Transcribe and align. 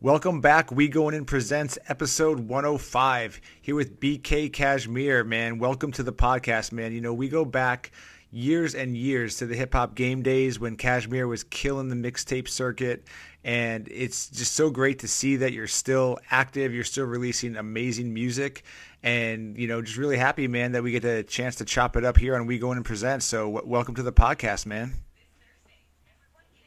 Welcome 0.00 0.40
back. 0.40 0.70
We 0.70 0.86
Going 0.86 1.16
In 1.16 1.24
presents 1.24 1.76
episode 1.88 2.38
105 2.38 3.40
here 3.60 3.74
with 3.74 3.98
BK 3.98 4.52
Cashmere, 4.52 5.24
man. 5.24 5.58
Welcome 5.58 5.90
to 5.90 6.04
the 6.04 6.12
podcast, 6.12 6.70
man. 6.70 6.92
You 6.92 7.00
know, 7.00 7.12
we 7.12 7.28
go 7.28 7.44
back 7.44 7.90
years 8.30 8.76
and 8.76 8.96
years 8.96 9.38
to 9.38 9.46
the 9.46 9.56
hip 9.56 9.74
hop 9.74 9.96
game 9.96 10.22
days 10.22 10.60
when 10.60 10.76
Cashmere 10.76 11.26
was 11.26 11.42
killing 11.42 11.88
the 11.88 11.96
mixtape 11.96 12.46
circuit. 12.46 13.08
And 13.42 13.88
it's 13.90 14.28
just 14.28 14.52
so 14.52 14.70
great 14.70 15.00
to 15.00 15.08
see 15.08 15.34
that 15.34 15.52
you're 15.52 15.66
still 15.66 16.20
active, 16.30 16.72
you're 16.72 16.84
still 16.84 17.06
releasing 17.06 17.56
amazing 17.56 18.14
music. 18.14 18.62
And, 19.02 19.58
you 19.58 19.66
know, 19.66 19.82
just 19.82 19.98
really 19.98 20.16
happy, 20.16 20.46
man, 20.46 20.70
that 20.72 20.84
we 20.84 20.92
get 20.92 21.04
a 21.04 21.24
chance 21.24 21.56
to 21.56 21.64
chop 21.64 21.96
it 21.96 22.04
up 22.04 22.18
here 22.18 22.36
on 22.36 22.46
We 22.46 22.60
Going 22.60 22.78
In 22.78 22.84
Presents. 22.84 23.26
So, 23.26 23.52
w- 23.52 23.68
welcome 23.68 23.96
to 23.96 24.04
the 24.04 24.12
podcast, 24.12 24.64
man. 24.64 24.94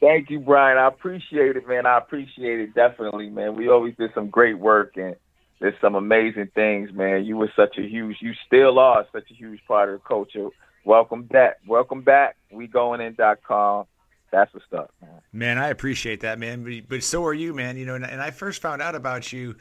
Thank 0.02 0.30
you, 0.30 0.40
Brian. 0.40 0.78
I 0.78 0.88
appreciate 0.88 1.54
it, 1.54 1.68
man. 1.68 1.86
I 1.86 1.96
appreciate 1.96 2.58
it 2.58 2.74
definitely, 2.74 3.30
man. 3.30 3.54
We 3.54 3.68
always 3.68 3.94
did 3.96 4.10
some 4.16 4.30
great 4.30 4.58
work 4.58 4.96
and 4.96 5.14
there's 5.60 5.80
some 5.80 5.94
amazing 5.94 6.50
things, 6.56 6.92
man. 6.92 7.24
You 7.24 7.36
were 7.36 7.52
such 7.54 7.78
a 7.78 7.82
huge, 7.82 8.16
you 8.20 8.32
still 8.44 8.80
are 8.80 9.06
such 9.12 9.30
a 9.30 9.34
huge 9.34 9.60
part 9.68 9.90
of 9.90 10.00
the 10.00 10.08
culture. 10.08 10.48
Welcome 10.84 11.22
back. 11.22 11.60
Welcome 11.68 12.02
back. 12.02 12.36
We 12.50 12.66
going 12.66 13.00
in.com. 13.00 13.86
That's 14.32 14.52
what's 14.52 14.66
up, 14.76 14.92
man. 15.00 15.20
Man, 15.32 15.58
I 15.58 15.68
appreciate 15.68 16.22
that, 16.22 16.36
man. 16.40 16.64
But, 16.64 16.88
but 16.88 17.04
so 17.04 17.24
are 17.24 17.34
you, 17.34 17.54
man. 17.54 17.76
You 17.76 17.86
know, 17.86 17.94
and, 17.94 18.04
and 18.04 18.20
I 18.20 18.32
first 18.32 18.60
found 18.60 18.82
out 18.82 18.96
about 18.96 19.32
you 19.32 19.54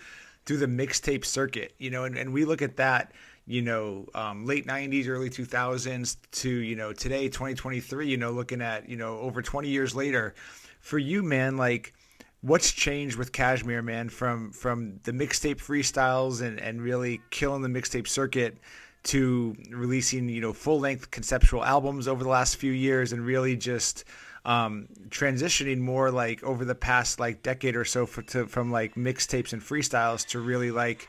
through 0.48 0.58
the 0.58 0.66
mixtape 0.66 1.24
circuit, 1.24 1.76
you 1.78 1.92
know, 1.92 2.06
and, 2.06 2.18
and 2.18 2.34
we 2.34 2.46
look 2.46 2.64
at 2.64 2.78
that 2.78 3.12
you 3.52 3.62
know, 3.62 4.08
um, 4.16 4.46
late 4.46 4.66
90s, 4.66 5.10
early 5.10 5.30
2000s 5.30 6.16
to, 6.32 6.50
you 6.50 6.78
know, 6.78 6.94
today, 6.94 7.28
2023, 7.28 8.08
you 8.08 8.16
know, 8.16 8.32
looking 8.32 8.62
at, 8.62 8.88
you 8.88 8.96
know, 8.96 9.20
over 9.20 9.42
20 9.42 9.68
years 9.68 9.94
later. 9.94 10.34
For 10.80 10.98
you, 10.98 11.22
man, 11.22 11.58
like, 11.58 11.94
what's 12.40 12.72
changed 12.72 13.18
with 13.18 13.34
Cashmere, 13.34 13.82
man, 13.82 14.08
from 14.08 14.52
from 14.52 15.00
the 15.04 15.12
mixtape 15.12 15.58
freestyles 15.58 16.42
and, 16.42 16.60
and 16.62 16.82
really 16.82 17.20
killing 17.30 17.62
the 17.62 17.68
mixtape 17.68 18.08
circuit 18.08 18.58
to 19.04 19.56
releasing, 19.70 20.30
you 20.30 20.40
know, 20.40 20.54
full 20.54 20.80
length 20.80 21.12
conceptual 21.12 21.64
albums 21.64 22.08
over 22.08 22.24
the 22.24 22.30
last 22.30 22.56
few 22.56 22.72
years 22.72 23.12
and 23.12 23.26
really 23.26 23.58
just 23.58 24.06
um, 24.46 24.88
transitioning 25.10 25.80
more 25.80 26.10
like 26.10 26.42
over 26.44 26.64
the 26.64 26.76
past 26.76 27.20
like 27.20 27.44
decade 27.44 27.76
or 27.76 27.86
so 27.86 28.06
for, 28.06 28.22
to, 28.24 28.48
from 28.48 28.72
like 28.72 28.96
mixtapes 28.96 29.54
and 29.54 29.62
freestyles 29.62 30.26
to 30.28 30.40
really 30.40 30.72
like 30.72 31.08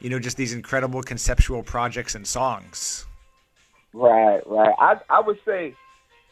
you 0.00 0.10
know, 0.10 0.18
just 0.18 0.36
these 0.36 0.52
incredible 0.52 1.02
conceptual 1.02 1.62
projects 1.62 2.14
and 2.14 2.26
songs? 2.26 3.06
Right, 3.92 4.46
right. 4.46 4.74
I 4.78 5.00
I 5.08 5.20
would 5.20 5.38
say 5.44 5.74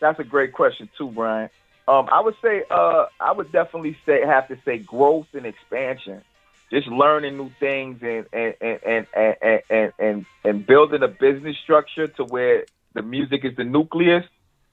that's 0.01 0.19
a 0.19 0.25
great 0.25 0.53
question 0.53 0.89
too, 0.99 1.11
Brian. 1.11 1.49
Um, 1.87 2.09
I 2.11 2.21
would 2.21 2.37
say 2.43 2.65
uh, 2.71 3.07
I 3.21 3.33
would 3.33 3.53
definitely 3.53 3.97
say 4.07 4.25
have 4.27 4.49
to 4.49 4.59
say 4.65 4.79
growth 4.79 5.27
and 5.33 5.47
expansion, 5.47 6.23
just 6.71 6.89
learning 6.89 7.37
new 7.37 7.51
things 7.61 8.01
and 8.03 8.27
and 8.33 8.55
and 8.61 8.81
and 8.85 9.07
and 9.15 9.63
and, 9.71 9.93
and, 9.99 10.27
and 10.45 10.67
building 10.67 11.03
a 11.03 11.09
business 11.09 11.57
structure 11.63 12.07
to 12.07 12.25
where 12.25 12.65
the 12.95 13.03
music 13.03 13.45
is 13.45 13.57
the 13.57 13.65
nucleus, 13.65 14.25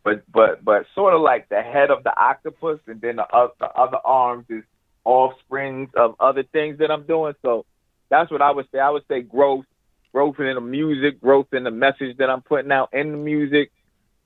but 0.04 0.24
but 0.32 0.64
but 0.64 0.86
sort 0.96 1.14
of 1.14 1.22
like 1.22 1.50
the 1.50 1.62
head 1.62 1.92
of 1.92 2.04
the 2.04 2.18
octopus, 2.18 2.80
and 2.88 3.02
then 3.02 3.18
the, 3.18 3.24
uh, 3.24 3.50
the 3.60 3.68
other 3.68 4.00
arms 4.04 4.46
is 4.50 4.64
offsprings 5.04 5.90
of 5.96 6.16
other 6.20 6.44
things 6.44 6.78
that 6.80 6.92
I'm 6.92 7.04
doing. 7.04 7.34
So 7.42 7.66
that's 8.12 8.30
what 8.30 8.42
I 8.44 8.52
would 8.52 8.68
say. 8.72 8.80
I 8.80 8.92
would 8.92 9.06
say 9.08 9.22
growth, 9.22 9.66
growth 10.14 10.40
in 10.40 10.54
the 10.54 10.62
music, 10.62 11.20
growth 11.20 11.48
in 11.54 11.64
the 11.64 11.72
message 11.72 12.18
that 12.18 12.30
I'm 12.30 12.42
putting 12.42 12.72
out 12.72 12.90
in 12.94 13.12
the 13.12 13.18
music. 13.18 13.72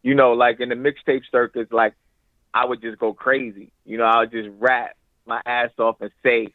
You 0.02 0.16
know, 0.16 0.34
like 0.34 0.60
in 0.60 0.70
the 0.70 0.76
mixtape 0.76 1.22
circuits, 1.32 1.72
like 1.72 1.94
I 2.54 2.66
would 2.66 2.82
just 2.82 3.00
go 3.00 3.14
crazy. 3.14 3.72
You 3.86 3.98
know, 3.98 4.04
I 4.04 4.20
would 4.20 4.32
just 4.32 4.50
rap 4.60 4.98
my 5.26 5.42
ass 5.46 5.70
off 5.80 6.02
and 6.02 6.12
say 6.24 6.48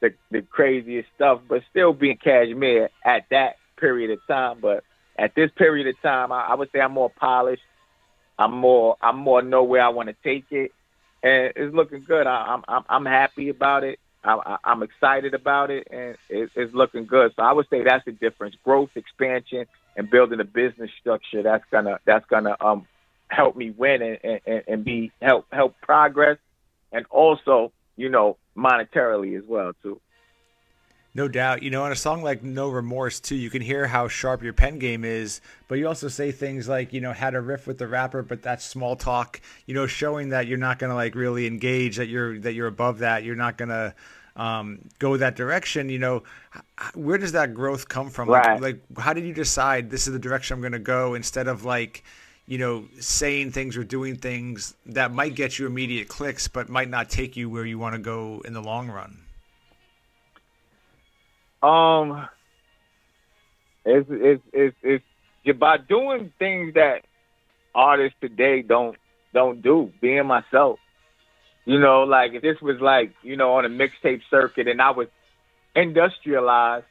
the 0.00 0.14
the 0.30 0.42
craziest 0.42 1.08
stuff, 1.14 1.40
but 1.48 1.62
still 1.70 1.92
being 1.92 2.18
cashmere 2.18 2.90
at 3.04 3.24
that 3.30 3.56
period 3.78 4.10
of 4.10 4.18
time. 4.26 4.58
But 4.60 4.84
at 5.18 5.34
this 5.34 5.50
period 5.56 5.86
of 5.86 6.00
time, 6.02 6.32
I, 6.32 6.42
I 6.42 6.54
would 6.54 6.70
say 6.72 6.80
I'm 6.80 6.92
more 6.92 7.10
polished. 7.10 7.62
I'm 8.38 8.52
more 8.52 8.96
I'm 9.00 9.16
more 9.16 9.42
know 9.42 9.62
where 9.62 9.82
I 9.82 9.90
want 9.90 10.08
to 10.08 10.16
take 10.24 10.46
it, 10.50 10.72
and 11.22 11.52
it's 11.54 11.74
looking 11.74 12.04
good. 12.06 12.26
I, 12.26 12.54
I'm 12.54 12.64
I'm 12.66 12.84
I'm 12.88 13.06
happy 13.06 13.48
about 13.48 13.84
it. 13.84 14.00
I, 14.24 14.56
am 14.64 14.82
excited 14.82 15.34
about 15.34 15.70
it, 15.70 15.88
and 15.90 16.16
it, 16.28 16.50
it's 16.54 16.74
looking 16.74 17.06
good. 17.06 17.32
So 17.36 17.42
I 17.42 17.52
would 17.52 17.68
say 17.68 17.84
that's 17.84 18.04
the 18.04 18.12
difference: 18.12 18.56
growth, 18.64 18.90
expansion, 18.94 19.66
and 19.96 20.10
building 20.10 20.40
a 20.40 20.44
business 20.44 20.90
structure 21.00 21.42
that's 21.42 21.64
gonna 21.70 21.98
that's 22.04 22.26
gonna 22.26 22.56
um 22.60 22.86
help 23.28 23.56
me 23.56 23.70
win 23.70 24.02
and, 24.02 24.40
and, 24.46 24.62
and 24.66 24.84
be 24.84 25.12
help 25.20 25.46
help 25.52 25.74
progress, 25.82 26.38
and 26.92 27.06
also 27.10 27.72
you 27.96 28.08
know 28.08 28.36
monetarily 28.56 29.36
as 29.38 29.44
well 29.46 29.72
too. 29.82 30.00
No 31.16 31.28
doubt. 31.28 31.62
You 31.62 31.70
know, 31.70 31.84
on 31.84 31.92
a 31.92 31.96
song 31.96 32.22
like 32.22 32.42
No 32.42 32.68
Remorse, 32.68 33.20
too, 33.20 33.36
you 33.36 33.48
can 33.48 33.62
hear 33.62 33.86
how 33.86 34.08
sharp 34.08 34.42
your 34.42 34.52
pen 34.52 34.80
game 34.80 35.04
is, 35.04 35.40
but 35.68 35.78
you 35.78 35.86
also 35.86 36.08
say 36.08 36.32
things 36.32 36.68
like, 36.68 36.92
you 36.92 37.00
know, 37.00 37.12
had 37.12 37.36
a 37.36 37.40
riff 37.40 37.68
with 37.68 37.78
the 37.78 37.86
rapper, 37.86 38.22
but 38.22 38.42
that's 38.42 38.64
small 38.64 38.96
talk, 38.96 39.40
you 39.66 39.74
know, 39.74 39.86
showing 39.86 40.30
that 40.30 40.48
you're 40.48 40.58
not 40.58 40.80
going 40.80 40.90
to 40.90 40.96
like 40.96 41.14
really 41.14 41.46
engage, 41.46 41.96
that 41.96 42.08
you're, 42.08 42.38
that 42.40 42.54
you're 42.54 42.66
above 42.66 42.98
that. 42.98 43.22
You're 43.22 43.36
not 43.36 43.56
going 43.56 43.68
to 43.68 43.94
um, 44.34 44.80
go 44.98 45.16
that 45.16 45.36
direction. 45.36 45.88
You 45.88 46.00
know, 46.00 46.22
where 46.94 47.18
does 47.18 47.32
that 47.32 47.54
growth 47.54 47.88
come 47.88 48.10
from? 48.10 48.28
Right. 48.28 48.60
Like, 48.60 48.80
like, 48.90 48.98
how 48.98 49.12
did 49.12 49.24
you 49.24 49.32
decide 49.34 49.90
this 49.90 50.08
is 50.08 50.12
the 50.12 50.18
direction 50.18 50.54
I'm 50.54 50.60
going 50.60 50.72
to 50.72 50.80
go 50.80 51.14
instead 51.14 51.46
of 51.46 51.64
like, 51.64 52.02
you 52.46 52.58
know, 52.58 52.86
saying 52.98 53.52
things 53.52 53.76
or 53.76 53.84
doing 53.84 54.16
things 54.16 54.74
that 54.86 55.12
might 55.12 55.36
get 55.36 55.60
you 55.60 55.66
immediate 55.66 56.08
clicks, 56.08 56.48
but 56.48 56.68
might 56.68 56.90
not 56.90 57.08
take 57.08 57.36
you 57.36 57.48
where 57.48 57.64
you 57.64 57.78
want 57.78 57.94
to 57.94 58.00
go 58.00 58.42
in 58.44 58.52
the 58.52 58.60
long 58.60 58.90
run? 58.90 59.20
Um, 61.64 62.28
it's 63.86 64.06
it's 64.10 64.42
it's, 64.82 65.04
it's 65.44 65.58
by 65.58 65.78
doing 65.78 66.32
things 66.38 66.74
that 66.74 67.02
artists 67.74 68.18
today 68.20 68.60
don't 68.62 68.96
don't 69.32 69.62
do. 69.62 69.90
Being 70.00 70.26
myself, 70.26 70.78
you 71.64 71.80
know, 71.80 72.02
like 72.02 72.32
if 72.34 72.42
this 72.42 72.60
was 72.60 72.80
like 72.80 73.14
you 73.22 73.36
know 73.36 73.54
on 73.54 73.64
a 73.64 73.70
mixtape 73.70 74.20
circuit 74.30 74.68
and 74.68 74.82
I 74.82 74.90
was 74.90 75.08
industrialized, 75.74 76.84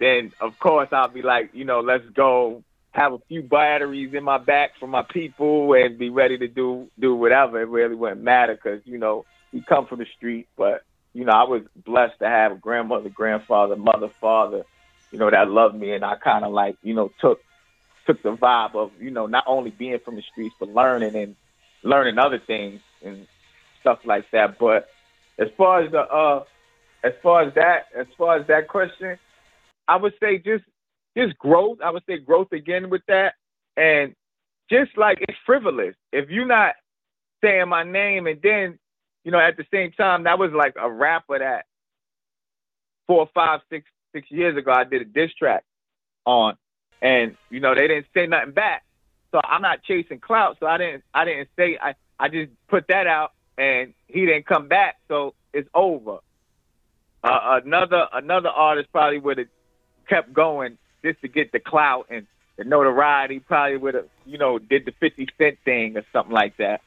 then 0.00 0.32
of 0.40 0.58
course 0.58 0.88
I'll 0.90 1.08
be 1.08 1.22
like, 1.22 1.50
you 1.52 1.66
know, 1.66 1.80
let's 1.80 2.08
go 2.14 2.62
have 2.92 3.12
a 3.12 3.18
few 3.28 3.42
batteries 3.42 4.14
in 4.14 4.24
my 4.24 4.38
back 4.38 4.70
for 4.80 4.86
my 4.86 5.02
people 5.02 5.74
and 5.74 5.98
be 5.98 6.08
ready 6.08 6.38
to 6.38 6.48
do 6.48 6.88
do 6.98 7.14
whatever. 7.14 7.60
It 7.60 7.68
really 7.68 7.94
wouldn't 7.94 8.22
matter 8.22 8.54
because 8.54 8.80
you 8.86 8.96
know 8.96 9.26
we 9.52 9.60
come 9.60 9.86
from 9.86 9.98
the 9.98 10.06
street, 10.16 10.48
but 10.56 10.82
you 11.14 11.24
know, 11.24 11.32
I 11.32 11.44
was 11.44 11.62
blessed 11.76 12.18
to 12.18 12.28
have 12.28 12.52
a 12.52 12.56
grandmother, 12.56 13.08
grandfather, 13.08 13.76
mother, 13.76 14.10
father, 14.20 14.64
you 15.12 15.18
know, 15.18 15.30
that 15.30 15.48
loved 15.48 15.76
me, 15.76 15.92
and 15.92 16.04
I 16.04 16.16
kind 16.16 16.44
of 16.44 16.52
like, 16.52 16.76
you 16.82 16.92
know, 16.92 17.10
took 17.20 17.40
took 18.06 18.22
the 18.22 18.36
vibe 18.36 18.74
of, 18.74 18.90
you 19.00 19.10
know, 19.10 19.26
not 19.26 19.44
only 19.46 19.70
being 19.70 19.98
from 20.04 20.16
the 20.16 20.22
streets, 20.22 20.54
but 20.60 20.68
learning 20.68 21.14
and 21.14 21.36
learning 21.82 22.18
other 22.18 22.38
things 22.38 22.80
and 23.02 23.26
stuff 23.80 24.00
like 24.04 24.30
that. 24.32 24.58
But 24.58 24.88
as 25.38 25.48
far 25.56 25.82
as 25.82 25.92
the 25.92 26.00
uh, 26.00 26.44
as 27.04 27.12
far 27.22 27.42
as 27.42 27.54
that, 27.54 27.86
as 27.96 28.06
far 28.18 28.38
as 28.38 28.46
that 28.48 28.68
question, 28.68 29.18
I 29.86 29.96
would 29.96 30.14
say 30.20 30.38
just 30.38 30.64
just 31.16 31.38
growth. 31.38 31.78
I 31.82 31.90
would 31.90 32.04
say 32.06 32.18
growth 32.18 32.52
again 32.52 32.90
with 32.90 33.02
that, 33.06 33.34
and 33.76 34.14
just 34.70 34.98
like 34.98 35.18
it's 35.20 35.38
frivolous. 35.46 35.94
If 36.12 36.28
you're 36.30 36.46
not 36.46 36.74
saying 37.42 37.68
my 37.68 37.84
name 37.84 38.26
and 38.26 38.40
then 38.42 38.78
you 39.24 39.30
know, 39.30 39.40
at 39.40 39.56
the 39.56 39.64
same 39.72 39.90
time, 39.92 40.24
that 40.24 40.38
was 40.38 40.52
like 40.52 40.74
a 40.80 40.90
rapper 40.90 41.38
that 41.38 41.64
four, 43.06 43.28
five, 43.34 43.60
six, 43.70 43.86
six 44.12 44.30
years 44.30 44.56
ago 44.56 44.70
I 44.70 44.84
did 44.84 45.02
a 45.02 45.04
diss 45.06 45.32
track 45.34 45.64
on, 46.26 46.56
and 47.02 47.36
you 47.50 47.60
know 47.60 47.74
they 47.74 47.88
didn't 47.88 48.06
say 48.14 48.26
nothing 48.26 48.52
back. 48.52 48.84
So 49.32 49.40
I'm 49.42 49.62
not 49.62 49.82
chasing 49.82 50.20
clout. 50.20 50.58
So 50.60 50.66
I 50.66 50.78
didn't, 50.78 51.02
I 51.12 51.24
didn't 51.24 51.48
say, 51.56 51.78
I, 51.82 51.94
I 52.20 52.28
just 52.28 52.52
put 52.68 52.86
that 52.88 53.06
out, 53.06 53.32
and 53.58 53.94
he 54.06 54.26
didn't 54.26 54.46
come 54.46 54.68
back. 54.68 54.96
So 55.08 55.34
it's 55.52 55.68
over. 55.74 56.18
Uh, 57.24 57.60
another, 57.64 58.06
another 58.12 58.50
artist 58.50 58.90
probably 58.92 59.18
would 59.18 59.38
have 59.38 59.48
kept 60.08 60.32
going 60.32 60.76
just 61.02 61.20
to 61.22 61.28
get 61.28 61.50
the 61.50 61.58
clout 61.58 62.08
and 62.10 62.26
the 62.58 62.64
notoriety. 62.64 63.40
Probably 63.40 63.78
would 63.78 63.94
have, 63.94 64.08
you 64.26 64.36
know, 64.36 64.58
did 64.58 64.84
the 64.84 64.92
50 65.00 65.26
Cent 65.38 65.58
thing 65.64 65.96
or 65.96 66.04
something 66.12 66.32
like 66.32 66.58
that 66.58 66.82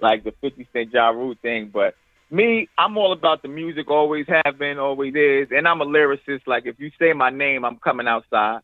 like 0.00 0.24
the 0.24 0.32
50 0.40 0.68
Cent 0.72 0.92
Ja 0.92 1.08
Rule 1.08 1.34
thing. 1.40 1.70
But 1.72 1.94
me, 2.30 2.68
I'm 2.76 2.96
all 2.96 3.12
about 3.12 3.42
the 3.42 3.48
music, 3.48 3.90
always 3.90 4.26
have 4.44 4.58
been, 4.58 4.78
always 4.78 5.14
is. 5.14 5.48
And 5.50 5.66
I'm 5.66 5.80
a 5.80 5.86
lyricist. 5.86 6.46
Like, 6.46 6.66
if 6.66 6.78
you 6.78 6.90
say 6.98 7.12
my 7.12 7.30
name, 7.30 7.64
I'm 7.64 7.76
coming 7.76 8.06
outside. 8.06 8.60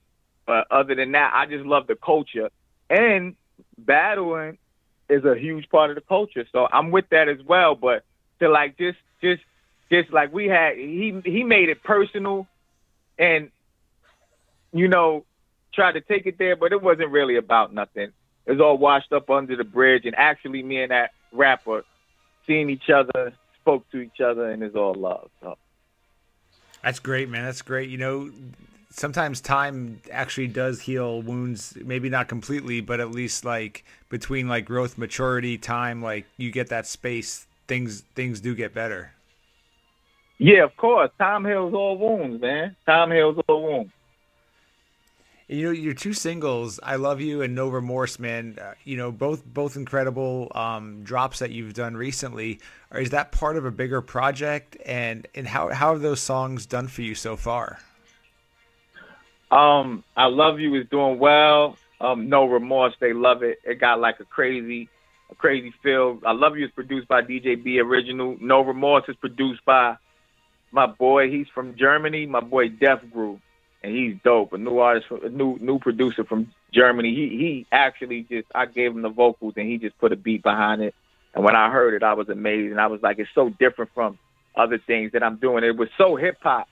But 0.46 0.66
other 0.70 0.94
than 0.94 1.12
that, 1.12 1.32
I 1.34 1.46
just 1.46 1.64
love 1.64 1.86
the 1.86 1.96
culture. 1.96 2.50
And 2.90 3.36
battling 3.78 4.58
is 5.08 5.24
a 5.24 5.36
huge 5.36 5.68
part 5.70 5.90
of 5.90 5.96
the 5.96 6.02
culture. 6.02 6.44
So 6.52 6.68
I'm 6.70 6.90
with 6.90 7.08
that 7.10 7.28
as 7.28 7.38
well. 7.46 7.74
But 7.74 8.04
to 8.40 8.48
like 8.48 8.76
just, 8.76 8.98
just, 9.22 9.42
just 9.90 10.12
like 10.12 10.32
we 10.32 10.46
had, 10.46 10.76
he, 10.76 11.20
he 11.24 11.42
made 11.44 11.68
it 11.70 11.82
personal 11.82 12.46
and, 13.18 13.50
you 14.72 14.88
know, 14.88 15.24
tried 15.72 15.92
to 15.92 16.00
take 16.00 16.26
it 16.26 16.38
there, 16.38 16.56
but 16.56 16.72
it 16.72 16.82
wasn't 16.82 17.10
really 17.10 17.36
about 17.36 17.72
nothing. 17.72 18.12
It 18.46 18.52
was 18.52 18.60
all 18.60 18.76
washed 18.76 19.12
up 19.12 19.30
under 19.30 19.56
the 19.56 19.64
bridge. 19.64 20.04
And 20.04 20.14
actually, 20.16 20.62
me 20.62 20.82
and 20.82 20.90
that 20.90 21.12
rapper, 21.34 21.84
seeing 22.46 22.70
each 22.70 22.88
other, 22.88 23.32
spoke 23.60 23.90
to 23.90 23.98
each 23.98 24.20
other, 24.20 24.50
and 24.50 24.62
it's 24.62 24.76
all 24.76 24.94
love. 24.94 25.28
So. 25.42 25.56
That's 26.82 26.98
great, 26.98 27.28
man. 27.28 27.44
That's 27.44 27.62
great. 27.62 27.90
You 27.90 27.98
know, 27.98 28.30
sometimes 28.90 29.40
time 29.40 30.00
actually 30.12 30.46
does 30.46 30.80
heal 30.80 31.20
wounds 31.20 31.76
maybe 31.84 32.08
not 32.08 32.28
completely 32.28 32.80
but 32.80 33.00
at 33.00 33.10
least 33.10 33.44
like 33.44 33.84
between 34.08 34.46
like 34.46 34.64
growth 34.64 34.96
maturity 34.96 35.58
time 35.58 36.00
like 36.00 36.24
you 36.36 36.52
get 36.52 36.68
that 36.68 36.86
space 36.86 37.46
things 37.66 38.02
things 38.14 38.40
do 38.40 38.54
get 38.54 38.72
better 38.72 39.12
yeah 40.38 40.62
of 40.62 40.76
course 40.76 41.10
time 41.18 41.44
heals 41.44 41.74
all 41.74 41.98
wounds 41.98 42.40
man 42.40 42.76
time 42.86 43.10
heals 43.10 43.36
all 43.48 43.62
wounds 43.64 43.90
you 45.48 45.64
know 45.64 45.70
your 45.70 45.94
two 45.94 46.12
singles 46.12 46.80
i 46.82 46.96
love 46.96 47.20
you 47.20 47.42
and 47.42 47.54
no 47.54 47.68
remorse 47.68 48.18
man 48.18 48.58
uh, 48.60 48.72
you 48.84 48.96
know 48.96 49.12
both 49.12 49.44
both 49.44 49.76
incredible 49.76 50.50
um, 50.54 51.02
drops 51.02 51.38
that 51.38 51.50
you've 51.50 51.74
done 51.74 51.96
recently 51.96 52.58
or 52.90 53.00
is 53.00 53.10
that 53.10 53.30
part 53.30 53.56
of 53.56 53.64
a 53.64 53.70
bigger 53.70 54.00
project 54.00 54.76
and 54.86 55.26
and 55.34 55.46
how 55.46 55.68
how 55.68 55.92
have 55.92 56.00
those 56.00 56.20
songs 56.20 56.64
done 56.66 56.88
for 56.88 57.02
you 57.02 57.14
so 57.14 57.36
far 57.36 57.78
um, 59.54 60.02
I 60.16 60.26
Love 60.26 60.58
You 60.58 60.74
is 60.74 60.86
doing 60.90 61.20
well. 61.20 61.76
Um, 62.00 62.28
no 62.28 62.44
remorse, 62.44 62.94
they 63.00 63.12
love 63.12 63.44
it. 63.44 63.58
It 63.64 63.80
got 63.80 64.00
like 64.00 64.18
a 64.18 64.24
crazy, 64.24 64.88
a 65.30 65.34
crazy 65.36 65.72
feel. 65.80 66.18
I 66.26 66.32
Love 66.32 66.56
You 66.56 66.66
is 66.66 66.72
produced 66.72 67.06
by 67.06 67.22
DJ 67.22 67.62
B 67.62 67.78
Original. 67.78 68.36
No 68.40 68.62
remorse 68.62 69.04
is 69.06 69.14
produced 69.16 69.64
by 69.64 69.96
my 70.72 70.86
boy. 70.86 71.30
He's 71.30 71.46
from 71.54 71.76
Germany. 71.76 72.26
My 72.26 72.40
boy 72.40 72.68
Def 72.68 72.98
Grew, 73.12 73.40
and 73.84 73.94
he's 73.94 74.16
dope. 74.24 74.52
A 74.54 74.58
new 74.58 74.78
artist, 74.78 75.06
a 75.10 75.28
new 75.28 75.58
new 75.60 75.78
producer 75.78 76.24
from 76.24 76.50
Germany. 76.72 77.14
He 77.14 77.28
he 77.28 77.66
actually 77.70 78.22
just 78.22 78.48
I 78.54 78.64
gave 78.66 78.92
him 78.92 79.02
the 79.02 79.10
vocals 79.10 79.54
and 79.56 79.68
he 79.68 79.76
just 79.76 79.96
put 79.98 80.12
a 80.12 80.16
beat 80.16 80.42
behind 80.42 80.82
it. 80.82 80.94
And 81.34 81.44
when 81.44 81.54
I 81.54 81.70
heard 81.70 81.94
it, 81.94 82.02
I 82.02 82.14
was 82.14 82.28
amazed. 82.28 82.70
And 82.70 82.80
I 82.80 82.86
was 82.86 83.02
like, 83.02 83.18
it's 83.18 83.28
so 83.34 83.50
different 83.50 83.90
from 83.94 84.18
other 84.56 84.78
things 84.78 85.12
that 85.12 85.22
I'm 85.22 85.36
doing. 85.36 85.64
It 85.64 85.76
was 85.76 85.88
so 85.98 86.16
hip 86.16 86.38
hop, 86.42 86.66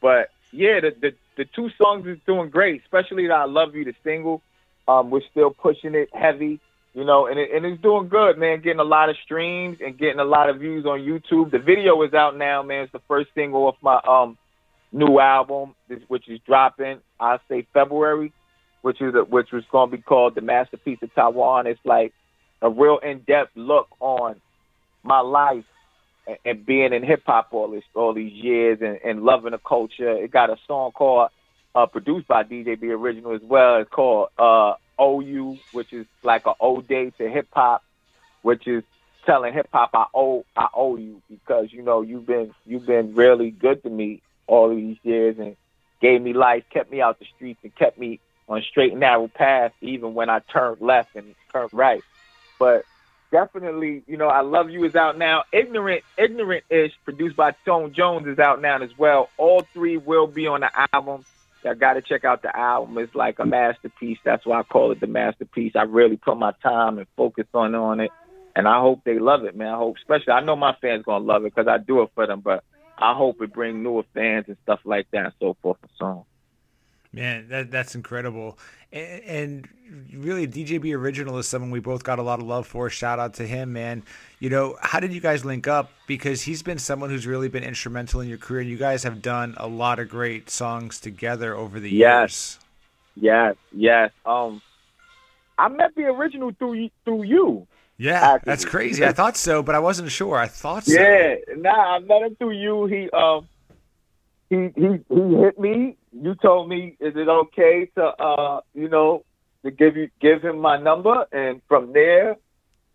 but 0.00 0.28
yeah, 0.52 0.80
the, 0.80 0.94
the 1.00 1.14
the 1.36 1.44
two 1.46 1.70
songs 1.82 2.06
is 2.06 2.18
doing 2.26 2.50
great, 2.50 2.82
especially 2.82 3.26
the 3.26 3.34
"I 3.34 3.46
Love 3.46 3.74
You" 3.74 3.84
the 3.84 3.94
single. 4.04 4.40
Um, 4.86 5.10
we're 5.10 5.22
still 5.30 5.50
pushing 5.50 5.94
it 5.94 6.10
heavy, 6.12 6.60
you 6.92 7.04
know, 7.04 7.26
and 7.26 7.38
it, 7.38 7.50
and 7.54 7.64
it's 7.64 7.80
doing 7.82 8.08
good, 8.08 8.38
man. 8.38 8.60
Getting 8.60 8.80
a 8.80 8.84
lot 8.84 9.08
of 9.08 9.16
streams 9.24 9.78
and 9.84 9.98
getting 9.98 10.20
a 10.20 10.24
lot 10.24 10.48
of 10.48 10.58
views 10.58 10.84
on 10.84 11.00
YouTube. 11.00 11.50
The 11.50 11.58
video 11.58 12.00
is 12.02 12.12
out 12.14 12.36
now, 12.36 12.62
man. 12.62 12.84
It's 12.84 12.92
the 12.92 13.00
first 13.08 13.30
single 13.34 13.66
off 13.66 13.76
my 13.82 14.00
um 14.06 14.36
new 14.92 15.18
album, 15.18 15.74
which 16.08 16.28
is 16.28 16.38
dropping. 16.46 16.98
I 17.18 17.38
say 17.48 17.66
February, 17.72 18.32
which 18.82 19.00
is 19.00 19.14
a, 19.14 19.24
which 19.24 19.52
was 19.52 19.64
going 19.70 19.90
to 19.90 19.96
be 19.96 20.02
called 20.02 20.34
"The 20.34 20.40
Masterpiece 20.40 20.98
of 21.02 21.14
Taiwan." 21.14 21.66
It's 21.66 21.80
like 21.84 22.12
a 22.60 22.70
real 22.70 22.98
in-depth 22.98 23.56
look 23.56 23.88
on 24.00 24.40
my 25.02 25.20
life 25.20 25.64
and, 26.44 26.64
being 26.64 26.92
in 26.92 27.02
hip 27.02 27.22
hop 27.26 27.48
all 27.52 27.70
this 27.70 27.84
all 27.94 28.14
these 28.14 28.32
years 28.32 28.78
and, 28.80 28.98
and 29.04 29.22
loving 29.24 29.52
the 29.52 29.58
culture. 29.58 30.10
It 30.10 30.30
got 30.30 30.50
a 30.50 30.56
song 30.66 30.92
called 30.92 31.30
uh, 31.74 31.86
produced 31.86 32.28
by 32.28 32.44
DJ 32.44 32.78
B 32.78 32.90
Original 32.90 33.34
as 33.34 33.42
well. 33.42 33.76
It's 33.76 33.90
called 33.90 34.28
uh, 34.38 34.74
OU, 35.00 35.58
which 35.72 35.92
is 35.92 36.06
like 36.22 36.46
an 36.46 36.54
ode 36.60 36.88
to 36.88 37.12
hip 37.18 37.48
hop, 37.52 37.82
which 38.42 38.66
is 38.66 38.84
telling 39.26 39.52
hip 39.54 39.68
hop 39.72 39.90
I 39.94 40.06
owe 40.14 40.44
I 40.56 40.68
owe 40.74 40.96
you 40.96 41.22
because 41.30 41.72
you 41.72 41.82
know 41.82 42.02
you've 42.02 42.26
been 42.26 42.54
you've 42.66 42.86
been 42.86 43.14
really 43.14 43.50
good 43.50 43.82
to 43.84 43.90
me 43.90 44.20
all 44.46 44.74
these 44.74 44.98
years 45.02 45.38
and 45.38 45.56
gave 46.00 46.20
me 46.20 46.32
life, 46.32 46.64
kept 46.70 46.90
me 46.90 47.00
out 47.00 47.18
the 47.18 47.26
streets, 47.36 47.60
and 47.62 47.74
kept 47.74 47.98
me 47.98 48.20
on 48.48 48.62
straight 48.62 48.92
and 48.92 49.00
narrow 49.00 49.28
path 49.28 49.72
even 49.80 50.14
when 50.14 50.28
I 50.28 50.40
turned 50.40 50.80
left 50.80 51.14
and 51.16 51.34
turned 51.52 51.72
right. 51.72 52.02
But 52.58 52.84
definitely, 53.30 54.02
you 54.06 54.16
know, 54.16 54.28
I 54.28 54.42
Love 54.42 54.70
You 54.70 54.84
is 54.84 54.94
out 54.94 55.18
now. 55.18 55.44
Ignorant, 55.52 56.04
Ignorant 56.16 56.64
Ish, 56.70 56.92
produced 57.04 57.36
by 57.36 57.52
Tone 57.64 57.92
Jones, 57.92 58.26
is 58.26 58.38
out 58.38 58.60
now 58.60 58.80
as 58.80 58.96
well. 58.96 59.30
All 59.38 59.62
three 59.72 59.96
will 59.96 60.26
be 60.26 60.46
on 60.46 60.60
the 60.60 60.70
album. 60.92 61.24
I 61.64 61.74
got 61.74 61.94
to 61.94 62.02
check 62.02 62.24
out 62.24 62.42
the 62.42 62.56
album. 62.56 62.98
It's 62.98 63.14
like 63.14 63.38
a 63.38 63.46
masterpiece. 63.46 64.18
That's 64.24 64.44
why 64.44 64.60
I 64.60 64.62
call 64.64 64.90
it 64.90 65.00
the 65.00 65.06
masterpiece. 65.06 65.72
I 65.76 65.82
really 65.82 66.16
put 66.16 66.36
my 66.36 66.52
time 66.62 66.98
and 66.98 67.06
focus 67.16 67.46
on 67.54 67.74
on 67.74 68.00
it, 68.00 68.10
and 68.56 68.66
I 68.66 68.80
hope 68.80 69.02
they 69.04 69.18
love 69.18 69.44
it, 69.44 69.56
man. 69.56 69.68
I 69.68 69.76
hope, 69.76 69.96
especially, 69.96 70.32
I 70.32 70.40
know 70.40 70.56
my 70.56 70.74
fans 70.80 71.04
gonna 71.04 71.24
love 71.24 71.44
it 71.44 71.54
because 71.54 71.68
I 71.68 71.78
do 71.78 72.02
it 72.02 72.10
for 72.14 72.26
them. 72.26 72.40
But 72.40 72.64
I 73.02 73.14
hope 73.14 73.42
it 73.42 73.52
bring 73.52 73.82
newer 73.82 74.04
fans 74.14 74.44
and 74.46 74.56
stuff 74.62 74.80
like 74.84 75.10
that 75.10 75.24
and 75.24 75.34
so 75.40 75.56
forth 75.60 75.78
and 75.82 75.90
so 75.98 76.04
on. 76.04 76.24
Man, 77.12 77.48
that 77.48 77.70
that's 77.70 77.94
incredible. 77.94 78.58
And, 78.92 79.22
and, 79.24 79.68
really, 80.14 80.46
DJB 80.46 80.96
Original 80.96 81.36
is 81.38 81.48
someone 81.48 81.70
we 81.70 81.80
both 81.80 82.04
got 82.04 82.18
a 82.18 82.22
lot 82.22 82.40
of 82.40 82.46
love 82.46 82.66
for. 82.66 82.88
Shout 82.88 83.18
out 83.18 83.34
to 83.34 83.46
him, 83.46 83.72
man. 83.72 84.02
You 84.38 84.50
know, 84.50 84.76
how 84.80 85.00
did 85.00 85.12
you 85.12 85.20
guys 85.20 85.44
link 85.44 85.66
up? 85.66 85.90
Because 86.06 86.42
he's 86.42 86.62
been 86.62 86.78
someone 86.78 87.10
who's 87.10 87.26
really 87.26 87.48
been 87.48 87.64
instrumental 87.64 88.20
in 88.20 88.28
your 88.28 88.38
career. 88.38 88.60
And 88.60 88.70
you 88.70 88.78
guys 88.78 89.02
have 89.02 89.20
done 89.20 89.54
a 89.58 89.66
lot 89.66 89.98
of 89.98 90.08
great 90.08 90.48
songs 90.48 91.00
together 91.00 91.54
over 91.54 91.80
the 91.80 91.90
yes. 91.90 92.58
years. 93.16 93.24
Yes, 93.24 93.56
yes. 93.72 94.10
Um, 94.24 94.62
I 95.58 95.68
met 95.68 95.94
the 95.94 96.04
original 96.04 96.52
through 96.52 96.88
through 97.04 97.24
you. 97.24 97.66
Yeah, 97.98 98.34
actually. 98.34 98.50
that's 98.50 98.64
crazy. 98.64 99.04
I 99.04 99.12
thought 99.12 99.36
so, 99.36 99.62
but 99.62 99.74
I 99.74 99.78
wasn't 99.78 100.10
sure. 100.10 100.36
I 100.36 100.46
thought 100.46 100.84
so. 100.84 100.92
Yeah, 100.92 101.36
nah, 101.56 101.96
I 101.96 101.98
met 102.00 102.22
him 102.22 102.36
through 102.36 102.52
you. 102.52 102.86
He 102.86 103.10
um 103.10 103.48
he 104.50 104.70
he 104.74 104.98
he 105.08 105.36
hit 105.36 105.58
me. 105.58 105.96
You 106.12 106.34
told 106.34 106.68
me, 106.68 106.96
is 107.00 107.14
it 107.16 107.28
okay 107.28 107.88
to 107.94 108.04
uh 108.04 108.60
you 108.74 108.88
know 108.88 109.24
to 109.64 109.70
give 109.70 109.96
you 109.96 110.10
give 110.20 110.42
him 110.42 110.58
my 110.58 110.78
number, 110.78 111.26
and 111.32 111.62
from 111.68 111.92
there 111.92 112.36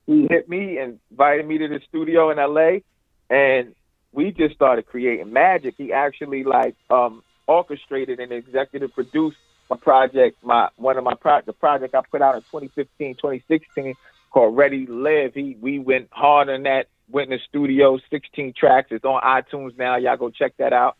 he 0.08 0.28
hit 0.30 0.50
me 0.50 0.78
and 0.78 1.00
invited 1.12 1.48
me 1.48 1.58
to 1.60 1.68
the 1.68 1.82
studio 1.88 2.32
in 2.32 2.40
L.A. 2.40 2.84
and 3.30 3.76
we 4.14 4.32
just 4.32 4.56
started 4.56 4.86
creating 4.88 5.32
magic. 5.32 5.76
He 5.78 5.94
actually 5.94 6.44
like 6.44 6.76
um 6.90 7.24
orchestrated 7.46 8.20
and 8.20 8.32
executive 8.32 8.94
produced 8.94 9.38
my 9.70 9.78
project, 9.78 10.44
my 10.44 10.70
one 10.76 10.98
of 10.98 11.04
my 11.04 11.14
pro- 11.14 11.42
the 11.42 11.54
project 11.54 11.94
I 11.94 12.02
put 12.10 12.22
out 12.22 12.36
in 12.36 12.42
2015, 12.42 13.16
2016 13.16 13.96
called 14.38 14.56
Ready 14.56 14.86
Live. 14.88 15.34
He 15.34 15.58
we 15.60 15.80
went 15.80 16.10
hard 16.12 16.48
on 16.48 16.62
that. 16.64 16.86
Went 17.10 17.32
in 17.32 17.40
the 17.40 17.44
studio, 17.50 17.98
16 18.12 18.54
tracks. 18.56 18.90
It's 18.92 19.04
on 19.04 19.20
iTunes 19.24 19.76
now. 19.80 19.96
Y'all 19.96 20.16
go 20.16 20.30
check 20.30 20.54
that 20.58 20.74
out. 20.74 20.96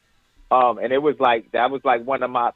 Um, 0.50 0.80
and 0.80 0.92
it 0.92 0.98
was 0.98 1.18
like 1.20 1.52
that 1.52 1.70
was 1.70 1.82
like 1.86 2.04
one 2.04 2.24
of 2.24 2.32
my 2.32 2.50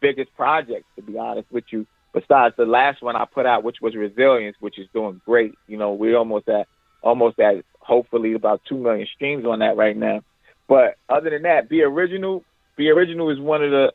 biggest 0.00 0.34
projects, 0.36 0.84
to 0.96 1.02
be 1.02 1.16
honest 1.16 1.50
with 1.50 1.64
you. 1.70 1.86
Besides 2.12 2.54
the 2.58 2.66
last 2.66 3.02
one 3.02 3.16
I 3.16 3.24
put 3.24 3.46
out, 3.46 3.64
which 3.64 3.78
was 3.80 3.94
Resilience, 3.94 4.56
which 4.60 4.78
is 4.78 4.86
doing 4.92 5.22
great. 5.24 5.54
You 5.68 5.78
know, 5.78 5.94
we're 5.94 6.18
almost 6.18 6.50
at 6.50 6.68
almost 7.00 7.38
at 7.38 7.64
hopefully 7.80 8.34
about 8.34 8.60
two 8.68 8.76
million 8.76 9.06
streams 9.14 9.46
on 9.46 9.60
that 9.60 9.78
right 9.78 9.96
now. 9.96 10.20
But 10.68 10.96
other 11.08 11.30
than 11.30 11.44
that, 11.44 11.70
Be 11.70 11.80
Original, 11.80 12.44
Be 12.76 12.90
Original 12.90 13.30
is 13.30 13.40
one 13.40 13.64
of 13.64 13.70
the 13.70 13.94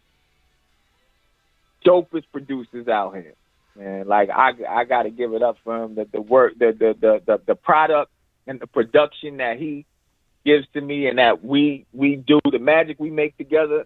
dopest 1.85 2.25
producers 2.31 2.87
out 2.87 3.13
here. 3.13 3.35
Man, 3.75 4.07
like 4.07 4.29
I 4.29 4.51
I 4.67 4.83
gotta 4.83 5.09
give 5.09 5.33
it 5.33 5.41
up 5.41 5.57
for 5.63 5.83
him. 5.83 5.95
That 5.95 6.11
the 6.11 6.21
work 6.21 6.53
the 6.57 6.67
the, 6.71 6.95
the 6.99 7.21
the 7.25 7.41
the 7.47 7.55
product 7.55 8.11
and 8.47 8.59
the 8.59 8.67
production 8.67 9.37
that 9.37 9.57
he 9.57 9.85
gives 10.45 10.67
to 10.73 10.81
me 10.81 11.07
and 11.07 11.19
that 11.19 11.43
we 11.43 11.85
we 11.93 12.15
do 12.15 12.39
the 12.51 12.59
magic 12.59 12.99
we 12.99 13.09
make 13.11 13.37
together 13.37 13.85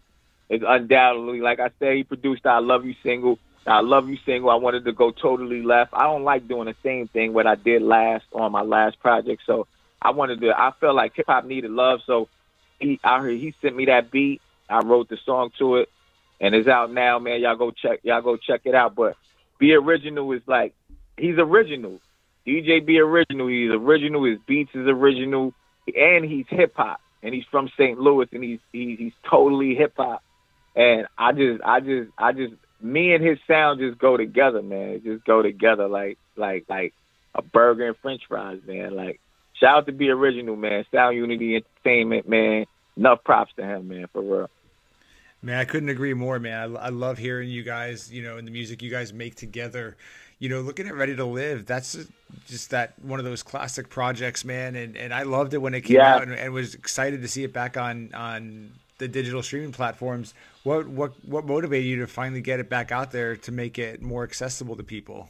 is 0.49 0.61
undoubtedly 0.65 1.41
like 1.41 1.59
I 1.59 1.69
say 1.79 1.97
he 1.97 2.03
produced 2.03 2.45
I 2.45 2.59
Love 2.59 2.85
You 2.85 2.95
single. 3.03 3.37
I 3.67 3.81
Love 3.81 4.07
You 4.07 4.17
single. 4.25 4.49
I 4.49 4.55
wanted 4.55 4.85
to 4.85 4.93
go 4.93 5.11
totally 5.11 5.61
left. 5.63 5.93
I 5.93 6.03
don't 6.03 6.23
like 6.23 6.47
doing 6.47 6.65
the 6.65 6.75
same 6.83 7.07
thing 7.07 7.33
what 7.33 7.47
I 7.47 7.55
did 7.55 7.81
last 7.81 8.25
on 8.33 8.51
my 8.51 8.61
last 8.61 8.99
project. 8.99 9.43
So 9.45 9.67
I 10.01 10.11
wanted 10.11 10.41
to 10.41 10.49
I 10.51 10.71
felt 10.79 10.95
like 10.95 11.15
hip 11.15 11.27
hop 11.27 11.45
needed 11.45 11.71
love. 11.71 11.99
So 12.05 12.27
he 12.79 12.99
I 13.03 13.19
heard 13.19 13.37
he 13.37 13.53
sent 13.61 13.75
me 13.75 13.85
that 13.85 14.11
beat. 14.11 14.41
I 14.67 14.79
wrote 14.79 15.09
the 15.09 15.17
song 15.25 15.51
to 15.59 15.75
it 15.77 15.89
and 16.39 16.55
it's 16.55 16.67
out 16.67 16.91
now, 16.91 17.19
man. 17.19 17.41
Y'all 17.41 17.55
go 17.55 17.71
check 17.71 17.99
y'all 18.03 18.21
go 18.21 18.37
check 18.37 18.61
it 18.65 18.75
out. 18.75 18.95
But 18.95 19.15
Be 19.59 19.73
Original 19.73 20.31
is 20.31 20.41
like 20.47 20.73
he's 21.17 21.37
original. 21.37 21.99
DJ 22.45 22.85
Be 22.85 22.99
Original, 22.99 23.47
he's 23.47 23.71
original, 23.71 24.23
his 24.23 24.37
beats 24.45 24.71
is 24.75 24.87
original 24.87 25.53
and 25.93 26.25
he's 26.25 26.45
hip 26.49 26.73
hop, 26.75 26.99
and 27.21 27.33
he's 27.33 27.45
from 27.51 27.69
St. 27.77 27.99
Louis, 27.99 28.27
and 28.31 28.43
he's 28.43 28.59
he's, 28.71 28.97
he's 28.97 29.13
totally 29.29 29.75
hip 29.75 29.93
hop. 29.97 30.23
And 30.75 31.07
I 31.17 31.31
just, 31.31 31.61
I 31.63 31.79
just, 31.79 32.11
I 32.17 32.31
just, 32.33 32.53
me 32.81 33.13
and 33.13 33.23
his 33.23 33.37
sound 33.47 33.79
just 33.79 33.97
go 33.97 34.17
together, 34.17 34.61
man. 34.61 34.89
It 34.89 35.03
just 35.03 35.25
go 35.25 35.41
together 35.41 35.87
like, 35.87 36.17
like, 36.35 36.65
like 36.67 36.93
a 37.33 37.41
burger 37.41 37.87
and 37.87 37.97
French 37.97 38.23
fries, 38.27 38.59
man. 38.67 38.95
Like, 38.95 39.21
shout 39.53 39.77
out 39.77 39.85
to 39.85 39.93
Be 39.93 40.09
Original, 40.09 40.55
man. 40.55 40.85
Sound 40.93 41.15
Unity 41.15 41.55
Entertainment, 41.55 42.27
man. 42.27 42.65
Enough 42.97 43.23
props 43.23 43.53
to 43.57 43.63
him, 43.63 43.87
man, 43.87 44.07
for 44.11 44.21
real. 44.21 44.49
Man, 45.45 45.57
I 45.57 45.65
couldn't 45.65 45.89
agree 45.89 46.13
more, 46.13 46.39
man. 46.39 46.75
I, 46.75 46.87
I 46.87 46.89
love 46.89 47.17
hearing 47.17 47.49
you 47.49 47.63
guys, 47.63 48.11
you 48.11 48.23
know, 48.23 48.37
and 48.37 48.47
the 48.47 48.51
music 48.51 48.81
you 48.81 48.89
guys 48.89 49.13
make 49.13 49.35
together 49.35 49.95
you 50.39 50.49
know, 50.49 50.61
looking 50.61 50.87
at 50.87 50.95
Ready 50.95 51.15
to 51.15 51.25
Live, 51.25 51.65
that's 51.65 51.97
just 52.47 52.71
that 52.71 52.93
one 53.01 53.19
of 53.19 53.25
those 53.25 53.41
classic 53.41 53.89
projects, 53.89 54.43
man. 54.43 54.75
And 54.75 54.97
and 54.97 55.13
I 55.13 55.23
loved 55.23 55.53
it 55.53 55.59
when 55.59 55.73
it 55.73 55.81
came 55.81 55.97
yeah. 55.97 56.15
out, 56.15 56.23
and, 56.23 56.33
and, 56.33 56.53
was 56.53 56.75
excited 56.75 57.21
to 57.21 57.27
see 57.27 57.43
it 57.43 57.53
back 57.53 57.77
on 57.77 58.13
on 58.13 58.71
the 58.97 59.07
digital 59.07 59.41
streaming 59.41 59.71
platforms. 59.71 60.33
What 60.63 60.87
what 60.87 61.13
what 61.25 61.45
motivated 61.45 61.85
you 61.85 61.99
to 62.01 62.07
finally 62.07 62.41
get 62.41 62.59
it 62.59 62.69
back 62.69 62.91
out 62.91 63.11
there 63.11 63.35
to 63.37 63.51
make 63.51 63.79
it 63.79 64.01
more 64.01 64.23
accessible 64.23 64.75
to 64.75 64.83
people? 64.83 65.29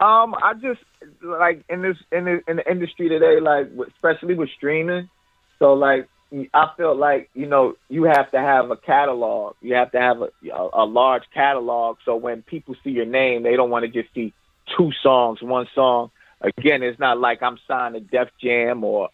Um, 0.00 0.34
I 0.42 0.54
just 0.54 0.80
like 1.22 1.62
in 1.68 1.82
this 1.82 1.96
in 2.10 2.24
the 2.24 2.40
in 2.48 2.56
the 2.56 2.70
industry 2.70 3.08
today, 3.08 3.38
like 3.40 3.68
especially 3.88 4.34
with 4.34 4.48
streaming. 4.56 5.10
So 5.58 5.74
like 5.74 6.08
I 6.32 6.70
felt 6.76 6.98
like 6.98 7.30
you 7.34 7.46
know 7.46 7.76
you 7.88 8.04
have 8.04 8.30
to 8.32 8.38
have 8.38 8.70
a 8.70 8.76
catalog. 8.76 9.54
You 9.62 9.74
have 9.74 9.92
to 9.92 10.00
have 10.00 10.20
a, 10.20 10.28
a, 10.52 10.84
a 10.84 10.84
large 10.84 11.24
catalog. 11.32 11.96
So 12.04 12.16
when 12.16 12.42
people 12.42 12.74
see 12.84 12.90
your 12.90 13.06
name, 13.06 13.42
they 13.42 13.56
don't 13.56 13.70
want 13.70 13.84
to 13.84 13.90
just 13.90 14.12
see 14.14 14.34
two 14.76 14.90
songs, 15.02 15.40
one 15.42 15.66
song. 15.74 16.10
Again, 16.40 16.82
it's 16.82 16.98
not 16.98 17.18
like 17.18 17.42
I'm 17.42 17.58
signed 17.66 17.94
to 17.94 18.00
Def 18.00 18.28
Jam 18.40 18.84
or 18.84 19.08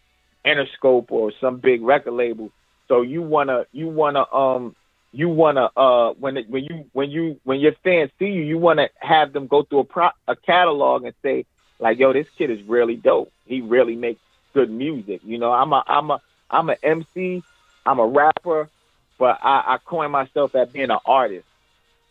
Interscope 0.45 1.11
or 1.11 1.31
some 1.39 1.57
big 1.57 1.81
record 1.81 2.13
label. 2.13 2.51
So 2.87 3.01
you 3.01 3.21
wanna 3.21 3.65
you 3.71 3.87
wanna 3.87 4.31
um 4.33 4.75
you 5.11 5.29
wanna 5.29 5.69
uh 5.75 6.13
when 6.19 6.37
it, 6.37 6.49
when 6.49 6.65
you 6.65 6.85
when 6.93 7.09
you 7.09 7.39
when 7.43 7.59
your 7.59 7.73
fans 7.83 8.11
see 8.19 8.27
you, 8.27 8.41
you 8.41 8.57
wanna 8.57 8.89
have 8.99 9.33
them 9.33 9.47
go 9.47 9.63
through 9.63 9.79
a 9.79 9.83
pro, 9.85 10.09
a 10.27 10.35
catalog 10.35 11.05
and 11.05 11.15
say 11.23 11.45
like, 11.79 11.97
yo, 11.97 12.13
this 12.13 12.27
kid 12.37 12.51
is 12.51 12.61
really 12.67 12.95
dope. 12.95 13.31
He 13.45 13.61
really 13.61 13.95
makes 13.95 14.21
good 14.53 14.69
music. 14.69 15.21
You 15.23 15.37
know, 15.37 15.51
I'm 15.51 15.73
a 15.73 15.83
I'm 15.87 16.11
a 16.11 16.21
I'm 16.49 16.69
an 16.69 16.77
MC, 16.83 17.43
I'm 17.85 17.99
a 17.99 18.05
rapper, 18.05 18.69
but 19.17 19.39
I, 19.41 19.75
I 19.75 19.77
coin 19.83 20.11
myself 20.11 20.55
as 20.55 20.69
being 20.69 20.91
an 20.91 20.99
artist. 21.05 21.45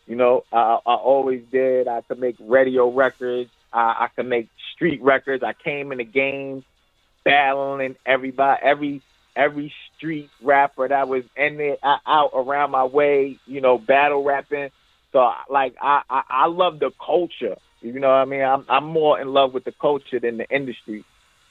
You 0.07 0.15
know, 0.15 0.43
I, 0.51 0.79
I 0.85 0.93
always 0.93 1.43
did. 1.51 1.87
I 1.87 2.01
could 2.01 2.19
make 2.19 2.35
radio 2.39 2.91
records. 2.91 3.49
I, 3.73 4.05
I 4.05 4.07
could 4.15 4.27
make 4.27 4.49
street 4.73 5.01
records. 5.01 5.43
I 5.43 5.53
came 5.53 5.91
in 5.91 5.97
the 5.97 6.03
game 6.03 6.63
battling 7.23 7.95
everybody, 8.05 8.61
every 8.63 9.01
every 9.35 9.73
street 9.97 10.29
rapper 10.41 10.87
that 10.87 11.07
was 11.07 11.23
in 11.35 11.57
there, 11.57 11.77
out 11.83 12.31
around 12.33 12.71
my 12.71 12.85
way. 12.85 13.39
You 13.47 13.61
know, 13.61 13.77
battle 13.77 14.23
rapping. 14.23 14.69
So 15.11 15.31
like 15.49 15.75
I, 15.81 16.01
I 16.09 16.23
I 16.29 16.47
love 16.47 16.79
the 16.79 16.91
culture. 17.03 17.57
You 17.81 17.99
know 17.99 18.09
what 18.09 18.15
I 18.15 18.25
mean? 18.25 18.41
I'm 18.41 18.65
I'm 18.69 18.85
more 18.85 19.19
in 19.19 19.33
love 19.33 19.53
with 19.53 19.63
the 19.63 19.71
culture 19.71 20.19
than 20.19 20.37
the 20.37 20.49
industry 20.49 21.03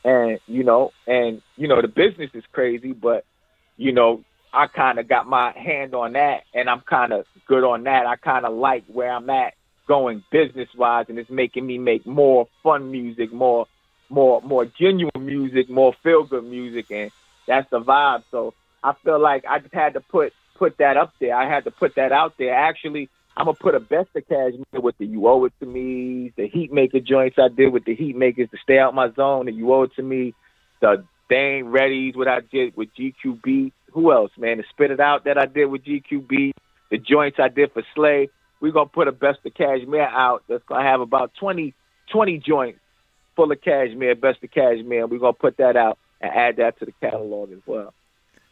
and 0.04 0.38
you 0.46 0.64
know, 0.64 0.92
and 1.06 1.42
you 1.56 1.68
know, 1.68 1.80
the 1.80 1.88
business 1.88 2.30
is 2.34 2.44
crazy, 2.52 2.92
but 2.92 3.24
you 3.76 3.92
know, 3.92 4.22
I 4.52 4.66
kind 4.68 4.98
of 4.98 5.08
got 5.08 5.26
my 5.26 5.52
hand 5.52 5.94
on 5.94 6.12
that, 6.12 6.44
and 6.54 6.68
I'm 6.68 6.80
kind 6.80 7.12
of 7.12 7.26
good 7.46 7.64
on 7.64 7.84
that. 7.84 8.06
I 8.06 8.16
kind 8.16 8.46
of 8.46 8.54
like 8.54 8.84
where 8.86 9.10
I'm 9.10 9.28
at 9.30 9.54
going 9.88 10.22
business 10.30 10.68
wise, 10.76 11.06
and 11.08 11.18
it's 11.18 11.30
making 11.30 11.66
me 11.66 11.78
make 11.78 12.06
more 12.06 12.46
fun 12.62 12.90
music, 12.90 13.32
more, 13.32 13.66
more, 14.08 14.40
more 14.42 14.64
genuine 14.64 15.10
music, 15.26 15.68
more 15.68 15.94
feel 16.02 16.24
good 16.24 16.44
music, 16.44 16.90
and 16.90 17.10
that's 17.46 17.68
the 17.70 17.80
vibe. 17.80 18.22
So 18.30 18.54
I 18.82 18.94
feel 19.04 19.20
like 19.20 19.44
I 19.48 19.58
just 19.58 19.74
had 19.74 19.94
to 19.94 20.00
put 20.00 20.32
put 20.56 20.78
that 20.78 20.96
up 20.96 21.12
there. 21.20 21.34
I 21.34 21.48
had 21.48 21.64
to 21.64 21.70
put 21.70 21.96
that 21.96 22.12
out 22.12 22.34
there. 22.38 22.54
Actually, 22.54 23.08
I'm 23.36 23.46
gonna 23.46 23.56
put 23.56 23.74
a 23.74 23.80
best 23.80 24.10
of 24.14 24.26
cashmere 24.28 24.80
with 24.80 24.96
the 24.98 25.06
you 25.06 25.26
owe 25.26 25.44
it 25.44 25.52
to 25.60 25.66
me, 25.66 26.32
the 26.36 26.46
heat 26.46 26.72
maker 26.72 27.00
joints 27.00 27.36
I 27.38 27.48
did 27.48 27.72
with 27.72 27.84
the 27.84 27.96
Heatmakerz 27.96 28.50
to 28.50 28.56
stay 28.62 28.78
out 28.78 28.94
my 28.94 29.10
zone, 29.12 29.48
and 29.48 29.56
you 29.56 29.72
owe 29.72 29.82
it 29.82 29.94
to 29.96 30.02
me, 30.02 30.34
the 30.80 31.04
Dane 31.28 31.66
Ready's 31.66 32.14
what 32.14 32.28
I 32.28 32.40
did 32.40 32.76
with 32.76 32.90
GQB. 32.94 33.72
Who 33.92 34.12
else, 34.12 34.30
man? 34.36 34.58
The 34.58 34.64
spit 34.70 34.90
it 34.90 35.00
out 35.00 35.24
that 35.24 35.38
I 35.38 35.46
did 35.46 35.66
with 35.66 35.84
GQB, 35.84 36.52
the 36.90 36.98
joints 36.98 37.38
I 37.40 37.48
did 37.48 37.72
for 37.72 37.82
Slay. 37.94 38.28
We're 38.60 38.72
gonna 38.72 38.88
put 38.88 39.08
a 39.08 39.12
best 39.12 39.40
of 39.44 39.54
cashmere 39.54 40.02
out 40.02 40.44
that's 40.48 40.64
gonna 40.64 40.84
have 40.84 41.00
about 41.00 41.32
20, 41.38 41.74
20 42.12 42.38
joints 42.38 42.78
full 43.34 43.50
of 43.50 43.60
cashmere, 43.60 44.14
best 44.14 44.44
of 44.44 44.50
cashmere. 44.52 45.06
We're 45.06 45.18
gonna 45.18 45.32
put 45.32 45.56
that 45.56 45.76
out 45.76 45.98
and 46.20 46.32
add 46.32 46.56
that 46.56 46.78
to 46.78 46.84
the 46.84 46.92
catalog 47.00 47.50
as 47.52 47.58
well. 47.66 47.92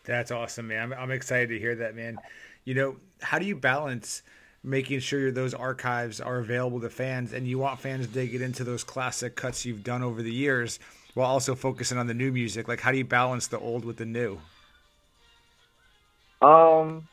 That's 0.04 0.32
awesome, 0.32 0.68
man. 0.68 0.92
I'm, 0.92 0.98
I'm 0.98 1.10
excited 1.12 1.50
to 1.50 1.58
hear 1.58 1.76
that, 1.76 1.94
man. 1.94 2.18
You 2.64 2.74
know, 2.74 2.96
how 3.20 3.38
do 3.38 3.46
you 3.46 3.54
balance? 3.54 4.22
Making 4.64 5.00
sure 5.00 5.30
those 5.30 5.54
archives 5.54 6.20
are 6.20 6.38
available 6.38 6.80
to 6.80 6.90
fans 6.90 7.32
and 7.32 7.46
you 7.46 7.58
want 7.58 7.80
fans 7.80 8.06
to 8.06 8.26
get 8.26 8.40
into 8.40 8.62
those 8.64 8.84
classic 8.84 9.34
cuts 9.34 9.64
you've 9.64 9.82
done 9.82 10.02
over 10.02 10.22
the 10.22 10.32
years 10.32 10.78
while 11.14 11.28
also 11.28 11.54
focusing 11.54 11.98
on 11.98 12.06
the 12.06 12.14
new 12.14 12.30
music. 12.30 12.68
Like 12.68 12.80
how 12.80 12.92
do 12.92 12.98
you 12.98 13.04
balance 13.04 13.48
the 13.48 13.58
old 13.58 13.84
with 13.84 13.96
the 13.96 14.06
new? 14.06 14.38
Um 16.40 17.08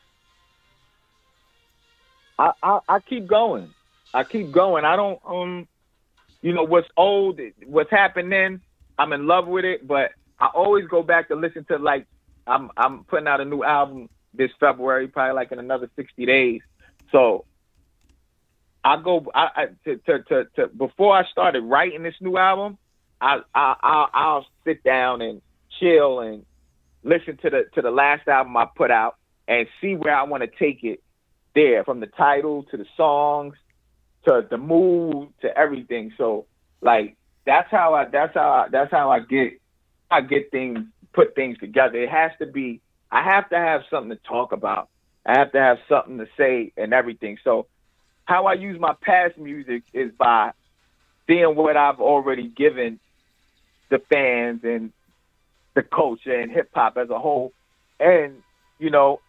i 2.38 2.52
i, 2.62 2.80
I 2.88 3.00
keep 3.00 3.28
going. 3.28 3.74
I 4.14 4.24
keep 4.24 4.52
going. 4.52 4.86
I 4.86 4.96
don't 4.96 5.20
um 5.26 5.68
you 6.42 6.54
know 6.54 6.64
what's 6.64 6.88
old 6.96 7.40
what's 7.66 7.92
happening 7.92 8.62
i'm 8.98 9.14
in 9.14 9.28
love 9.28 9.48
with 9.48 9.66
it 9.66 9.88
but 9.88 10.12
i 10.40 10.48
always 10.48 10.88
go 10.88 11.04
back 11.04 11.28
to 11.28 11.36
listen 11.36 11.66
to 11.66 11.78
like 11.78 12.06
i'm 12.48 12.70
i'm 12.78 13.04
putting 13.06 13.28
out 13.28 13.42
a 13.42 13.46
new 13.46 13.64
album 13.64 14.10
this 14.34 14.52
february 14.60 15.08
probably 15.08 15.34
like 15.34 15.52
in 15.52 15.60
another 15.60 15.90
60 15.96 16.26
days 16.26 16.62
so 17.12 17.46
I 18.84 19.02
go 19.02 19.26
I, 19.34 19.48
I 19.56 19.66
to, 19.86 19.98
to, 19.98 20.24
to, 20.24 20.46
to 20.56 20.68
before 20.68 21.16
I 21.16 21.24
started 21.32 21.64
writing 21.64 22.04
this 22.04 22.16
new 22.22 22.38
album, 22.38 22.78
I, 23.20 23.40
I 23.54 23.76
I'll, 23.82 24.10
I'll 24.14 24.46
sit 24.66 24.84
down 24.84 25.22
and 25.22 25.42
chill 25.80 26.20
and 26.22 26.46
listen 27.04 27.38
to 27.38 27.50
the 27.50 27.66
to 27.76 27.82
the 27.82 27.92
last 27.92 28.28
album 28.28 28.56
I 28.58 28.68
put 28.76 28.92
out 28.92 29.18
and 29.48 29.68
see 29.82 29.96
where 29.96 30.16
I 30.16 30.24
want 30.24 30.44
to 30.44 30.48
take 30.48 30.84
it 30.84 31.02
there 31.56 31.84
from 31.84 32.00
the 32.00 32.08
title 32.08 32.64
to 32.72 32.78
the 32.78 32.86
songs 32.96 33.56
to 34.28 34.46
the 34.50 34.58
mood 34.58 35.30
to 35.42 35.58
everything. 35.58 36.14
So 36.18 36.46
like 36.82 37.18
that's 37.46 37.70
how 37.72 37.94
I 37.94 38.06
that's 38.06 38.34
how 38.34 38.50
I, 38.50 38.68
that's 38.70 38.92
how 38.92 39.12
I 39.12 39.20
get 39.20 39.60
I 40.10 40.22
get 40.22 40.52
things 40.52 40.80
put 41.14 41.36
things 41.36 41.58
together. 41.58 42.02
It 42.02 42.10
has 42.10 42.32
to 42.40 42.46
be 42.46 42.82
I 43.12 43.24
have 43.24 43.50
to 43.50 43.58
have 43.58 43.82
something 43.90 44.16
to 44.16 44.24
talk 44.24 44.52
about. 44.52 44.90
I 45.26 45.38
have 45.38 45.52
to 45.52 45.60
have 45.60 45.78
something 45.88 46.18
to 46.18 46.28
say 46.38 46.72
and 46.78 46.94
everything. 46.94 47.38
So 47.44 47.68
how 48.26 48.46
I 48.46 48.54
use 48.54 48.80
my 48.80 48.94
past 49.02 49.38
music 49.38 49.84
is 49.94 50.12
by 50.18 50.52
seeing 51.28 51.56
what 51.56 51.78
I've 51.78 52.00
already 52.00 52.48
given 52.48 53.00
the 53.90 54.00
fans 54.10 54.62
and 54.64 54.92
the 55.76 55.84
culture 55.84 56.34
and 56.34 56.52
hip 56.52 56.70
hop 56.74 56.98
as 56.98 57.10
a 57.10 57.20
whole. 57.20 57.54
And, 58.00 58.42
you 58.80 58.90
know, 58.90 59.20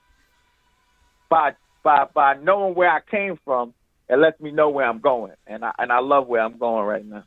by 1.29 1.55
by 1.83 2.07
by 2.13 2.35
knowing 2.35 2.75
where 2.75 2.91
I 2.91 3.01
came 3.01 3.39
from, 3.45 3.75
it 4.09 4.17
lets 4.17 4.41
me 4.41 4.51
know 4.51 4.69
where 4.69 4.87
I'm 4.87 5.01
going. 5.01 5.33
And 5.47 5.65
I 5.65 5.73
and 5.79 5.93
I 5.93 6.01
love 6.01 6.27
where 6.27 6.43
I'm 6.43 6.59
going 6.59 6.85
right 6.87 7.05
now. 7.05 7.25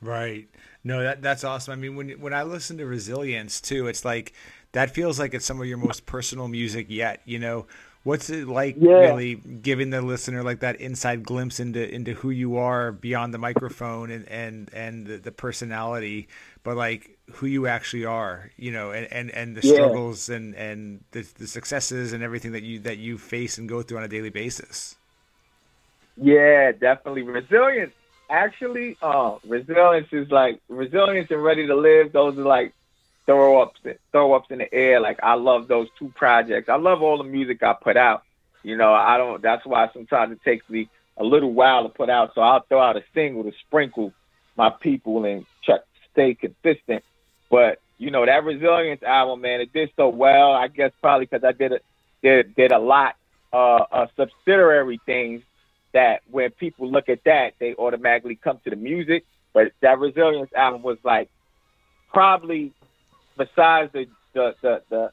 Right. 0.00 0.48
No, 0.82 1.02
that 1.02 1.22
that's 1.22 1.44
awesome. 1.44 1.72
I 1.72 1.76
mean, 1.76 1.94
when 1.94 2.10
when 2.20 2.34
I 2.34 2.42
listen 2.42 2.78
to 2.78 2.86
Resilience 2.86 3.60
too, 3.60 3.86
it's 3.86 4.04
like 4.04 4.32
that 4.72 4.90
feels 4.90 5.18
like 5.18 5.34
it's 5.34 5.44
some 5.44 5.60
of 5.60 5.66
your 5.66 5.78
most 5.78 6.06
personal 6.06 6.48
music 6.48 6.86
yet. 6.88 7.20
You 7.24 7.38
know, 7.38 7.66
what's 8.04 8.30
it 8.30 8.48
like 8.48 8.76
yeah. 8.78 8.92
really 8.92 9.36
giving 9.36 9.90
the 9.90 10.02
listener 10.02 10.42
like 10.42 10.60
that 10.60 10.80
inside 10.80 11.22
glimpse 11.22 11.60
into 11.60 11.92
into 11.92 12.14
who 12.14 12.30
you 12.30 12.56
are 12.56 12.92
beyond 12.92 13.32
the 13.32 13.38
microphone 13.38 14.10
and 14.10 14.28
and 14.28 14.70
and 14.72 15.06
the, 15.06 15.18
the 15.18 15.32
personality, 15.32 16.28
but 16.62 16.76
like 16.76 17.16
who 17.32 17.46
you 17.46 17.66
actually 17.66 18.04
are, 18.04 18.50
you 18.56 18.72
know, 18.72 18.90
and 18.90 19.10
and, 19.12 19.30
and 19.30 19.56
the 19.56 19.66
yeah. 19.66 19.74
struggles 19.74 20.28
and 20.28 20.54
and 20.54 21.02
the, 21.12 21.26
the 21.38 21.46
successes 21.46 22.12
and 22.12 22.22
everything 22.22 22.52
that 22.52 22.62
you 22.62 22.78
that 22.80 22.98
you 22.98 23.18
face 23.18 23.58
and 23.58 23.68
go 23.68 23.82
through 23.82 23.98
on 23.98 24.04
a 24.04 24.08
daily 24.08 24.30
basis. 24.30 24.96
Yeah, 26.16 26.72
definitely 26.72 27.22
resilience. 27.22 27.92
Actually, 28.28 28.96
uh, 29.02 29.36
resilience 29.46 30.08
is 30.12 30.30
like 30.30 30.60
resilience 30.68 31.30
and 31.30 31.42
ready 31.42 31.66
to 31.66 31.76
live. 31.76 32.12
Those 32.12 32.36
are 32.38 32.42
like 32.42 32.72
throw 33.26 33.62
ups 33.62 33.80
throw 34.10 34.32
ups 34.32 34.48
in 34.50 34.58
the 34.58 34.72
air. 34.72 35.00
Like 35.00 35.20
I 35.22 35.34
love 35.34 35.68
those 35.68 35.88
two 35.98 36.12
projects. 36.14 36.68
I 36.68 36.76
love 36.76 37.02
all 37.02 37.18
the 37.18 37.24
music 37.24 37.62
I 37.62 37.74
put 37.74 37.96
out. 37.96 38.22
You 38.62 38.76
know, 38.76 38.92
I 38.92 39.16
don't 39.16 39.42
that's 39.42 39.64
why 39.66 39.88
sometimes 39.92 40.32
it 40.32 40.42
takes 40.44 40.68
me 40.68 40.88
a 41.16 41.24
little 41.24 41.52
while 41.52 41.82
to 41.84 41.88
put 41.88 42.10
out. 42.10 42.32
So 42.34 42.40
I'll 42.40 42.64
throw 42.68 42.80
out 42.80 42.96
a 42.96 43.04
single 43.14 43.44
to 43.44 43.52
sprinkle 43.66 44.12
my 44.56 44.70
people 44.70 45.24
and 45.24 45.46
try 45.64 45.78
stay 46.12 46.34
consistent. 46.34 47.04
But 47.50 47.80
you 47.98 48.10
know 48.10 48.24
that 48.26 48.44
resilience 48.44 49.02
album, 49.02 49.42
man, 49.42 49.60
it 49.60 49.72
did 49.72 49.90
so 49.96 50.08
well. 50.08 50.52
I 50.52 50.68
guess 50.68 50.92
probably 51.00 51.26
because 51.26 51.44
I 51.44 51.52
did 51.52 51.72
a 51.72 51.80
did 52.22 52.54
did 52.54 52.72
a 52.72 52.78
lot 52.78 53.16
uh, 53.52 53.84
of 53.90 54.08
subsidiary 54.16 55.00
things 55.04 55.42
that 55.92 56.22
when 56.30 56.50
people 56.50 56.90
look 56.90 57.08
at 57.08 57.24
that, 57.24 57.54
they 57.58 57.74
automatically 57.74 58.36
come 58.36 58.58
to 58.64 58.70
the 58.70 58.76
music. 58.76 59.24
But 59.52 59.72
that 59.80 59.98
resilience 59.98 60.50
album 60.54 60.82
was 60.82 60.98
like 61.04 61.28
probably 62.12 62.72
besides 63.36 63.92
the 63.92 64.06
the 64.34 64.54
the, 64.62 64.82
the 64.90 65.10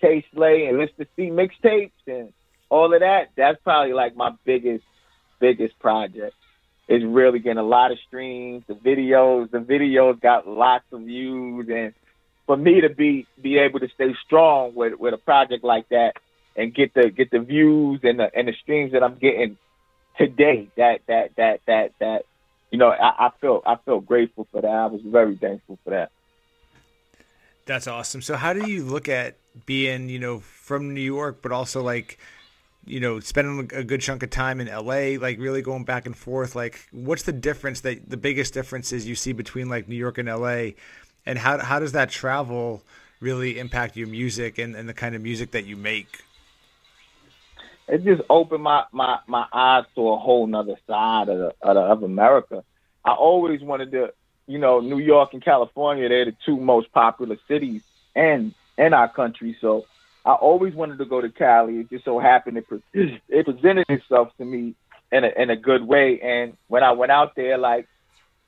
Kay 0.00 0.24
Slay 0.34 0.66
and 0.66 0.78
Mr. 0.78 1.06
C 1.16 1.30
mixtapes 1.30 1.90
and 2.06 2.32
all 2.68 2.92
of 2.92 3.00
that, 3.00 3.30
that's 3.36 3.58
probably 3.62 3.92
like 3.92 4.16
my 4.16 4.32
biggest 4.44 4.84
biggest 5.40 5.78
project. 5.78 6.34
It's 6.88 7.04
really 7.04 7.40
getting 7.40 7.58
a 7.58 7.64
lot 7.64 7.90
of 7.90 7.98
streams. 8.06 8.62
The 8.68 8.74
videos, 8.74 9.50
the 9.50 9.58
videos 9.58 10.20
got 10.20 10.46
lots 10.46 10.84
of 10.92 11.00
views, 11.00 11.68
and 11.68 11.92
for 12.46 12.56
me 12.56 12.80
to 12.82 12.88
be 12.88 13.26
be 13.40 13.58
able 13.58 13.80
to 13.80 13.88
stay 13.94 14.14
strong 14.24 14.74
with 14.74 14.94
with 14.98 15.14
a 15.14 15.18
project 15.18 15.64
like 15.64 15.88
that 15.88 16.14
and 16.56 16.74
get 16.74 16.94
the 16.94 17.10
get 17.10 17.30
the 17.30 17.40
views 17.40 18.00
and 18.02 18.20
the 18.20 18.30
and 18.34 18.48
the 18.48 18.54
streams 18.62 18.92
that 18.92 19.02
I'm 19.02 19.16
getting 19.16 19.56
today, 20.16 20.68
that 20.76 21.00
that 21.06 21.36
that 21.36 21.60
that 21.66 21.92
that 21.98 22.22
you 22.70 22.78
know, 22.78 22.88
I, 22.88 23.26
I 23.26 23.30
feel 23.40 23.62
I 23.66 23.76
feel 23.84 24.00
grateful 24.00 24.46
for 24.50 24.60
that. 24.60 24.70
I 24.70 24.86
was 24.86 25.00
very 25.04 25.36
thankful 25.36 25.78
for 25.84 25.90
that. 25.90 26.10
That's 27.66 27.88
awesome. 27.88 28.22
So 28.22 28.36
how 28.36 28.52
do 28.52 28.70
you 28.70 28.84
look 28.84 29.08
at 29.08 29.36
being, 29.66 30.08
you 30.08 30.20
know, 30.20 30.38
from 30.38 30.94
New 30.94 31.00
York, 31.00 31.42
but 31.42 31.50
also 31.50 31.82
like, 31.82 32.18
you 32.84 33.00
know, 33.00 33.18
spending 33.18 33.68
a 33.76 33.82
good 33.82 34.00
chunk 34.00 34.22
of 34.22 34.30
time 34.30 34.60
in 34.60 34.68
LA, 34.68 35.18
like 35.20 35.38
really 35.40 35.62
going 35.62 35.84
back 35.84 36.06
and 36.06 36.16
forth? 36.16 36.54
Like, 36.54 36.88
what's 36.92 37.24
the 37.24 37.32
difference 37.32 37.80
that 37.80 38.08
the 38.08 38.16
biggest 38.16 38.54
differences 38.54 39.06
you 39.06 39.16
see 39.16 39.32
between 39.32 39.68
like 39.68 39.88
New 39.88 39.96
York 39.96 40.18
and 40.18 40.28
LA, 40.28 40.70
and 41.26 41.38
how 41.38 41.58
how 41.58 41.80
does 41.80 41.92
that 41.92 42.08
travel 42.08 42.84
really 43.20 43.58
impact 43.58 43.96
your 43.96 44.06
music 44.06 44.58
and, 44.58 44.76
and 44.76 44.88
the 44.88 44.94
kind 44.94 45.16
of 45.16 45.22
music 45.22 45.50
that 45.50 45.64
you 45.64 45.76
make? 45.76 46.22
It 47.88 48.04
just 48.04 48.22
opened 48.28 48.62
my, 48.62 48.84
my, 48.92 49.18
my 49.26 49.46
eyes 49.52 49.84
to 49.94 50.08
a 50.08 50.18
whole 50.18 50.46
nother 50.46 50.76
side 50.86 51.28
of, 51.28 51.52
of, 51.62 51.74
the, 51.74 51.80
of 51.80 52.02
America. 52.02 52.64
I 53.04 53.12
always 53.12 53.62
wanted 53.62 53.92
to, 53.92 54.12
you 54.46 54.58
know, 54.58 54.80
New 54.80 54.98
York 54.98 55.32
and 55.32 55.44
California, 55.44 56.08
they're 56.08 56.26
the 56.26 56.36
two 56.44 56.56
most 56.56 56.92
popular 56.92 57.36
cities 57.48 57.82
in, 58.14 58.54
in 58.78 58.94
our 58.94 59.08
country. 59.08 59.56
So 59.60 59.84
I 60.24 60.32
always 60.32 60.74
wanted 60.74 60.98
to 60.98 61.04
go 61.04 61.20
to 61.20 61.28
Cali. 61.28 61.80
It 61.80 61.90
just 61.90 62.04
so 62.04 62.18
happened 62.18 62.58
it, 62.58 63.20
it 63.28 63.44
presented 63.44 63.86
itself 63.88 64.28
to 64.38 64.44
me 64.44 64.74
in 65.12 65.24
a, 65.24 65.30
in 65.36 65.50
a 65.50 65.56
good 65.56 65.86
way. 65.86 66.20
And 66.20 66.56
when 66.68 66.82
I 66.82 66.92
went 66.92 67.12
out 67.12 67.34
there, 67.36 67.58
like, 67.58 67.88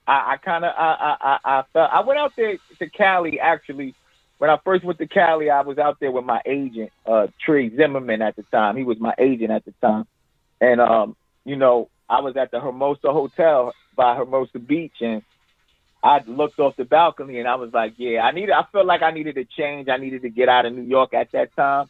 I, 0.07 0.33
I 0.33 0.37
kind 0.37 0.65
of, 0.65 0.73
I, 0.75 1.17
I, 1.21 1.37
I 1.43 1.63
felt, 1.73 1.91
I 1.91 2.01
went 2.01 2.19
out 2.19 2.33
there 2.35 2.57
to 2.79 2.89
Cali 2.89 3.39
actually 3.39 3.93
when 4.39 4.49
I 4.49 4.57
first 4.63 4.85
went 4.85 4.97
to 4.99 5.07
Cali, 5.07 5.49
I 5.49 5.61
was 5.61 5.77
out 5.77 5.99
there 5.99 6.11
with 6.11 6.23
my 6.23 6.41
agent, 6.45 6.91
uh, 7.05 7.27
Trey 7.45 7.69
Zimmerman 7.75 8.21
at 8.21 8.37
the 8.37 8.43
time. 8.43 8.77
He 8.77 8.83
was 8.83 8.97
my 8.97 9.13
agent 9.19 9.51
at 9.51 9.65
the 9.65 9.73
time. 9.81 10.07
And, 10.61 10.81
um, 10.81 11.15
you 11.43 11.57
know, 11.57 11.89
I 12.09 12.21
was 12.21 12.37
at 12.37 12.49
the 12.49 12.59
Hermosa 12.59 13.11
Hotel 13.11 13.73
by 13.95 14.15
Hermosa 14.15 14.59
Beach 14.59 14.95
and 15.01 15.23
I 16.03 16.21
looked 16.25 16.59
off 16.59 16.75
the 16.77 16.85
balcony 16.85 17.39
and 17.39 17.47
I 17.47 17.55
was 17.55 17.73
like, 17.73 17.93
yeah, 17.97 18.21
I 18.21 18.31
needed, 18.31 18.51
I 18.51 18.63
felt 18.71 18.85
like 18.85 19.01
I 19.01 19.11
needed 19.11 19.37
a 19.37 19.45
change. 19.45 19.89
I 19.89 19.97
needed 19.97 20.21
to 20.21 20.29
get 20.29 20.47
out 20.49 20.65
of 20.65 20.73
New 20.73 20.83
York 20.83 21.13
at 21.13 21.31
that 21.33 21.55
time. 21.55 21.87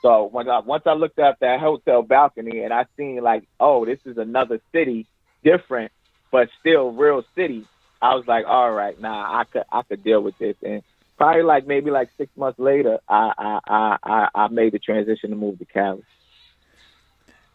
So 0.00 0.24
when 0.24 0.48
I, 0.48 0.58
once 0.60 0.82
I 0.86 0.94
looked 0.94 1.20
up 1.20 1.38
that 1.40 1.60
hotel 1.60 2.02
balcony 2.02 2.64
and 2.64 2.72
I 2.72 2.86
seen 2.96 3.22
like, 3.22 3.44
oh, 3.60 3.84
this 3.84 4.00
is 4.04 4.18
another 4.18 4.60
city, 4.72 5.06
different, 5.44 5.92
but 6.32 6.48
still 6.60 6.90
real 6.90 7.22
city. 7.36 7.66
I 8.00 8.16
was 8.16 8.26
like, 8.26 8.44
all 8.46 8.72
right, 8.72 9.00
nah, 9.00 9.40
I 9.40 9.44
could, 9.44 9.62
I 9.70 9.82
could 9.82 10.02
deal 10.02 10.20
with 10.20 10.36
this. 10.38 10.56
And 10.60 10.82
probably 11.16 11.44
like 11.44 11.68
maybe 11.68 11.92
like 11.92 12.10
six 12.18 12.36
months 12.36 12.58
later, 12.58 12.98
I 13.08 13.60
I 13.68 13.98
I 14.02 14.28
I 14.34 14.48
made 14.48 14.72
the 14.72 14.80
transition 14.80 15.30
to 15.30 15.36
move 15.36 15.60
to 15.60 15.64
Cali. 15.64 16.02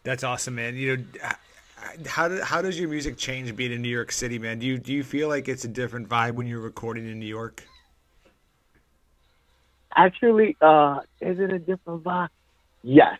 That's 0.04 0.24
awesome, 0.24 0.54
man. 0.54 0.74
You 0.74 0.96
know, 0.96 1.04
how 2.06 2.28
do, 2.28 2.40
how 2.40 2.62
does 2.62 2.78
your 2.78 2.88
music 2.88 3.16
change 3.16 3.54
being 3.56 3.72
in 3.72 3.82
New 3.82 3.88
York 3.88 4.12
City, 4.12 4.38
man? 4.38 4.58
Do 4.58 4.66
you 4.66 4.78
do 4.78 4.92
you 4.92 5.02
feel 5.02 5.28
like 5.28 5.48
it's 5.48 5.64
a 5.64 5.68
different 5.68 6.08
vibe 6.08 6.32
when 6.32 6.46
you're 6.46 6.60
recording 6.60 7.08
in 7.08 7.18
New 7.18 7.26
York? 7.26 7.64
Actually, 9.94 10.56
uh, 10.60 11.00
is 11.20 11.38
it 11.38 11.52
a 11.52 11.58
different 11.58 12.04
vibe? 12.04 12.28
Yes, 12.82 13.18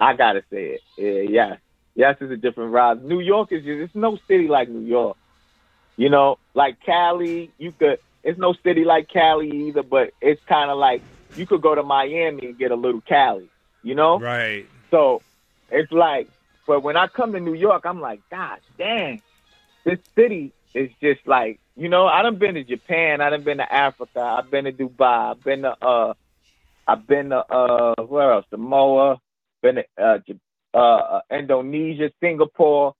I 0.00 0.14
gotta 0.14 0.42
say 0.50 0.78
it. 0.78 0.80
Yeah, 0.96 1.30
yes, 1.30 1.58
yes, 1.94 2.16
it's 2.20 2.32
a 2.32 2.36
different 2.36 2.72
vibe. 2.72 3.02
New 3.02 3.20
York 3.20 3.52
is 3.52 3.64
just 3.64 3.80
it's 3.80 3.94
no 3.94 4.18
city 4.28 4.48
like 4.48 4.68
New 4.68 4.86
York. 4.86 5.16
You 5.96 6.10
know, 6.10 6.38
like 6.54 6.80
Cali, 6.84 7.50
you 7.58 7.72
could 7.72 7.98
it's 8.24 8.38
no 8.38 8.54
city 8.64 8.84
like 8.84 9.08
Cali 9.08 9.50
either, 9.68 9.82
but 9.82 10.12
it's 10.20 10.42
kind 10.44 10.70
of 10.70 10.78
like 10.78 11.02
you 11.36 11.46
could 11.46 11.60
go 11.60 11.74
to 11.74 11.82
Miami 11.82 12.46
and 12.46 12.58
get 12.58 12.70
a 12.70 12.74
little 12.74 13.02
Cali, 13.02 13.48
you 13.82 13.94
know? 13.94 14.18
Right. 14.18 14.66
So 14.90 15.22
it's 15.70 15.92
like, 15.92 16.28
but 16.66 16.82
when 16.82 16.96
I 16.96 17.06
come 17.08 17.32
to 17.32 17.40
New 17.40 17.54
York, 17.54 17.84
I'm 17.84 18.00
like, 18.00 18.20
God 18.30 18.60
dang, 18.78 19.22
this 19.84 19.98
city 20.14 20.52
is 20.74 20.90
just 21.00 21.26
like, 21.26 21.60
you 21.76 21.88
know, 21.88 22.06
I 22.06 22.22
done 22.22 22.36
been 22.36 22.54
to 22.54 22.64
Japan, 22.64 23.20
I 23.20 23.30
done 23.30 23.42
been 23.42 23.58
to 23.58 23.72
Africa, 23.72 24.20
I've 24.20 24.50
been 24.50 24.64
to 24.64 24.72
Dubai, 24.72 25.32
I've 25.32 25.44
been 25.44 25.62
to, 25.62 25.76
uh, 25.84 26.14
I've 26.86 27.06
been 27.06 27.30
to, 27.30 27.38
uh, 27.38 28.02
where 28.02 28.32
else? 28.32 28.46
Samoa, 28.50 29.18
been 29.62 29.76
to, 29.76 29.84
uh, 30.00 30.18
uh, 30.74 30.78
uh, 30.78 31.20
Indonesia, 31.30 32.10
Singapore, 32.20 32.94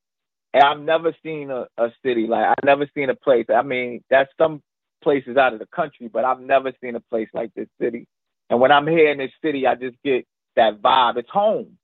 and 0.53 0.63
I've 0.63 0.79
never 0.79 1.13
seen 1.21 1.51
a, 1.51 1.67
a 1.77 1.91
city 2.03 2.27
like 2.27 2.45
I've 2.47 2.63
never 2.63 2.89
seen 2.95 3.09
a 3.09 3.15
place. 3.15 3.47
I 3.53 3.61
mean, 3.61 4.01
that's 4.09 4.31
some 4.37 4.61
places 5.03 5.35
out 5.37 5.53
of 5.53 5.59
the 5.59 5.65
country, 5.67 6.07
but 6.07 6.23
I've 6.23 6.39
never 6.39 6.71
seen 6.81 6.95
a 6.95 7.01
place 7.01 7.27
like 7.33 7.53
this 7.53 7.67
city. 7.79 8.07
And 8.49 8.59
when 8.61 8.71
I'm 8.71 8.87
here 8.87 9.11
in 9.11 9.17
this 9.17 9.31
city, 9.43 9.67
I 9.67 9.75
just 9.75 9.97
get 10.03 10.25
that 10.55 10.81
vibe. 10.81 11.17
It's 11.17 11.29
home. 11.29 11.77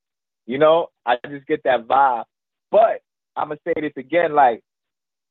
You 0.52 0.58
know, 0.58 0.88
I 1.06 1.16
just 1.30 1.48
get 1.48 1.64
that 1.64 1.88
vibe. 1.88 2.26
But 2.72 3.02
I'm 3.38 3.48
gonna 3.48 3.60
say 3.66 3.74
this 3.80 3.94
again, 3.96 4.34
like 4.34 4.62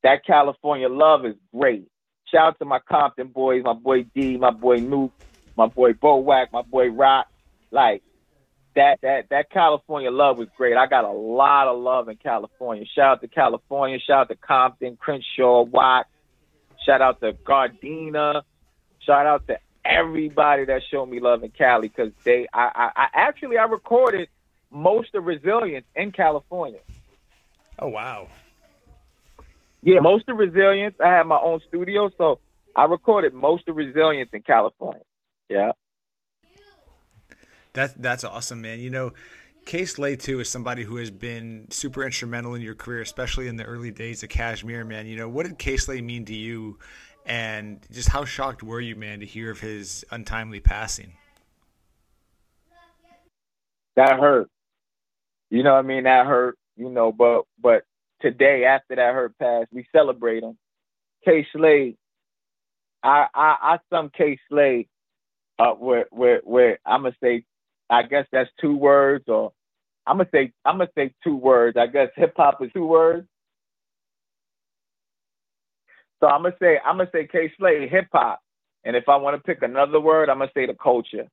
that 0.03 0.25
California 0.25 0.89
love 0.89 1.27
is 1.27 1.35
great. 1.55 1.87
Shout 2.33 2.49
out 2.49 2.59
to 2.61 2.65
my 2.65 2.79
Compton 2.79 3.29
boys, 3.29 3.63
my 3.63 3.75
boy 3.75 4.05
D, 4.15 4.39
my 4.39 4.51
boy 4.51 4.79
Nuke, 4.79 5.13
my 5.59 5.67
boy 5.67 5.93
Bowack, 5.93 6.47
my 6.55 6.63
boy 6.63 6.89
Rock. 6.89 7.27
Like 7.71 8.03
that 8.75 9.01
that 9.03 9.27
that 9.29 9.51
California 9.51 10.11
love 10.11 10.39
was 10.39 10.49
great. 10.57 10.79
I 10.79 10.87
got 10.87 11.05
a 11.05 11.13
lot 11.13 11.69
of 11.69 11.79
love 11.79 12.09
in 12.09 12.17
California. 12.17 12.87
Shout 12.95 13.19
out 13.19 13.21
to 13.21 13.29
California, 13.29 13.99
shout 13.99 14.23
out 14.23 14.29
to 14.31 14.37
Compton, 14.37 14.97
Crenshaw, 14.97 15.65
Watt, 15.65 16.07
Shout 16.87 17.03
out 17.03 17.21
to 17.21 17.35
Gardena. 17.35 18.43
Shout 19.01 19.27
out 19.27 19.47
to 19.49 19.59
everybody 19.85 20.65
that 20.65 20.81
showed 20.91 21.07
me 21.07 21.21
love 21.21 21.45
in 21.45 21.51
Cali 21.51 21.89
because 21.89 22.13
they, 22.25 22.47
I, 22.55 22.71
I, 22.75 22.91
I 22.97 23.07
actually 23.13 23.59
I 23.59 23.65
recorded 23.65 24.29
most 24.71 25.15
of 25.15 25.25
Resilience 25.25 25.87
in 25.95 26.13
California. 26.13 26.81
Oh 27.79 27.89
wow! 27.89 28.29
Yeah, 29.83 30.01
most 30.01 30.29
of 30.29 30.37
Resilience. 30.37 30.95
I 31.03 31.09
have 31.09 31.27
my 31.27 31.39
own 31.39 31.61
studio, 31.69 32.11
so 32.19 32.39
I 32.77 32.85
recorded 32.85 33.35
most 33.35 33.69
of 33.69 33.77
Resilience 33.77 34.31
in 34.33 34.43
California. 34.43 35.03
Yeah. 35.49 35.73
That's 37.73 37.93
that's 37.95 38.25
awesome, 38.25 38.61
man. 38.61 38.81
You 38.81 38.91
know, 38.91 39.13
Kay 39.65 39.85
Slay 39.85 40.17
too 40.17 40.41
is 40.41 40.49
somebody 40.49 40.83
who 40.83 40.97
has 40.97 41.11
been 41.11 41.67
super 41.71 42.05
instrumental 42.05 42.55
in 42.55 42.63
your 42.63 42.75
career, 42.75 43.01
especially 43.01 43.49
in 43.49 43.57
the 43.57 43.65
early 43.65 43.91
days 43.91 44.23
of 44.23 44.29
Cashmere, 44.29 44.85
man. 44.85 45.07
You 45.07 45.17
know, 45.17 45.29
what 45.29 45.47
did 45.47 45.59
Kay 45.59 45.77
Slay 45.77 46.01
mean 46.01 46.25
to 46.27 46.35
you, 46.35 46.79
and 47.25 47.81
just 47.91 48.09
how 48.09 48.25
shocked 48.25 48.63
were 48.63 48.81
you, 48.81 48.97
man, 48.97 49.21
to 49.21 49.27
hear 49.27 49.51
of 49.51 49.61
his 49.61 50.05
untimely 50.11 50.61
passing? 50.61 51.13
That 53.97 54.19
hurt. 54.19 54.51
You 55.51 55.63
know 55.63 55.73
what 55.75 55.81
I 55.85 55.89
mean? 55.89 56.05
That 56.05 56.27
hurt. 56.27 56.57
You 56.77 56.91
know, 56.91 57.13
but 57.13 57.45
but 57.61 57.85
today 58.23 58.65
after 58.65 58.97
that 58.97 59.15
hurt 59.15 59.39
passed, 59.39 59.69
we 59.73 59.87
celebrate 59.95 60.43
him. 60.43 60.57
Kay 61.25 61.47
Slay, 61.55 61.97
I 63.03 63.27
I 63.35 63.57
I 63.63 63.79
sum 63.91 64.11
Kay 64.17 64.39
Slay 64.49 64.89
uh 65.59 65.73
where 65.75 66.07
where 66.11 66.41
where 66.45 66.79
I'm 66.87 67.03
gonna 67.03 67.15
say 67.23 67.45
I 67.91 68.03
guess 68.05 68.27
that's 68.33 68.51
two 68.61 68.77
words, 68.77 69.25
or 69.29 69.53
I'm 70.07 70.19
gonna 70.19 70.29
say 70.33 70.53
I'm 70.65 70.79
gonna 70.79 70.91
say 70.97 71.15
two 71.25 71.37
words. 71.37 71.77
I 71.77 71.87
guess 71.89 72.09
hip 72.17 72.35
hop 72.37 72.63
is 72.63 72.71
two 72.75 72.87
words. 72.87 73.27
So 76.21 76.29
I'm 76.29 76.43
gonna 76.43 76.57
say 76.61 76.79
I'm 76.85 76.99
gonna 76.99 77.11
say 77.13 77.29
Kay 77.31 77.53
Slay 77.59 77.89
hip 77.89 78.09
hop, 78.13 78.41
and 78.85 78.97
if 78.97 79.09
I 79.09 79.17
want 79.17 79.37
to 79.37 79.43
pick 79.43 79.63
another 79.63 80.01
word, 80.01 80.31
I'm 80.31 80.39
gonna 80.39 80.51
say 80.55 80.67
the 80.67 80.75
culture. 80.75 81.29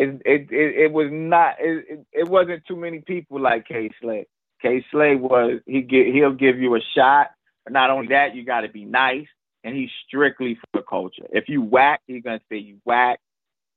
It 0.00 0.22
it 0.24 0.48
it, 0.50 0.76
it 0.84 0.92
was 0.92 1.08
not 1.10 1.56
it, 1.60 1.84
it, 1.90 2.06
it 2.12 2.28
wasn't 2.28 2.64
too 2.66 2.76
many 2.76 3.00
people 3.00 3.38
like 3.38 3.66
Kay 3.66 3.90
Slay. 4.00 4.26
Kay 4.62 4.82
Slay 4.90 5.14
was 5.14 5.60
he 5.66 5.82
get 5.82 6.06
he'll 6.06 6.32
give 6.32 6.58
you 6.58 6.74
a 6.74 6.80
shot, 6.96 7.32
but 7.64 7.74
not 7.74 7.90
only 7.90 8.08
that, 8.08 8.34
you 8.34 8.42
got 8.42 8.62
to 8.62 8.70
be 8.70 8.86
nice, 8.86 9.26
and 9.62 9.76
he's 9.76 9.90
strictly 10.06 10.54
for 10.54 10.80
the 10.80 10.82
culture. 10.88 11.26
If 11.32 11.50
you 11.50 11.60
whack, 11.60 12.00
he's 12.06 12.22
gonna 12.22 12.40
say 12.50 12.56
you 12.56 12.78
whack. 12.86 13.20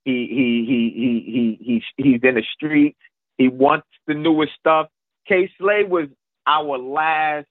He 0.05 0.27
he 0.29 0.65
he 0.65 0.93
he 0.95 1.59
he 1.59 1.83
he 1.97 2.11
he's 2.11 2.21
in 2.23 2.35
the 2.35 2.43
streets. 2.55 2.99
He 3.37 3.49
wants 3.49 3.87
the 4.07 4.13
newest 4.13 4.53
stuff. 4.57 4.87
Kay 5.27 5.51
Slay 5.59 5.83
was 5.83 6.07
our 6.47 6.77
last. 6.77 7.47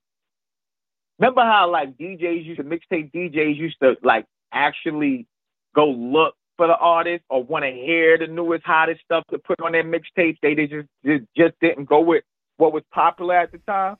Remember 1.19 1.41
how 1.41 1.69
like 1.69 1.95
DJs 1.95 2.43
used 2.43 2.59
to 2.59 2.63
mixtape 2.63 3.13
DJs 3.13 3.55
used 3.55 3.77
to 3.83 3.97
like 4.01 4.25
actually 4.51 5.27
go 5.75 5.85
look 5.91 6.33
for 6.57 6.67
the 6.67 6.75
artist 6.75 7.23
or 7.29 7.43
want 7.43 7.65
to 7.65 7.71
hear 7.71 8.17
the 8.17 8.27
newest 8.27 8.65
hottest 8.65 9.01
stuff 9.03 9.23
to 9.31 9.39
put 9.39 9.59
on 9.61 9.71
their 9.71 9.83
mixtapes. 9.83 10.37
They, 10.41 10.53
they 10.55 10.67
just, 10.67 10.87
just 11.05 11.23
just 11.35 11.53
didn't 11.61 11.85
go 11.85 12.01
with 12.01 12.23
what 12.57 12.73
was 12.73 12.83
popular 12.91 13.35
at 13.35 13.51
the 13.51 13.59
time. 13.59 13.97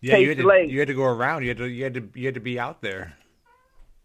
Yeah, 0.00 0.18
you 0.18 0.28
had, 0.28 0.38
to, 0.38 0.66
you 0.68 0.78
had 0.78 0.88
to 0.88 0.94
go 0.94 1.04
around. 1.04 1.42
You 1.42 1.48
had 1.48 1.58
to 1.58 1.66
you 1.66 1.84
had 1.84 1.94
to 1.94 2.08
you 2.14 2.26
had 2.26 2.34
to 2.34 2.40
be 2.40 2.58
out 2.58 2.82
there. 2.82 3.14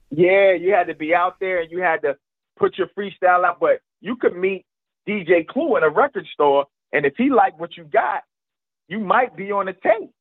Yeah, 0.09 0.53
you 0.53 0.73
had 0.73 0.87
to 0.87 0.95
be 0.95 1.13
out 1.13 1.39
there 1.39 1.61
and 1.61 1.71
you 1.71 1.79
had 1.81 2.01
to 2.01 2.17
put 2.57 2.77
your 2.77 2.87
freestyle 2.97 3.45
out. 3.45 3.59
But 3.59 3.81
you 3.99 4.15
could 4.15 4.35
meet 4.35 4.65
DJ 5.07 5.47
Clue 5.47 5.77
in 5.77 5.83
a 5.83 5.89
record 5.89 6.25
store, 6.33 6.65
and 6.91 7.05
if 7.05 7.13
he 7.17 7.29
liked 7.29 7.59
what 7.59 7.77
you 7.77 7.83
got, 7.83 8.23
you 8.87 8.99
might 8.99 9.35
be 9.35 9.51
on 9.51 9.67
the 9.67 9.73
tape. 9.73 10.11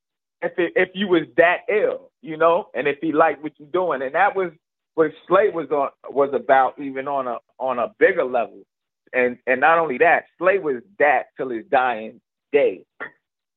If 0.43 0.53
it, 0.59 0.73
if 0.75 0.91
you 0.95 1.09
was 1.09 1.23
that 1.37 1.59
ill, 1.69 2.11
you 2.23 2.37
know, 2.37 2.69
and 2.75 2.89
if 2.89 2.99
he 3.01 3.13
liked 3.13 3.43
what 3.43 3.53
you're 3.59 3.69
doing, 3.69 4.01
and 4.01 4.15
that 4.15 4.35
was 4.35 4.53
what 5.01 5.13
Slay 5.27 5.49
was 5.49 5.71
on 5.71 5.89
was 6.11 6.29
about, 6.35 6.79
even 6.79 7.09
on 7.09 7.27
a 7.27 7.39
on 7.59 7.79
a 7.79 7.89
bigger 7.99 8.25
level. 8.25 8.63
And 9.15 9.39
and 9.47 9.61
not 9.61 9.79
only 9.79 9.97
that, 9.99 10.25
Slay 10.39 10.59
was 10.59 10.83
that 10.99 11.25
till 11.39 11.49
his 11.49 11.65
dying 11.71 12.21
day. 12.53 12.85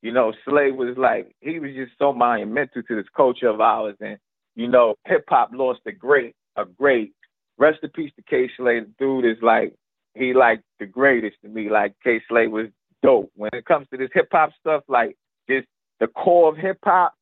You 0.02 0.14
know, 0.14 0.32
Slay 0.46 0.72
was 0.72 0.96
like 0.98 1.36
he 1.42 1.60
was 1.60 1.72
just 1.76 1.92
so 2.00 2.14
monumental 2.14 2.82
to 2.84 2.96
this 2.96 3.12
culture 3.16 3.50
of 3.50 3.60
ours, 3.60 3.98
and 4.00 4.18
you 4.56 4.70
know, 4.70 4.96
hip 5.06 5.26
hop 5.28 5.50
lost 5.54 5.82
a 5.86 5.92
great 5.92 6.34
a 6.56 6.64
great. 6.64 7.12
Rest 7.58 7.80
in 7.84 7.90
peace 7.90 8.12
to 8.16 8.24
Kay 8.24 8.50
Slay. 8.56 8.80
Dude 8.98 9.26
is 9.26 9.42
like 9.42 9.76
he 10.16 10.34
like 10.34 10.62
the 10.80 10.86
greatest 10.86 11.36
to 11.42 11.50
me. 11.50 11.70
Like 11.70 11.94
Kay 12.06 12.22
Slay 12.30 12.48
was 12.48 12.68
dope. 13.02 13.32
When 13.36 13.52
it 13.52 13.66
comes 13.66 13.88
to 13.92 13.98
this 13.98 14.10
hip 14.14 14.30
hop 14.32 14.52
stuff, 14.62 14.84
like 14.88 15.18
this 15.50 15.66
the 16.00 16.08
core 16.08 16.50
of 16.50 16.58
hip 16.58 16.80
hop, 16.86 17.14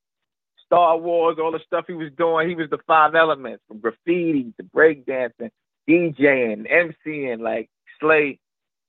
Star 0.72 0.98
Wars, 0.98 1.38
all 1.42 1.52
the 1.54 1.60
stuff 1.66 1.86
he 1.88 1.94
was 1.94 2.12
doing, 2.18 2.50
he 2.50 2.56
was 2.56 2.70
the 2.72 2.80
five 2.88 3.16
elements 3.16 3.64
from 3.68 3.80
graffiti 3.80 4.54
to 4.60 4.66
breakdancing 4.66 5.52
DJing, 5.90 6.68
MCing, 6.72 7.42
like 7.42 7.70
Slay. 8.02 8.40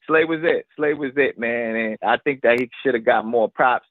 Slay 0.07 0.25
was 0.25 0.41
it. 0.45 0.67
Slay 0.77 0.95
was 0.95 1.13
it, 1.17 1.39
man. 1.39 1.77
And 1.77 1.99
I 2.03 2.19
think 2.19 2.43
that 2.43 2.61
he 2.61 2.71
should 2.83 2.95
have 2.95 3.07
got 3.07 3.27
more 3.27 3.51
props 3.51 3.89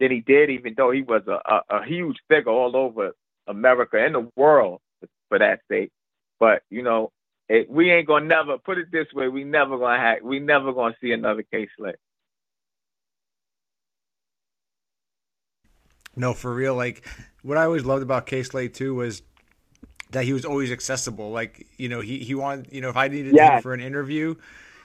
than 0.00 0.12
he 0.12 0.20
did, 0.20 0.50
even 0.50 0.74
though 0.76 0.92
he 0.92 1.02
was 1.02 1.22
a, 1.28 1.40
a, 1.52 1.80
a 1.80 1.84
huge 1.86 2.18
figure 2.28 2.52
all 2.52 2.76
over 2.76 3.12
America 3.48 3.98
and 4.04 4.14
the 4.14 4.30
world 4.36 4.80
for 5.28 5.38
that 5.40 5.60
sake. 5.70 5.90
But 6.40 6.62
you 6.70 6.82
know, 6.82 7.12
it, 7.48 7.70
we 7.70 7.92
ain't 7.92 8.08
gonna 8.08 8.26
never 8.26 8.58
put 8.58 8.78
it 8.78 8.88
this 8.92 9.08
way. 9.14 9.28
We 9.28 9.44
never 9.44 9.78
gonna 9.78 9.98
have. 10.00 10.18
We 10.22 10.40
never 10.40 10.72
gonna 10.72 10.96
see 11.02 11.12
another 11.12 11.44
Kay 11.52 11.68
Slay. 11.78 11.94
No, 16.16 16.34
for 16.34 16.52
real. 16.52 16.74
Like 16.74 17.06
what 17.42 17.58
I 17.58 17.64
always 17.64 17.84
loved 17.84 18.02
about 18.02 18.26
Kay 18.26 18.42
Slay 18.42 18.68
too 18.68 18.94
was 18.94 19.22
that 20.10 20.24
he 20.24 20.32
was 20.32 20.44
always 20.44 20.70
accessible. 20.70 21.30
Like 21.30 21.66
you 21.76 21.88
know, 21.88 22.00
he 22.00 22.18
he 22.18 22.34
wanted 22.34 22.68
you 22.72 22.80
know 22.80 22.90
if 22.90 22.96
I 22.96 23.08
needed 23.08 23.34
yeah. 23.34 23.56
him 23.56 23.62
for 23.62 23.74
an 23.74 23.80
interview, 23.80 24.34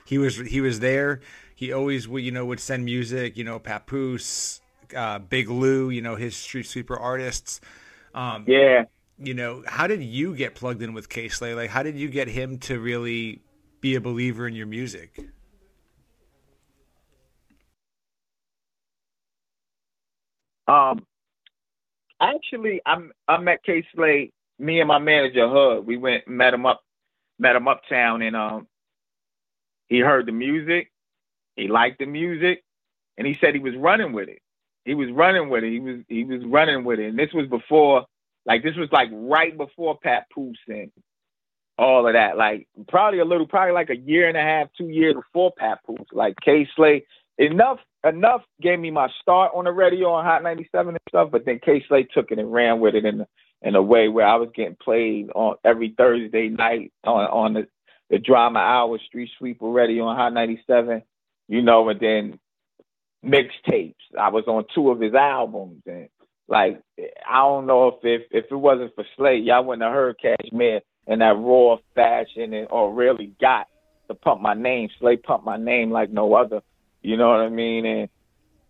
he 0.06 0.18
was 0.18 0.36
he 0.36 0.60
was 0.60 0.80
there. 0.80 1.20
He 1.54 1.72
always 1.72 2.08
would 2.08 2.22
you 2.22 2.32
know 2.32 2.44
would 2.46 2.60
send 2.60 2.84
music. 2.84 3.36
You 3.36 3.44
know, 3.44 3.58
Papoose, 3.58 4.60
uh, 4.96 5.18
Big 5.18 5.48
Lou. 5.48 5.90
You 5.90 6.02
know 6.02 6.16
his 6.16 6.36
street 6.36 6.66
sweeper 6.66 6.98
artists. 6.98 7.60
Um, 8.14 8.44
yeah. 8.46 8.84
You 9.20 9.34
know, 9.34 9.64
how 9.66 9.88
did 9.88 10.02
you 10.02 10.34
get 10.34 10.54
plugged 10.54 10.80
in 10.80 10.94
with 10.94 11.08
Kay 11.08 11.28
Slay? 11.28 11.52
Like, 11.52 11.70
how 11.70 11.82
did 11.82 11.96
you 11.96 12.08
get 12.08 12.28
him 12.28 12.58
to 12.60 12.78
really 12.78 13.42
be 13.80 13.96
a 13.96 14.00
believer 14.00 14.46
in 14.46 14.54
your 14.54 14.68
music? 14.68 15.18
Um, 20.68 21.04
actually, 22.20 22.80
I'm 22.86 23.12
I 23.28 23.38
met 23.38 23.62
Kay 23.64 23.84
Slay. 23.94 24.32
Me 24.58 24.80
and 24.80 24.88
my 24.88 24.98
manager 24.98 25.48
Hud. 25.48 25.86
We 25.86 25.96
went 25.96 26.28
met 26.28 26.54
him 26.54 26.66
up, 26.66 26.82
met 27.38 27.56
him 27.56 27.68
uptown, 27.68 28.22
and 28.22 28.36
um, 28.36 28.66
he 29.88 30.00
heard 30.00 30.26
the 30.26 30.32
music, 30.32 30.90
he 31.56 31.68
liked 31.68 31.98
the 31.98 32.06
music, 32.06 32.62
and 33.16 33.26
he 33.26 33.34
said 33.40 33.54
he 33.54 33.60
was 33.60 33.76
running 33.76 34.12
with 34.12 34.28
it. 34.28 34.40
He 34.84 34.94
was 34.94 35.10
running 35.10 35.48
with 35.50 35.64
it. 35.64 35.72
He 35.72 35.80
was 35.80 35.96
he 36.08 36.24
was 36.24 36.44
running 36.44 36.84
with 36.84 36.98
it. 37.00 37.08
And 37.08 37.18
this 37.18 37.32
was 37.32 37.46
before, 37.48 38.06
like 38.46 38.62
this 38.62 38.76
was 38.76 38.88
like 38.92 39.08
right 39.12 39.56
before 39.56 39.98
Papoose 40.02 40.58
and 40.68 40.90
all 41.78 42.06
of 42.06 42.14
that. 42.14 42.36
Like 42.36 42.68
probably 42.88 43.20
a 43.20 43.24
little, 43.24 43.46
probably 43.46 43.72
like 43.72 43.90
a 43.90 43.96
year 43.96 44.28
and 44.28 44.36
a 44.36 44.42
half, 44.42 44.68
two 44.76 44.88
years 44.88 45.14
before 45.14 45.52
Papoose. 45.58 46.08
Like 46.12 46.36
Kay 46.44 46.68
Slay, 46.76 47.06
Enuff 47.40 47.78
Enuff 48.04 48.42
gave 48.60 48.78
me 48.78 48.90
my 48.90 49.08
start 49.20 49.52
on 49.54 49.64
the 49.64 49.72
radio 49.72 50.08
on 50.10 50.24
Hot 50.24 50.42
97 50.42 50.88
and 50.88 50.98
stuff. 51.08 51.30
But 51.30 51.44
then 51.44 51.60
Kay 51.64 51.84
Slay 51.88 52.04
took 52.04 52.30
it 52.30 52.38
and 52.38 52.52
ran 52.52 52.80
with 52.80 52.94
it 52.94 53.04
in 53.04 53.24
in 53.62 53.74
a 53.74 53.82
way 53.82 54.08
where 54.08 54.26
I 54.26 54.36
was 54.36 54.50
getting 54.54 54.76
played 54.82 55.30
on 55.34 55.56
every 55.64 55.94
Thursday 55.96 56.48
night 56.48 56.92
on 57.04 57.24
on 57.26 57.52
the 57.54 57.68
the 58.10 58.18
drama 58.18 58.60
hour, 58.60 58.98
Street 59.06 59.30
sweep 59.38 59.60
already 59.60 60.00
on 60.00 60.16
Hot 60.16 60.32
97, 60.32 61.02
you 61.46 61.60
know, 61.60 61.88
and 61.90 62.00
then 62.00 62.38
mixtapes. 63.24 63.94
I 64.18 64.30
was 64.30 64.44
on 64.46 64.64
two 64.74 64.90
of 64.90 65.00
his 65.00 65.14
albums 65.14 65.82
and 65.86 66.08
like 66.48 66.80
I 67.28 67.40
don't 67.40 67.66
know 67.66 67.88
if 67.88 67.94
if, 68.02 68.22
if 68.30 68.50
it 68.50 68.56
wasn't 68.56 68.94
for 68.94 69.04
Slay, 69.16 69.36
y'all 69.36 69.64
wouldn't 69.64 69.82
have 69.82 69.92
heard 69.92 70.16
Cashmere 70.20 70.80
in 71.06 71.18
that 71.18 71.36
raw 71.36 71.76
fashion 71.94 72.54
and 72.54 72.68
or 72.70 72.92
really 72.94 73.32
got 73.40 73.66
to 74.08 74.14
pump 74.14 74.40
my 74.40 74.54
name. 74.54 74.88
Slay 74.98 75.16
pumped 75.16 75.44
my 75.44 75.58
name 75.58 75.90
like 75.90 76.10
no 76.10 76.34
other. 76.34 76.62
You 77.08 77.16
know 77.16 77.30
what 77.30 77.40
I 77.40 77.48
mean? 77.48 77.86
And 77.86 78.10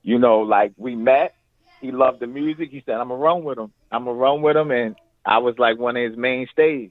you 0.05 0.16
know, 0.20 0.42
like 0.42 0.72
we 0.77 0.94
met, 0.94 1.35
he 1.81 1.90
loved 1.90 2.20
the 2.20 2.29
music. 2.29 2.70
He 2.70 2.85
said, 2.87 2.94
I'm 2.94 3.09
gonna 3.09 3.20
run 3.20 3.42
with 3.42 3.59
him. 3.59 3.72
I'm 3.90 4.05
gonna 4.05 4.16
run 4.16 4.42
with 4.42 4.57
him 4.57 4.70
and 4.70 4.94
I 5.24 5.38
was 5.38 5.59
like 5.59 5.77
one 5.77 5.96
of 5.96 6.09
his 6.09 6.16
mainstays. 6.16 6.90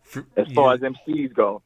For, 0.00 0.24
as 0.38 0.50
far 0.54 0.72
as 0.72 0.80
MCs 0.80 1.34
go. 1.34 1.60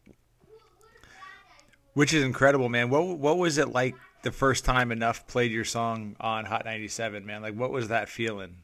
Which 1.92 2.12
is 2.12 2.24
incredible, 2.24 2.68
man. 2.68 2.90
What 2.90 3.18
what 3.18 3.38
was 3.38 3.56
it 3.56 3.68
like 3.68 3.94
the 4.24 4.32
first 4.32 4.64
time 4.64 4.90
Enuff 4.90 5.28
played 5.28 5.52
your 5.52 5.64
song 5.64 6.16
on 6.18 6.44
Hot 6.44 6.64
97, 6.64 7.24
man? 7.24 7.40
Like 7.40 7.54
what 7.54 7.70
was 7.70 7.86
that 7.86 8.08
feeling? 8.08 8.56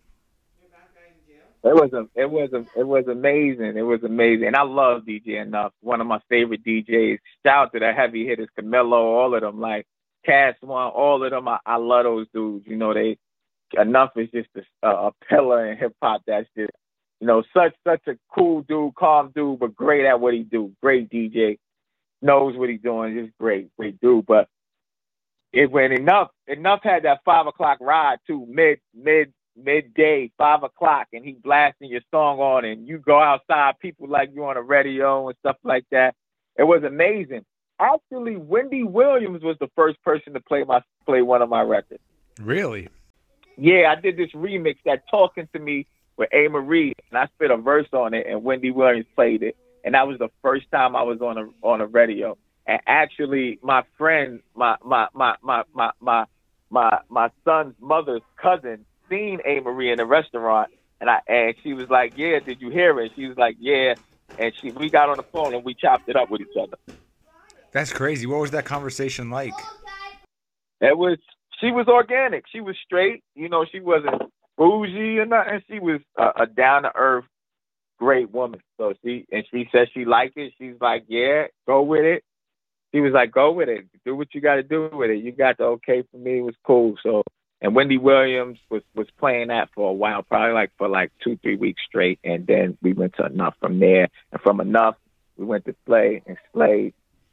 It 1.64 1.74
was 1.74 1.92
a, 1.92 2.08
it 2.20 2.30
was 2.30 2.50
a, 2.54 2.64
it 2.80 2.86
was 2.86 3.06
amazing. 3.08 3.76
It 3.76 3.82
was 3.82 4.02
amazing, 4.04 4.46
and 4.48 4.56
I 4.56 4.62
love 4.62 5.02
DJ 5.02 5.42
Enuff. 5.46 5.72
One 5.82 6.00
of 6.00 6.06
my 6.06 6.20
favorite 6.30 6.64
DJs. 6.64 7.18
Shout 7.46 7.54
out 7.68 7.72
to 7.74 7.80
the 7.80 7.92
heavy 7.92 8.26
hitters, 8.26 8.48
Camilo, 8.58 8.94
all 8.94 9.34
of 9.34 9.42
them. 9.42 9.60
Like 9.60 9.86
Kast 10.26 10.62
One, 10.62 10.88
all 10.90 11.22
of 11.24 11.30
them. 11.30 11.48
I, 11.48 11.58
I 11.66 11.76
love 11.76 12.04
those 12.04 12.28
dudes. 12.34 12.66
You 12.66 12.76
know, 12.76 12.94
they 12.94 13.18
Enuff 13.78 14.10
is 14.16 14.30
just 14.34 14.48
a, 14.82 14.88
a 14.88 15.12
pillar 15.28 15.70
in 15.72 15.78
hip 15.78 15.94
hop. 16.02 16.22
That's 16.26 16.48
just 16.56 16.72
you 17.20 17.26
know, 17.26 17.42
such 17.54 17.74
such 17.86 18.02
a 18.08 18.14
cool 18.34 18.62
dude, 18.62 18.94
calm 18.96 19.32
dude, 19.34 19.60
but 19.60 19.76
great 19.76 20.06
at 20.06 20.20
what 20.20 20.34
he 20.34 20.40
do. 20.44 20.72
Great 20.82 21.10
DJ, 21.10 21.58
knows 22.22 22.56
what 22.56 22.70
he's 22.70 22.82
doing. 22.82 23.16
Just 23.18 23.38
great, 23.38 23.68
great 23.78 24.00
dude. 24.00 24.26
But 24.26 24.48
it 25.52 25.70
went 25.70 25.94
Enuff. 25.94 26.28
Enuff 26.48 26.80
had 26.82 27.04
that 27.04 27.20
five 27.24 27.46
o'clock 27.46 27.78
ride 27.80 28.18
too, 28.26 28.46
mid 28.48 28.80
mid 28.94 29.32
midday, 29.56 30.30
five 30.38 30.62
o'clock, 30.62 31.08
and 31.12 31.24
he 31.24 31.32
blasting 31.32 31.90
your 31.90 32.00
song 32.10 32.38
on, 32.38 32.64
and 32.64 32.86
you 32.86 32.98
go 32.98 33.20
outside, 33.20 33.78
people 33.80 34.08
like 34.08 34.30
you 34.34 34.44
on 34.44 34.54
the 34.54 34.62
radio 34.62 35.28
and 35.28 35.36
stuff 35.40 35.56
like 35.64 35.84
that. 35.90 36.14
It 36.56 36.64
was 36.64 36.82
amazing. 36.84 37.44
Actually, 37.78 38.36
Wendy 38.36 38.82
Williams 38.82 39.42
was 39.42 39.56
the 39.60 39.70
first 39.74 40.02
person 40.02 40.34
to 40.34 40.40
play 40.40 40.64
my 40.64 40.80
play 41.06 41.22
one 41.22 41.42
of 41.42 41.48
my 41.48 41.62
records. 41.62 42.02
Really? 42.40 42.88
Yeah, 43.56 43.94
I 43.96 44.00
did 44.00 44.16
this 44.16 44.30
remix 44.32 44.76
that 44.84 45.02
talking 45.10 45.48
to 45.52 45.58
me 45.58 45.86
with 46.16 46.30
Amerie, 46.30 46.92
and 47.10 47.18
I 47.18 47.26
spit 47.34 47.50
a 47.50 47.56
verse 47.56 47.88
on 47.92 48.14
it, 48.14 48.26
and 48.28 48.44
Wendy 48.44 48.70
Williams 48.70 49.06
played 49.14 49.42
it, 49.42 49.56
and 49.84 49.94
that 49.94 50.06
was 50.06 50.18
the 50.18 50.28
first 50.42 50.70
time 50.70 50.94
I 50.94 51.02
was 51.02 51.20
on 51.20 51.38
a 51.38 51.48
on 51.62 51.80
a 51.80 51.86
radio. 51.86 52.36
And 52.66 52.80
actually, 52.86 53.58
my 53.62 53.82
friend, 53.96 54.40
my 54.54 54.76
my 54.84 55.08
my 55.14 55.36
my 55.42 55.62
my 55.74 55.90
my 56.00 56.24
my, 56.70 56.98
my 57.08 57.30
son's 57.44 57.74
mother's 57.80 58.22
cousin, 58.40 58.84
seen 59.10 59.40
Amerie 59.46 59.92
in 59.92 60.00
a 60.00 60.06
restaurant, 60.06 60.70
and 61.00 61.10
I 61.10 61.20
and 61.26 61.54
she 61.62 61.72
was 61.74 61.88
like, 61.90 62.12
"Yeah, 62.16 62.38
did 62.40 62.60
you 62.60 62.70
hear 62.70 62.98
it?" 63.00 63.12
She 63.16 63.26
was 63.26 63.36
like, 63.36 63.56
"Yeah," 63.58 63.94
and 64.38 64.52
she 64.60 64.70
we 64.70 64.90
got 64.90 65.08
on 65.08 65.16
the 65.16 65.24
phone 65.32 65.54
and 65.54 65.64
we 65.64 65.74
chopped 65.74 66.08
it 66.08 66.16
up 66.16 66.30
with 66.30 66.40
each 66.40 66.56
other. 66.60 66.76
That's 67.72 67.92
crazy. 67.92 68.26
What 68.26 68.40
was 68.40 68.50
that 68.52 68.64
conversation 68.64 69.30
like? 69.30 69.54
It 70.80 70.96
was 70.96 71.18
she 71.60 71.70
was 71.70 71.86
organic. 71.88 72.44
She 72.50 72.60
was 72.60 72.76
straight. 72.84 73.22
You 73.34 73.48
know, 73.48 73.64
she 73.70 73.80
wasn't 73.80 74.22
bougie 74.56 75.18
or 75.18 75.26
nothing. 75.26 75.60
She 75.70 75.78
was 75.78 76.00
a, 76.18 76.42
a 76.42 76.46
down 76.46 76.82
to 76.82 76.92
earth, 76.94 77.24
great 77.98 78.30
woman. 78.30 78.60
So 78.78 78.94
she 79.04 79.26
and 79.30 79.44
she 79.50 79.68
said 79.70 79.88
she 79.92 80.04
liked 80.04 80.36
it. 80.36 80.54
She's 80.58 80.76
like, 80.80 81.04
yeah, 81.08 81.44
go 81.66 81.82
with 81.82 82.04
it. 82.04 82.24
She 82.92 83.00
was 83.00 83.12
like, 83.12 83.30
go 83.30 83.52
with 83.52 83.68
it. 83.68 83.86
Do 84.04 84.16
what 84.16 84.34
you 84.34 84.40
got 84.40 84.56
to 84.56 84.64
do 84.64 84.90
with 84.92 85.10
it. 85.10 85.22
You 85.22 85.30
got 85.30 85.58
the 85.58 85.64
okay 85.64 86.02
for 86.10 86.18
me. 86.18 86.38
It 86.38 86.42
was 86.42 86.56
cool. 86.66 86.94
So 87.02 87.22
and 87.62 87.74
Wendy 87.74 87.98
Williams 87.98 88.58
was 88.70 88.82
was 88.94 89.06
playing 89.18 89.48
that 89.48 89.70
for 89.74 89.90
a 89.90 89.92
while, 89.92 90.22
probably 90.22 90.54
like 90.54 90.70
for 90.78 90.88
like 90.88 91.12
two 91.22 91.36
three 91.36 91.56
weeks 91.56 91.82
straight. 91.86 92.18
And 92.24 92.46
then 92.46 92.78
we 92.82 92.92
went 92.92 93.14
to 93.16 93.24
Enuff 93.24 93.54
from 93.60 93.78
there, 93.80 94.08
and 94.32 94.40
from 94.40 94.58
Enuff 94.58 94.94
we 95.36 95.44
went 95.44 95.64
to 95.66 95.74
Slay, 95.86 96.22
and 96.26 96.36
Slay 96.52 96.92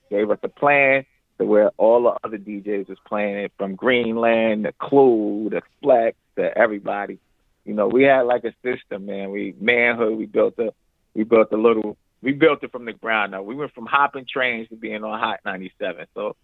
gave 0.09 0.29
us 0.31 0.39
a 0.43 0.47
plan 0.47 1.05
to 1.37 1.45
where 1.45 1.71
all 1.77 2.03
the 2.03 2.27
other 2.27 2.37
DJs 2.37 2.89
was 2.89 2.97
playing 3.05 3.35
it 3.35 3.51
from 3.57 3.75
Green 3.75 4.15
Lantern, 4.15 4.63
the 4.63 4.73
Clue, 4.73 5.49
the 5.51 5.61
Flex, 5.81 6.17
to 6.35 6.57
everybody. 6.57 7.19
You 7.65 7.73
know, 7.73 7.87
we 7.87 8.03
had 8.03 8.21
like 8.21 8.43
a 8.45 8.53
system, 8.63 9.05
man. 9.05 9.29
We 9.29 9.53
manhood. 9.59 10.17
We 10.17 10.25
built 10.25 10.57
a, 10.57 10.73
we 11.13 11.23
built 11.23 11.51
a 11.51 11.57
little. 11.57 11.97
We 12.21 12.31
built 12.31 12.63
it 12.63 12.71
from 12.71 12.85
the 12.85 12.93
ground 12.93 13.35
up. 13.35 13.45
We 13.45 13.55
went 13.55 13.73
from 13.73 13.85
hopping 13.85 14.25
trains 14.31 14.69
to 14.69 14.75
being 14.75 15.03
on 15.03 15.19
Hot 15.19 15.39
97. 15.45 16.07
So 16.15 16.35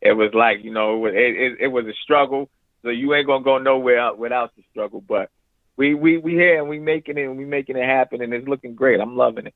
it 0.00 0.12
was 0.12 0.32
like, 0.34 0.62
you 0.62 0.70
know, 0.70 1.04
it, 1.06 1.14
it, 1.14 1.56
it 1.62 1.66
was 1.68 1.86
a 1.86 1.94
struggle. 2.04 2.48
So 2.86 2.90
you 2.90 3.14
ain't 3.14 3.26
gonna 3.26 3.42
go 3.42 3.58
nowhere 3.58 4.14
without 4.14 4.54
the 4.54 4.62
struggle. 4.70 5.00
But 5.00 5.28
we 5.76 5.94
we 5.94 6.18
we 6.18 6.34
here 6.34 6.60
and 6.60 6.68
we 6.68 6.78
making 6.78 7.18
it 7.18 7.24
and 7.24 7.36
we 7.36 7.44
making 7.44 7.76
it 7.76 7.84
happen 7.84 8.22
and 8.22 8.32
it's 8.32 8.46
looking 8.46 8.76
great. 8.76 9.00
I'm 9.00 9.16
loving 9.16 9.46
it. 9.46 9.54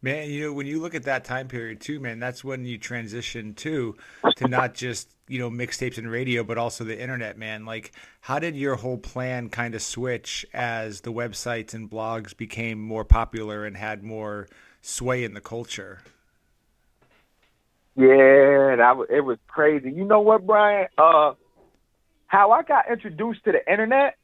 Man, 0.00 0.30
you 0.30 0.46
know, 0.46 0.52
when 0.52 0.68
you 0.68 0.80
look 0.80 0.94
at 0.94 1.02
that 1.02 1.24
time 1.24 1.48
period 1.48 1.80
too, 1.80 1.98
man, 1.98 2.20
that's 2.20 2.44
when 2.44 2.64
you 2.64 2.78
transition 2.78 3.54
to 3.54 3.96
to 4.36 4.46
not 4.46 4.74
just, 4.74 5.08
you 5.26 5.40
know, 5.40 5.50
mixtapes 5.50 5.98
and 5.98 6.08
radio, 6.08 6.44
but 6.44 6.56
also 6.56 6.84
the 6.84 6.96
internet, 6.96 7.36
man. 7.36 7.64
Like 7.64 7.90
how 8.20 8.38
did 8.38 8.54
your 8.54 8.76
whole 8.76 8.98
plan 8.98 9.48
kind 9.48 9.74
of 9.74 9.82
switch 9.82 10.46
as 10.54 11.00
the 11.00 11.12
websites 11.12 11.74
and 11.74 11.90
blogs 11.90 12.36
became 12.36 12.80
more 12.80 13.04
popular 13.04 13.64
and 13.64 13.76
had 13.76 14.04
more 14.04 14.46
sway 14.82 15.24
in 15.24 15.34
the 15.34 15.40
culture? 15.40 16.02
Yeah, 17.96 18.76
that 18.76 19.06
it 19.10 19.22
was 19.22 19.38
crazy. 19.48 19.90
You 19.90 20.04
know 20.04 20.20
what, 20.20 20.46
Brian? 20.46 20.86
Uh 20.96 21.32
how 22.32 22.50
I 22.50 22.62
got 22.62 22.90
introduced 22.90 23.44
to 23.44 23.52
the 23.52 23.70
internet 23.70 24.16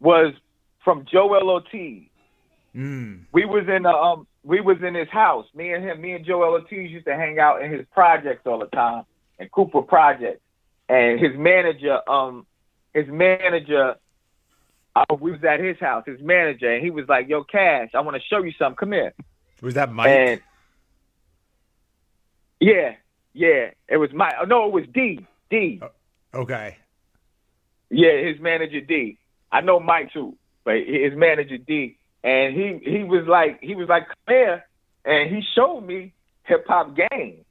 was 0.00 0.34
from 0.84 1.06
Joell 1.06 1.48
Ortiz. 1.48 2.02
Mm. 2.76 3.24
We 3.32 3.46
was 3.46 3.66
in 3.68 3.84
the 3.84 3.88
um 3.88 4.26
we 4.44 4.60
was 4.60 4.76
in 4.82 4.94
his 4.94 5.08
house. 5.08 5.46
Me 5.54 5.72
and 5.72 5.82
him, 5.82 6.00
me 6.02 6.12
and 6.12 6.26
Joell 6.26 6.60
Ortiz 6.60 6.90
used 6.90 7.06
to 7.06 7.16
hang 7.16 7.38
out 7.38 7.62
in 7.62 7.72
his 7.72 7.86
projects 7.90 8.42
all 8.44 8.58
the 8.58 8.66
time, 8.66 9.04
in 9.38 9.48
Cooper 9.48 9.80
Projects. 9.80 10.42
And 10.90 11.18
his 11.18 11.32
manager, 11.36 11.98
um, 12.08 12.46
his 12.92 13.08
manager, 13.08 13.96
uh, 14.94 15.04
we 15.18 15.32
was 15.32 15.42
at 15.42 15.58
his 15.58 15.78
house. 15.78 16.04
His 16.06 16.20
manager, 16.20 16.70
and 16.70 16.84
he 16.84 16.90
was 16.90 17.08
like, 17.08 17.28
"Yo, 17.28 17.44
Cash, 17.44 17.90
I 17.94 18.00
want 18.00 18.16
to 18.16 18.22
show 18.28 18.42
you 18.42 18.52
something. 18.58 18.76
Come 18.76 18.92
here." 18.92 19.14
Was 19.62 19.72
that 19.74 19.90
Mike? 19.90 20.08
And 20.08 20.40
Yeah, 22.60 22.96
yeah. 23.32 23.70
It 23.88 23.96
was 23.96 24.12
my. 24.12 24.32
No, 24.46 24.66
it 24.66 24.72
was 24.72 24.84
D. 24.92 25.26
D. 25.48 25.80
Okay. 26.34 26.76
Yeah, 27.90 28.16
his 28.22 28.40
manager 28.40 28.80
D. 28.80 29.18
I 29.52 29.60
know 29.60 29.80
Mike 29.80 30.12
too, 30.12 30.36
but 30.64 30.74
his 30.76 31.12
manager 31.16 31.58
D. 31.58 31.98
And 32.24 32.54
he 32.54 32.80
he 32.84 33.04
was 33.04 33.26
like 33.28 33.60
he 33.62 33.74
was 33.76 33.88
like 33.88 34.08
come 34.08 34.34
here, 34.34 34.64
and 35.04 35.30
he 35.34 35.42
showed 35.54 35.82
me 35.82 36.12
hip 36.44 36.64
hop 36.66 36.96
game, 36.96 37.44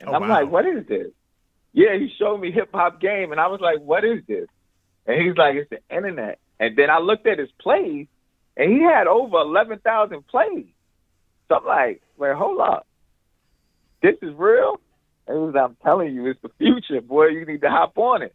and 0.00 0.08
Oh, 0.08 0.14
I'm 0.14 0.22
wow. 0.22 0.42
like, 0.42 0.50
what 0.52 0.66
is 0.66 0.86
this? 0.86 1.08
Yeah, 1.72 1.94
he 1.96 2.08
showed 2.18 2.38
me 2.38 2.50
hip 2.50 2.70
hop 2.72 3.00
game, 3.00 3.32
and 3.32 3.40
I 3.40 3.46
was 3.46 3.60
like, 3.60 3.78
what 3.80 4.04
is 4.04 4.20
this? 4.26 4.46
And 5.06 5.22
he's 5.22 5.36
like, 5.36 5.54
it's 5.56 5.70
the 5.70 5.80
internet. 5.94 6.38
And 6.60 6.76
then 6.76 6.90
I 6.90 6.98
looked 6.98 7.26
at 7.26 7.38
his 7.38 7.50
plays, 7.60 8.06
and 8.56 8.70
he 8.72 8.82
had 8.82 9.06
over 9.06 9.38
eleven 9.38 9.78
thousand 9.78 10.26
plays. 10.26 10.66
So 11.48 11.56
I'm 11.56 11.64
like, 11.64 12.02
wait, 12.18 12.34
hold 12.36 12.60
up, 12.60 12.86
this 14.02 14.16
is 14.20 14.34
real. 14.36 14.80
And 15.26 15.36
he 15.36 15.42
was, 15.44 15.54
I'm 15.56 15.76
telling 15.82 16.14
you, 16.14 16.26
it's 16.26 16.40
the 16.42 16.50
future, 16.58 17.00
boy. 17.00 17.28
You 17.28 17.46
need 17.46 17.62
to 17.62 17.70
hop 17.70 17.96
on 17.96 18.22
it. 18.22 18.34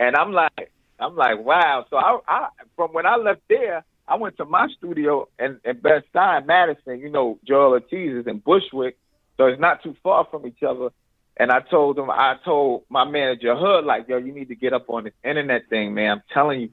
And 0.00 0.16
I'm 0.16 0.32
like, 0.32 0.72
I'm 1.00 1.16
like, 1.16 1.38
wow. 1.44 1.86
So 1.90 1.96
I, 1.96 2.18
I 2.26 2.48
from 2.76 2.92
when 2.92 3.06
I 3.06 3.16
left 3.16 3.42
there, 3.48 3.84
I 4.06 4.16
went 4.16 4.36
to 4.38 4.44
my 4.44 4.68
studio 4.78 5.28
in, 5.38 5.60
in 5.64 5.80
Best 5.80 6.06
Time, 6.12 6.46
Madison. 6.46 7.00
You 7.00 7.10
know, 7.10 7.38
Joell 7.48 7.72
Ortiz 7.72 8.14
is 8.14 8.26
in 8.26 8.38
Bushwick, 8.38 8.96
so 9.36 9.46
it's 9.46 9.60
not 9.60 9.82
too 9.82 9.96
far 10.02 10.26
from 10.30 10.46
each 10.46 10.62
other. 10.62 10.90
And 11.36 11.52
I 11.52 11.60
told 11.60 11.98
him, 11.98 12.10
I 12.10 12.36
told 12.44 12.82
my 12.88 13.04
manager 13.04 13.54
Hud, 13.54 13.84
like, 13.84 14.08
yo, 14.08 14.16
you 14.16 14.32
need 14.32 14.48
to 14.48 14.56
get 14.56 14.72
up 14.72 14.90
on 14.90 15.04
this 15.04 15.12
internet 15.22 15.68
thing, 15.68 15.94
man. 15.94 16.10
I'm 16.12 16.22
telling 16.32 16.60
you, 16.60 16.70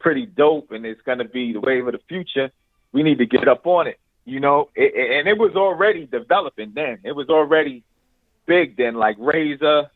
pretty 0.00 0.26
dope, 0.26 0.72
and 0.72 0.84
it's 0.84 1.02
gonna 1.02 1.24
be 1.24 1.52
the 1.52 1.60
wave 1.60 1.86
of 1.86 1.92
the 1.92 2.00
future. 2.08 2.50
We 2.92 3.02
need 3.04 3.18
to 3.18 3.26
get 3.26 3.46
up 3.46 3.66
on 3.66 3.86
it, 3.86 4.00
you 4.24 4.40
know. 4.40 4.68
It, 4.74 4.94
it- 4.94 5.10
and 5.18 5.28
it 5.28 5.38
was 5.38 5.54
already 5.54 6.06
developing 6.06 6.72
then. 6.74 6.98
It 7.04 7.12
was 7.12 7.28
already 7.28 7.84
big 8.46 8.76
then, 8.76 8.94
like 8.94 9.16
Razor, 9.18 9.90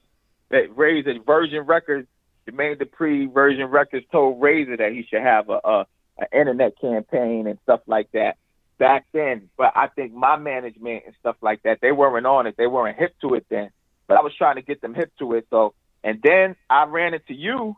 that 0.50 0.76
Razor 0.76 1.14
Virgin 1.26 1.62
Records, 1.62 2.06
Jermaine 2.48 2.80
Dupri, 2.80 3.32
Virgin 3.32 3.66
Records 3.66 4.06
told 4.12 4.40
Razor 4.40 4.76
that 4.78 4.92
he 4.92 5.06
should 5.08 5.22
have 5.22 5.48
a, 5.48 5.60
a 5.64 5.86
internet 6.32 6.78
campaign 6.80 7.46
and 7.46 7.58
stuff 7.62 7.80
like 7.86 8.10
that 8.12 8.36
back 8.78 9.06
then. 9.12 9.48
But 9.56 9.72
I 9.76 9.88
think 9.88 10.12
my 10.12 10.36
management 10.36 11.04
and 11.06 11.14
stuff 11.20 11.36
like 11.40 11.62
that, 11.62 11.78
they 11.80 11.92
weren't 11.92 12.26
on 12.26 12.46
it. 12.46 12.56
They 12.56 12.66
weren't 12.66 12.98
hip 12.98 13.14
to 13.22 13.34
it 13.34 13.46
then. 13.48 13.70
But 14.06 14.18
I 14.18 14.22
was 14.22 14.34
trying 14.36 14.56
to 14.56 14.62
get 14.62 14.80
them 14.80 14.94
hip 14.94 15.12
to 15.18 15.34
it. 15.34 15.46
So 15.50 15.74
and 16.02 16.20
then 16.22 16.56
I 16.68 16.84
ran 16.84 17.14
into 17.14 17.34
you 17.34 17.76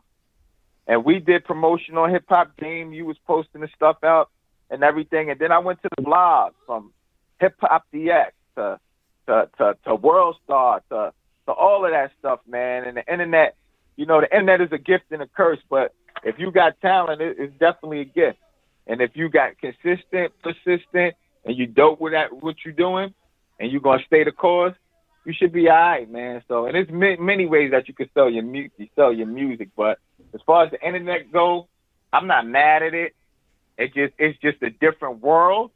and 0.87 1.03
we 1.03 1.19
did 1.19 1.45
promotion 1.45 1.97
on 1.97 2.09
hip 2.09 2.25
hop 2.27 2.57
game. 2.57 2.93
You 2.93 3.05
was 3.05 3.17
posting 3.25 3.61
the 3.61 3.69
stuff 3.75 3.97
out 4.03 4.29
and 4.69 4.83
everything. 4.83 5.29
And 5.29 5.39
then 5.39 5.51
I 5.51 5.59
went 5.59 5.81
to 5.83 5.89
the 5.95 6.01
blog 6.01 6.53
from 6.65 6.91
Hip 7.39 7.55
Hop 7.61 7.85
DX 7.93 8.31
to 8.55 8.79
to 9.27 9.49
to, 9.57 9.77
to 9.85 9.95
World 9.95 10.37
Star 10.43 10.81
to 10.89 11.13
to 11.45 11.51
all 11.51 11.85
of 11.85 11.91
that 11.91 12.11
stuff, 12.19 12.39
man. 12.47 12.85
And 12.85 12.97
the 12.97 13.11
internet, 13.11 13.55
you 13.97 14.05
know, 14.05 14.21
the 14.21 14.31
internet 14.31 14.61
is 14.61 14.71
a 14.71 14.77
gift 14.77 15.05
and 15.11 15.21
a 15.21 15.27
curse, 15.27 15.59
but 15.69 15.93
if 16.23 16.35
you 16.39 16.51
got 16.51 16.79
talent, 16.81 17.21
it, 17.21 17.35
it's 17.39 17.53
definitely 17.59 18.01
a 18.01 18.05
gift. 18.05 18.37
And 18.85 19.01
if 19.01 19.11
you 19.15 19.27
got 19.27 19.57
consistent, 19.59 20.31
persistent, 20.41 21.15
and 21.43 21.57
you 21.57 21.67
dope 21.67 21.99
with 21.99 22.13
that 22.13 22.31
what 22.31 22.55
you're 22.63 22.73
doing, 22.73 23.13
and 23.59 23.71
you're 23.71 23.81
gonna 23.81 24.03
stay 24.05 24.23
the 24.23 24.31
course, 24.31 24.75
you 25.25 25.33
should 25.33 25.51
be 25.51 25.67
all 25.67 25.75
right, 25.75 26.09
man. 26.09 26.41
So, 26.47 26.67
and 26.67 26.75
there's 26.75 26.89
ma- 26.89 27.21
many 27.21 27.47
ways 27.47 27.71
that 27.71 27.87
you 27.87 27.93
can 27.93 28.09
sell 28.13 28.29
your 28.29 28.43
mu- 28.43 28.69
you 28.77 28.87
sell 28.95 29.11
your 29.11 29.27
music, 29.27 29.69
but 29.75 29.99
as 30.33 30.41
far 30.45 30.65
as 30.65 30.71
the 30.71 30.85
internet 30.85 31.31
go, 31.33 31.67
I'm 32.13 32.27
not 32.27 32.47
mad 32.47 32.83
at 32.83 32.93
it. 32.93 33.13
It 33.77 33.93
just 33.93 34.13
it's 34.17 34.39
just 34.39 34.61
a 34.61 34.69
different 34.69 35.21
world, 35.21 35.71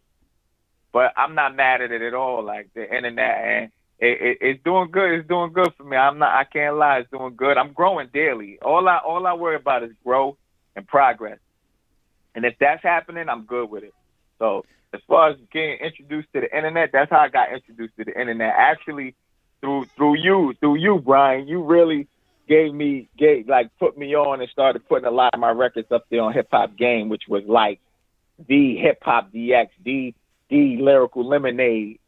but 0.94 1.12
I'm 1.18 1.36
not 1.36 1.56
mad 1.56 1.82
at 1.82 1.92
it 1.92 2.02
at 2.02 2.14
all. 2.14 2.44
Like 2.44 2.70
the 2.74 2.84
internet, 2.84 3.38
and 3.44 3.72
it, 4.02 4.22
it, 4.22 4.38
it's 4.42 4.64
doing 4.64 4.90
good. 4.90 5.12
It's 5.12 5.28
doing 5.28 5.54
good 5.54 5.74
for 5.78 5.84
me. 5.84 5.96
I'm 5.96 6.18
not. 6.18 6.34
I 6.34 6.44
can't 6.44 6.76
lie. 6.76 7.00
It's 7.00 7.12
doing 7.12 7.36
good. 7.36 7.58
I'm 7.58 7.72
growing 7.72 8.10
daily. 8.12 8.58
All 8.62 8.88
I 8.90 8.98
all 8.98 9.26
I 9.28 9.34
worry 9.34 9.56
about 9.56 9.84
is 9.84 9.92
growth 10.04 10.38
and 10.76 10.88
progress. 10.88 11.38
And 12.34 12.44
if 12.44 12.56
that's 12.60 12.82
happening, 12.82 13.30
I'm 13.30 13.46
good 13.46 13.70
with 13.70 13.84
it. 13.84 13.94
So 14.40 14.66
as 14.94 15.02
far 15.08 15.30
as 15.30 15.38
getting 15.54 15.78
introduced 15.78 16.30
to 16.34 16.42
the 16.42 16.56
internet, 16.56 16.90
that's 16.92 17.12
how 17.12 17.20
I 17.20 17.30
got 17.30 17.54
introduced 17.54 17.96
to 17.98 18.06
the 18.06 18.20
internet. 18.20 18.54
Actually, 18.58 19.14
through 19.62 19.86
through 19.96 20.18
you, 20.18 20.56
through 20.60 20.78
you, 20.78 21.00
Brian. 21.00 21.48
You 21.48 21.64
really 21.64 22.08
gave 22.48 22.74
me 22.74 23.08
gave 23.18 23.48
like 23.48 23.70
put 23.78 24.00
me 24.00 24.16
on 24.16 24.42
and 24.42 24.50
started 24.50 24.88
putting 24.90 25.06
a 25.06 25.12
lot 25.12 25.36
of 25.36 25.40
my 25.40 25.52
records 25.52 25.92
up 25.92 26.06
there 26.10 26.22
on 26.22 26.34
Hip 26.34 26.48
Hop 26.52 26.76
Game, 26.76 27.08
which 27.08 27.28
was 27.28 27.44
like 27.46 27.80
the 28.48 28.78
Hip 28.78 28.98
Hop 29.04 29.32
DX, 29.32 29.70
the 29.86 30.16
the 30.50 30.78
lyrical 30.78 31.24
lemonade 31.24 32.00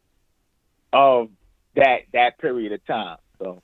of 0.92 1.28
that 1.76 2.00
that 2.12 2.38
period 2.38 2.72
of 2.72 2.84
time. 2.86 3.16
So 3.38 3.62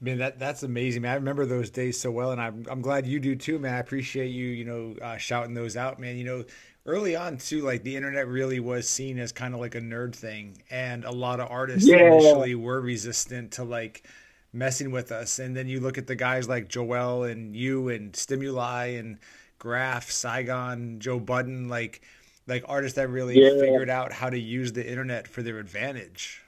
Man, 0.00 0.18
that 0.18 0.38
that's 0.38 0.62
amazing, 0.62 1.02
man. 1.02 1.12
I 1.12 1.14
remember 1.16 1.44
those 1.44 1.70
days 1.70 2.00
so 2.00 2.10
well, 2.10 2.30
and 2.30 2.40
I'm 2.40 2.64
I'm 2.70 2.82
glad 2.82 3.06
you 3.06 3.18
do 3.18 3.34
too, 3.34 3.58
man. 3.58 3.74
I 3.74 3.78
appreciate 3.78 4.28
you, 4.28 4.46
you 4.46 4.64
know, 4.64 4.94
uh, 5.02 5.16
shouting 5.16 5.54
those 5.54 5.76
out, 5.76 5.98
man. 5.98 6.16
You 6.16 6.24
know, 6.24 6.44
early 6.86 7.16
on 7.16 7.36
too, 7.38 7.62
like 7.62 7.82
the 7.82 7.96
internet 7.96 8.28
really 8.28 8.60
was 8.60 8.88
seen 8.88 9.18
as 9.18 9.32
kind 9.32 9.54
of 9.54 9.60
like 9.60 9.74
a 9.74 9.80
nerd 9.80 10.14
thing, 10.14 10.62
and 10.70 11.04
a 11.04 11.10
lot 11.10 11.40
of 11.40 11.50
artists 11.50 11.90
Yeah. 11.90 11.94
initially 11.94 12.54
were 12.54 12.80
resistant 12.80 13.50
to 13.52 13.64
like 13.64 14.04
messing 14.52 14.92
with 14.92 15.10
us. 15.10 15.40
And 15.40 15.56
then 15.56 15.66
you 15.68 15.80
look 15.80 15.98
at 15.98 16.06
the 16.06 16.14
guys 16.16 16.48
like 16.48 16.68
Joell 16.68 17.28
and 17.30 17.56
you 17.56 17.88
and 17.88 18.14
Stimuli 18.14 18.86
and 18.98 19.18
Graph, 19.58 20.10
Saigon, 20.12 21.00
Joe 21.00 21.18
Budden, 21.18 21.68
like 21.68 22.02
like 22.46 22.64
artists 22.68 22.94
that 22.96 23.08
really 23.10 23.40
Yeah. 23.40 23.48
figured 23.48 23.90
out 23.90 24.12
how 24.12 24.30
to 24.30 24.38
use 24.38 24.72
the 24.72 24.88
internet 24.88 25.26
for 25.26 25.42
their 25.42 25.58
advantage. 25.58 26.42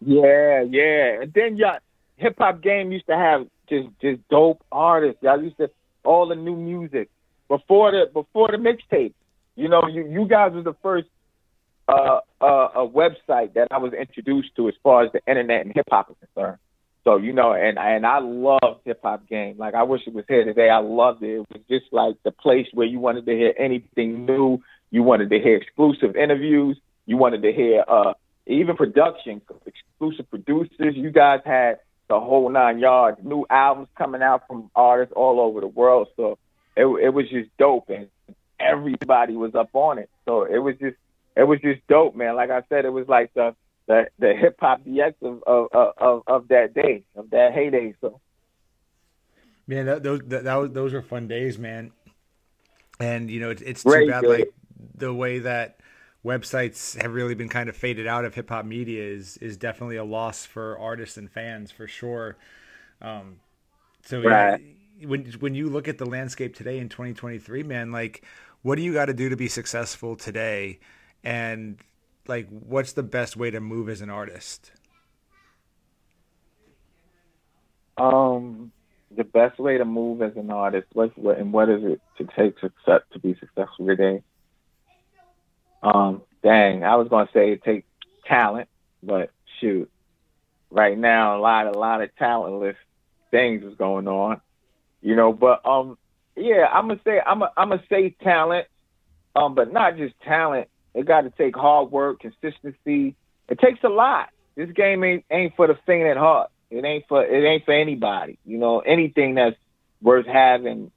Yeah, 0.00 0.62
yeah. 0.62 1.22
And 1.22 1.32
then 1.34 1.56
y'all 1.56 1.78
hip 2.16 2.36
hop 2.38 2.62
game 2.62 2.92
used 2.92 3.06
to 3.06 3.16
have 3.16 3.46
just 3.68 3.88
just 4.00 4.26
dope 4.28 4.62
artists. 4.72 5.22
Y'all 5.22 5.42
used 5.42 5.58
to 5.58 5.70
all 6.04 6.28
the 6.28 6.34
new 6.34 6.56
music 6.56 7.08
before 7.48 7.92
the 7.92 8.10
before 8.12 8.48
the 8.48 8.56
mixtape. 8.56 9.14
You 9.56 9.68
know, 9.68 9.82
you 9.90 10.06
you 10.08 10.26
guys 10.26 10.52
was 10.52 10.64
the 10.64 10.74
first 10.82 11.08
uh, 11.88 12.20
uh 12.40 12.68
a 12.74 12.88
website 12.88 13.54
that 13.54 13.68
I 13.70 13.78
was 13.78 13.92
introduced 13.92 14.56
to 14.56 14.68
as 14.68 14.74
far 14.82 15.04
as 15.04 15.12
the 15.12 15.20
internet 15.26 15.66
and 15.66 15.72
hip 15.74 15.86
hop 15.90 16.10
is 16.10 16.16
concerned. 16.34 16.58
So 17.04 17.16
you 17.16 17.32
know, 17.32 17.52
and 17.52 17.78
and 17.78 18.06
I 18.06 18.20
loved 18.20 18.82
hip 18.84 19.00
hop 19.02 19.28
game. 19.28 19.56
Like 19.58 19.74
I 19.74 19.82
wish 19.82 20.02
it 20.06 20.14
was 20.14 20.24
here 20.28 20.44
today. 20.44 20.70
I 20.70 20.78
loved 20.78 21.22
it. 21.22 21.34
It 21.34 21.46
was 21.50 21.62
just 21.68 21.92
like 21.92 22.16
the 22.24 22.30
place 22.30 22.66
where 22.72 22.86
you 22.86 23.00
wanted 23.00 23.26
to 23.26 23.32
hear 23.32 23.52
anything 23.58 24.24
new. 24.24 24.62
You 24.90 25.02
wanted 25.02 25.30
to 25.30 25.38
hear 25.38 25.56
exclusive 25.56 26.16
interviews. 26.16 26.78
You 27.06 27.16
wanted 27.16 27.42
to 27.42 27.52
hear 27.52 27.84
uh 27.86 28.14
even 28.46 28.76
production, 28.76 29.40
exclusive 30.00 30.30
producers. 30.30 30.94
You 30.96 31.10
guys 31.10 31.40
had 31.44 31.78
the 32.08 32.18
whole 32.18 32.48
nine 32.50 32.78
yards. 32.78 33.18
New 33.22 33.46
albums 33.50 33.88
coming 33.96 34.22
out 34.22 34.46
from 34.46 34.70
artists 34.74 35.12
all 35.14 35.40
over 35.40 35.60
the 35.60 35.66
world. 35.66 36.08
So 36.16 36.38
it 36.76 36.84
it 36.84 37.10
was 37.10 37.28
just 37.28 37.50
dope, 37.58 37.90
and 37.90 38.08
everybody 38.58 39.36
was 39.36 39.54
up 39.54 39.70
on 39.74 39.98
it. 39.98 40.10
So 40.24 40.44
it 40.44 40.58
was 40.58 40.76
just 40.80 40.96
it 41.36 41.44
was 41.44 41.60
just 41.60 41.86
dope, 41.88 42.16
man. 42.16 42.36
Like 42.36 42.50
I 42.50 42.62
said, 42.68 42.84
it 42.84 42.92
was 42.92 43.08
like 43.08 43.32
the 43.34 43.54
the, 43.86 44.08
the 44.18 44.34
hip 44.34 44.56
hop 44.60 44.82
DX 44.84 45.14
of, 45.22 45.42
of 45.46 45.92
of 45.98 46.22
of 46.26 46.48
that 46.48 46.74
day, 46.74 47.04
of 47.14 47.30
that 47.30 47.52
heyday. 47.52 47.94
So 48.00 48.20
Man, 49.66 49.86
that, 49.86 50.02
those 50.02 50.20
that, 50.26 50.44
that 50.44 50.54
was, 50.56 50.72
those 50.72 50.92
were 50.92 51.02
fun 51.02 51.28
days, 51.28 51.58
man. 51.58 51.92
And 52.98 53.30
you 53.30 53.38
know, 53.40 53.50
it's, 53.50 53.62
it's 53.62 53.84
Great 53.84 54.06
too 54.06 54.10
bad 54.10 54.22
days. 54.22 54.30
like 54.30 54.52
the 54.96 55.14
way 55.14 55.40
that 55.40 55.79
websites 56.24 57.00
have 57.00 57.12
really 57.12 57.34
been 57.34 57.48
kind 57.48 57.68
of 57.68 57.76
faded 57.76 58.06
out 58.06 58.24
of 58.24 58.34
hip 58.34 58.48
hop 58.48 58.64
media 58.64 59.02
is 59.02 59.36
is 59.38 59.56
definitely 59.56 59.96
a 59.96 60.04
loss 60.04 60.44
for 60.44 60.78
artists 60.78 61.16
and 61.16 61.30
fans 61.30 61.70
for 61.70 61.86
sure. 61.86 62.36
Um, 63.00 63.40
so 64.04 64.20
yeah, 64.20 64.56
when 65.02 65.24
when 65.40 65.54
you 65.54 65.68
look 65.68 65.88
at 65.88 65.98
the 65.98 66.06
landscape 66.06 66.54
today 66.54 66.78
in 66.78 66.88
2023, 66.88 67.62
man, 67.62 67.92
like 67.92 68.24
what 68.62 68.76
do 68.76 68.82
you 68.82 68.92
got 68.92 69.06
to 69.06 69.14
do 69.14 69.28
to 69.28 69.36
be 69.36 69.48
successful 69.48 70.16
today? 70.16 70.80
And 71.24 71.78
like, 72.26 72.48
what's 72.50 72.92
the 72.92 73.02
best 73.02 73.36
way 73.36 73.50
to 73.50 73.60
move 73.60 73.88
as 73.88 74.00
an 74.00 74.10
artist? 74.10 74.72
um 77.96 78.72
the 79.16 79.24
best 79.24 79.58
way 79.58 79.76
to 79.76 79.84
move 79.84 80.22
as 80.22 80.36
an 80.36 80.50
artist, 80.50 80.86
what 80.92 81.16
what 81.18 81.38
and 81.38 81.52
what 81.52 81.68
is 81.68 81.82
it 81.82 82.00
to 82.18 82.24
take 82.36 82.58
success 82.60 83.02
to 83.12 83.18
be 83.18 83.34
successful 83.40 83.86
today? 83.86 84.22
Um, 85.82 86.22
dang, 86.42 86.84
I 86.84 86.96
was 86.96 87.08
gonna 87.08 87.28
say 87.32 87.52
it 87.52 87.84
talent, 88.26 88.68
but 89.02 89.30
shoot. 89.60 89.90
Right 90.70 90.96
now 90.96 91.36
a 91.36 91.40
lot 91.40 91.66
a 91.66 91.78
lot 91.78 92.00
of 92.00 92.14
talentless 92.16 92.76
things 93.30 93.64
is 93.64 93.74
going 93.76 94.06
on. 94.06 94.40
You 95.02 95.16
know, 95.16 95.32
but 95.32 95.64
um 95.66 95.98
yeah, 96.36 96.66
I'm 96.72 96.88
gonna 96.88 97.00
say 97.04 97.20
I'm 97.24 97.42
a, 97.42 97.50
I'm 97.56 97.70
gonna 97.70 97.82
say 97.88 98.14
talent, 98.22 98.66
um, 99.34 99.54
but 99.54 99.72
not 99.72 99.96
just 99.96 100.14
talent. 100.20 100.68
It 100.94 101.06
got 101.06 101.22
to 101.22 101.30
take 101.30 101.56
hard 101.56 101.90
work, 101.90 102.20
consistency. 102.20 103.14
It 103.48 103.58
takes 103.58 103.82
a 103.84 103.88
lot. 103.88 104.30
This 104.56 104.70
game 104.72 105.04
ain't 105.04 105.24
ain't 105.30 105.54
for 105.56 105.66
the 105.66 105.78
faint 105.86 106.06
at 106.06 106.16
heart. 106.16 106.50
It 106.70 106.84
ain't 106.84 107.04
for 107.08 107.24
it 107.24 107.44
ain't 107.44 107.64
for 107.64 107.74
anybody. 107.74 108.38
You 108.44 108.58
know, 108.58 108.80
anything 108.80 109.34
that's 109.34 109.56
worth 110.02 110.26
having, 110.26 110.90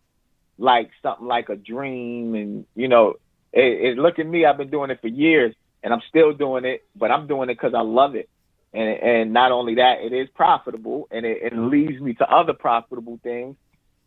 like 0.57 0.91
something 1.01 1.27
like 1.27 1.49
a 1.49 1.55
dream, 1.55 2.35
and 2.35 2.65
you 2.75 2.87
know, 2.87 3.15
it, 3.61 3.97
look 3.97 4.19
at 4.19 4.27
me. 4.27 4.45
I've 4.45 4.57
been 4.57 4.71
doing 4.71 4.89
it 4.89 4.99
for 5.01 5.07
years, 5.07 5.55
and 5.83 5.93
I'm 5.93 6.01
still 6.09 6.33
doing 6.33 6.65
it, 6.65 6.83
but 6.95 7.11
I'm 7.11 7.27
doing 7.27 7.49
it 7.49 7.55
because 7.55 7.73
I 7.75 7.81
love 7.81 8.15
it. 8.15 8.29
and 8.73 8.89
and 8.89 9.33
not 9.33 9.51
only 9.51 9.75
that, 9.75 9.99
it 10.01 10.13
is 10.13 10.29
profitable, 10.33 11.07
and 11.11 11.25
it, 11.25 11.37
it 11.43 11.57
leads 11.57 12.01
me 12.01 12.13
to 12.15 12.29
other 12.29 12.53
profitable 12.53 13.19
things, 13.23 13.55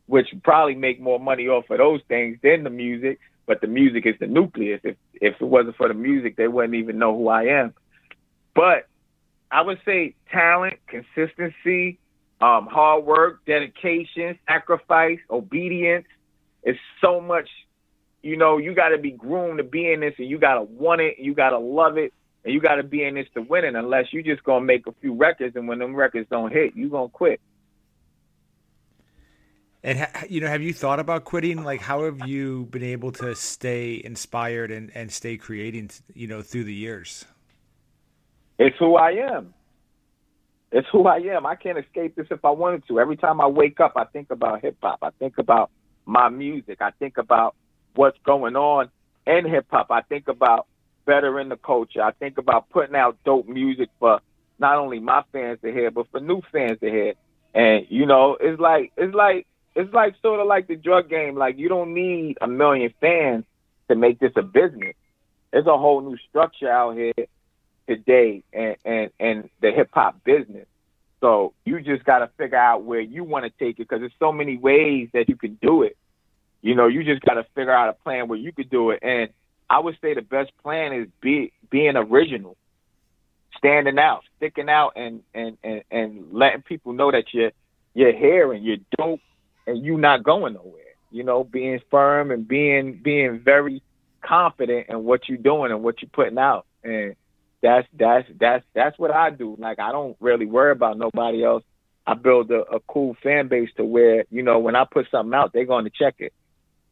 which 0.06 0.26
probably 0.42 0.74
make 0.74 1.00
more 1.00 1.20
money 1.20 1.48
off 1.48 1.70
of 1.70 1.78
those 1.78 2.00
things 2.08 2.38
than 2.42 2.64
the 2.64 2.70
music. 2.70 3.20
But 3.46 3.60
the 3.60 3.68
music 3.68 4.06
is 4.06 4.16
the 4.18 4.26
nucleus. 4.26 4.80
If 4.82 4.96
if 5.14 5.34
it 5.40 5.44
wasn't 5.44 5.76
for 5.76 5.88
the 5.88 5.94
music, 5.94 6.36
they 6.36 6.48
wouldn't 6.48 6.74
even 6.74 6.98
know 6.98 7.16
who 7.16 7.28
I 7.28 7.44
am. 7.44 7.74
But 8.54 8.88
I 9.50 9.62
would 9.62 9.78
say 9.84 10.16
talent, 10.32 10.74
consistency, 10.88 11.98
um, 12.40 12.66
hard 12.66 13.04
work, 13.04 13.44
dedication, 13.46 14.38
sacrifice, 14.48 15.18
obedience. 15.30 16.06
It's 16.64 16.78
so 17.00 17.20
much. 17.20 17.48
You 18.26 18.36
know, 18.36 18.58
you 18.58 18.74
got 18.74 18.88
to 18.88 18.98
be 18.98 19.12
groomed 19.12 19.58
to 19.58 19.64
be 19.64 19.92
in 19.92 20.00
this, 20.00 20.14
and 20.18 20.28
you 20.28 20.38
got 20.38 20.54
to 20.54 20.62
want 20.62 21.00
it. 21.00 21.16
You 21.18 21.34
got 21.34 21.50
to 21.50 21.58
love 21.58 21.96
it 21.96 22.12
and 22.46 22.54
you 22.54 22.60
got 22.60 22.76
to 22.76 22.84
be 22.84 23.02
in 23.02 23.16
this 23.16 23.26
to 23.34 23.42
win 23.42 23.64
it. 23.64 23.74
Unless 23.74 24.12
you 24.12 24.22
just 24.22 24.42
gonna 24.44 24.64
make 24.64 24.86
a 24.86 24.92
few 25.00 25.12
records, 25.12 25.56
and 25.56 25.66
when 25.66 25.80
them 25.80 25.94
records 25.94 26.28
don't 26.30 26.52
hit, 26.52 26.76
you 26.76 26.88
gonna 26.88 27.08
quit. 27.08 27.40
And 29.82 29.98
ha- 29.98 30.24
you 30.30 30.40
know, 30.40 30.46
have 30.46 30.62
you 30.62 30.72
thought 30.72 31.00
about 31.00 31.24
quitting? 31.24 31.64
Like, 31.64 31.80
how 31.80 32.04
have 32.04 32.24
you 32.26 32.66
been 32.70 32.84
able 32.84 33.10
to 33.12 33.34
stay 33.34 34.00
inspired 34.02 34.70
and 34.70 34.92
and 34.94 35.10
stay 35.10 35.36
creating? 35.36 35.90
You 36.14 36.28
know, 36.28 36.40
through 36.40 36.64
the 36.64 36.74
years. 36.74 37.24
It's 38.58 38.76
who 38.78 38.94
I 38.94 39.10
am. 39.10 39.52
It's 40.70 40.88
who 40.92 41.06
I 41.06 41.16
am. 41.16 41.46
I 41.46 41.56
can't 41.56 41.78
escape 41.78 42.14
this 42.14 42.28
if 42.30 42.44
I 42.44 42.50
wanted 42.50 42.86
to. 42.86 43.00
Every 43.00 43.16
time 43.16 43.40
I 43.40 43.48
wake 43.48 43.80
up, 43.80 43.94
I 43.96 44.04
think 44.04 44.30
about 44.30 44.62
hip 44.62 44.76
hop. 44.80 45.00
I 45.02 45.10
think 45.18 45.38
about 45.38 45.70
my 46.04 46.28
music. 46.28 46.78
I 46.80 46.92
think 46.92 47.18
about 47.18 47.56
what's 47.96 48.18
going 48.24 48.56
on 48.56 48.90
in 49.26 49.46
hip 49.46 49.66
hop. 49.70 49.90
I 49.90 50.02
think 50.02 50.28
about 50.28 50.66
bettering 51.04 51.48
the 51.48 51.56
culture. 51.56 52.02
I 52.02 52.12
think 52.12 52.38
about 52.38 52.70
putting 52.70 52.96
out 52.96 53.16
dope 53.24 53.48
music 53.48 53.88
for 53.98 54.20
not 54.58 54.76
only 54.76 55.00
my 55.00 55.22
fans 55.32 55.58
to 55.62 55.72
hear, 55.72 55.90
but 55.90 56.10
for 56.10 56.20
new 56.20 56.42
fans 56.52 56.78
to 56.80 56.90
hear. 56.90 57.14
And 57.54 57.86
you 57.88 58.06
know, 58.06 58.36
it's 58.40 58.60
like 58.60 58.92
it's 58.96 59.14
like 59.14 59.46
it's 59.74 59.92
like 59.92 60.14
sort 60.22 60.40
of 60.40 60.46
like 60.46 60.68
the 60.68 60.76
drug 60.76 61.08
game. 61.08 61.36
Like 61.36 61.58
you 61.58 61.68
don't 61.68 61.94
need 61.94 62.38
a 62.40 62.46
million 62.46 62.92
fans 63.00 63.44
to 63.88 63.96
make 63.96 64.18
this 64.18 64.32
a 64.36 64.42
business. 64.42 64.94
There's 65.52 65.66
a 65.66 65.78
whole 65.78 66.00
new 66.00 66.18
structure 66.28 66.70
out 66.70 66.96
here 66.96 67.14
today, 67.88 68.42
and 68.52 68.76
and 68.84 69.10
and 69.18 69.50
the 69.60 69.72
hip 69.72 69.90
hop 69.92 70.22
business. 70.24 70.66
So 71.20 71.54
you 71.64 71.80
just 71.80 72.04
got 72.04 72.18
to 72.18 72.30
figure 72.36 72.58
out 72.58 72.84
where 72.84 73.00
you 73.00 73.24
want 73.24 73.44
to 73.44 73.50
take 73.50 73.78
it 73.78 73.88
because 73.88 74.00
there's 74.00 74.12
so 74.18 74.32
many 74.32 74.58
ways 74.58 75.08
that 75.14 75.28
you 75.28 75.36
can 75.36 75.58
do 75.62 75.82
it. 75.82 75.96
You 76.66 76.74
know, 76.74 76.88
you 76.88 77.04
just 77.04 77.22
got 77.22 77.34
to 77.34 77.46
figure 77.54 77.70
out 77.70 77.90
a 77.90 77.92
plan 77.92 78.26
where 78.26 78.36
you 78.36 78.50
could 78.50 78.68
do 78.68 78.90
it. 78.90 78.98
And 79.00 79.28
I 79.70 79.78
would 79.78 79.96
say 80.02 80.14
the 80.14 80.20
best 80.20 80.50
plan 80.64 80.92
is 80.92 81.06
be 81.20 81.52
being 81.70 81.94
original, 81.94 82.56
standing 83.56 84.00
out, 84.00 84.24
sticking 84.36 84.68
out, 84.68 84.94
and 84.96 85.22
and 85.32 85.56
and, 85.62 85.84
and 85.92 86.32
letting 86.32 86.62
people 86.62 86.92
know 86.92 87.12
that 87.12 87.26
you're 87.32 87.52
you're 87.94 88.12
here 88.12 88.52
and 88.52 88.64
you're 88.64 88.78
dope 88.98 89.20
and 89.68 89.84
you're 89.84 89.96
not 89.96 90.24
going 90.24 90.54
nowhere. 90.54 90.82
You 91.12 91.22
know, 91.22 91.44
being 91.44 91.78
firm 91.88 92.32
and 92.32 92.48
being 92.48 93.00
being 93.00 93.38
very 93.38 93.80
confident 94.20 94.88
in 94.88 95.04
what 95.04 95.28
you're 95.28 95.38
doing 95.38 95.70
and 95.70 95.84
what 95.84 96.02
you're 96.02 96.10
putting 96.12 96.36
out, 96.36 96.66
and 96.82 97.14
that's 97.62 97.86
that's 97.96 98.28
that's 98.40 98.64
that's 98.74 98.98
what 98.98 99.12
I 99.12 99.30
do. 99.30 99.54
Like 99.56 99.78
I 99.78 99.92
don't 99.92 100.16
really 100.18 100.46
worry 100.46 100.72
about 100.72 100.98
nobody 100.98 101.44
else. 101.44 101.62
I 102.08 102.14
build 102.14 102.50
a, 102.50 102.62
a 102.62 102.80
cool 102.80 103.16
fan 103.22 103.46
base 103.46 103.70
to 103.76 103.84
where 103.84 104.24
you 104.32 104.42
know 104.42 104.58
when 104.58 104.74
I 104.74 104.84
put 104.84 105.06
something 105.12 105.32
out, 105.32 105.52
they're 105.52 105.64
going 105.64 105.84
to 105.84 105.92
check 105.96 106.16
it 106.18 106.32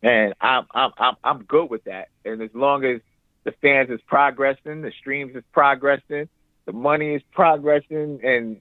and 0.04 0.34
I'm 0.40 0.66
I'm 0.72 0.90
I'm 0.98 1.14
I'm 1.24 1.44
good 1.44 1.70
with 1.70 1.84
that. 1.84 2.08
And 2.24 2.40
as 2.42 2.50
long 2.54 2.84
as 2.84 3.00
the 3.44 3.52
fans 3.62 3.90
is 3.90 4.00
progressing, 4.06 4.82
the 4.82 4.92
streams 5.00 5.34
is 5.34 5.42
progressing, 5.52 6.28
the 6.66 6.72
money 6.72 7.14
is 7.14 7.22
progressing, 7.32 8.20
and 8.22 8.60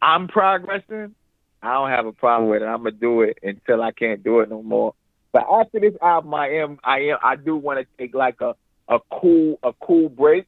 I'm 0.00 0.28
progressing, 0.28 1.14
I 1.62 1.74
don't 1.74 1.90
have 1.90 2.06
a 2.06 2.12
problem 2.12 2.48
with 2.48 2.62
it. 2.62 2.66
I'm 2.66 2.84
gonna 2.84 2.92
do 2.92 3.22
it 3.22 3.38
until 3.42 3.82
I 3.82 3.90
can't 3.90 4.22
do 4.22 4.40
it 4.40 4.48
no 4.48 4.62
more. 4.62 4.94
But 5.32 5.46
after 5.50 5.80
this 5.80 5.94
album, 6.00 6.32
I 6.32 6.50
am 6.60 6.78
I 6.84 7.00
am 7.00 7.18
I 7.22 7.36
do 7.36 7.56
want 7.56 7.80
to 7.80 7.86
take 7.98 8.14
like 8.14 8.40
a 8.40 8.54
a 8.88 9.00
cool 9.10 9.58
a 9.64 9.72
cool 9.72 10.08
break 10.08 10.46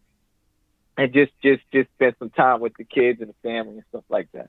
and 0.96 1.12
just 1.12 1.32
just 1.42 1.62
just 1.72 1.90
spend 1.96 2.14
some 2.20 2.30
time 2.30 2.60
with 2.60 2.74
the 2.78 2.84
kids 2.84 3.20
and 3.20 3.30
the 3.30 3.34
family 3.42 3.74
and 3.74 3.84
stuff 3.88 4.04
like 4.08 4.30
that. 4.32 4.48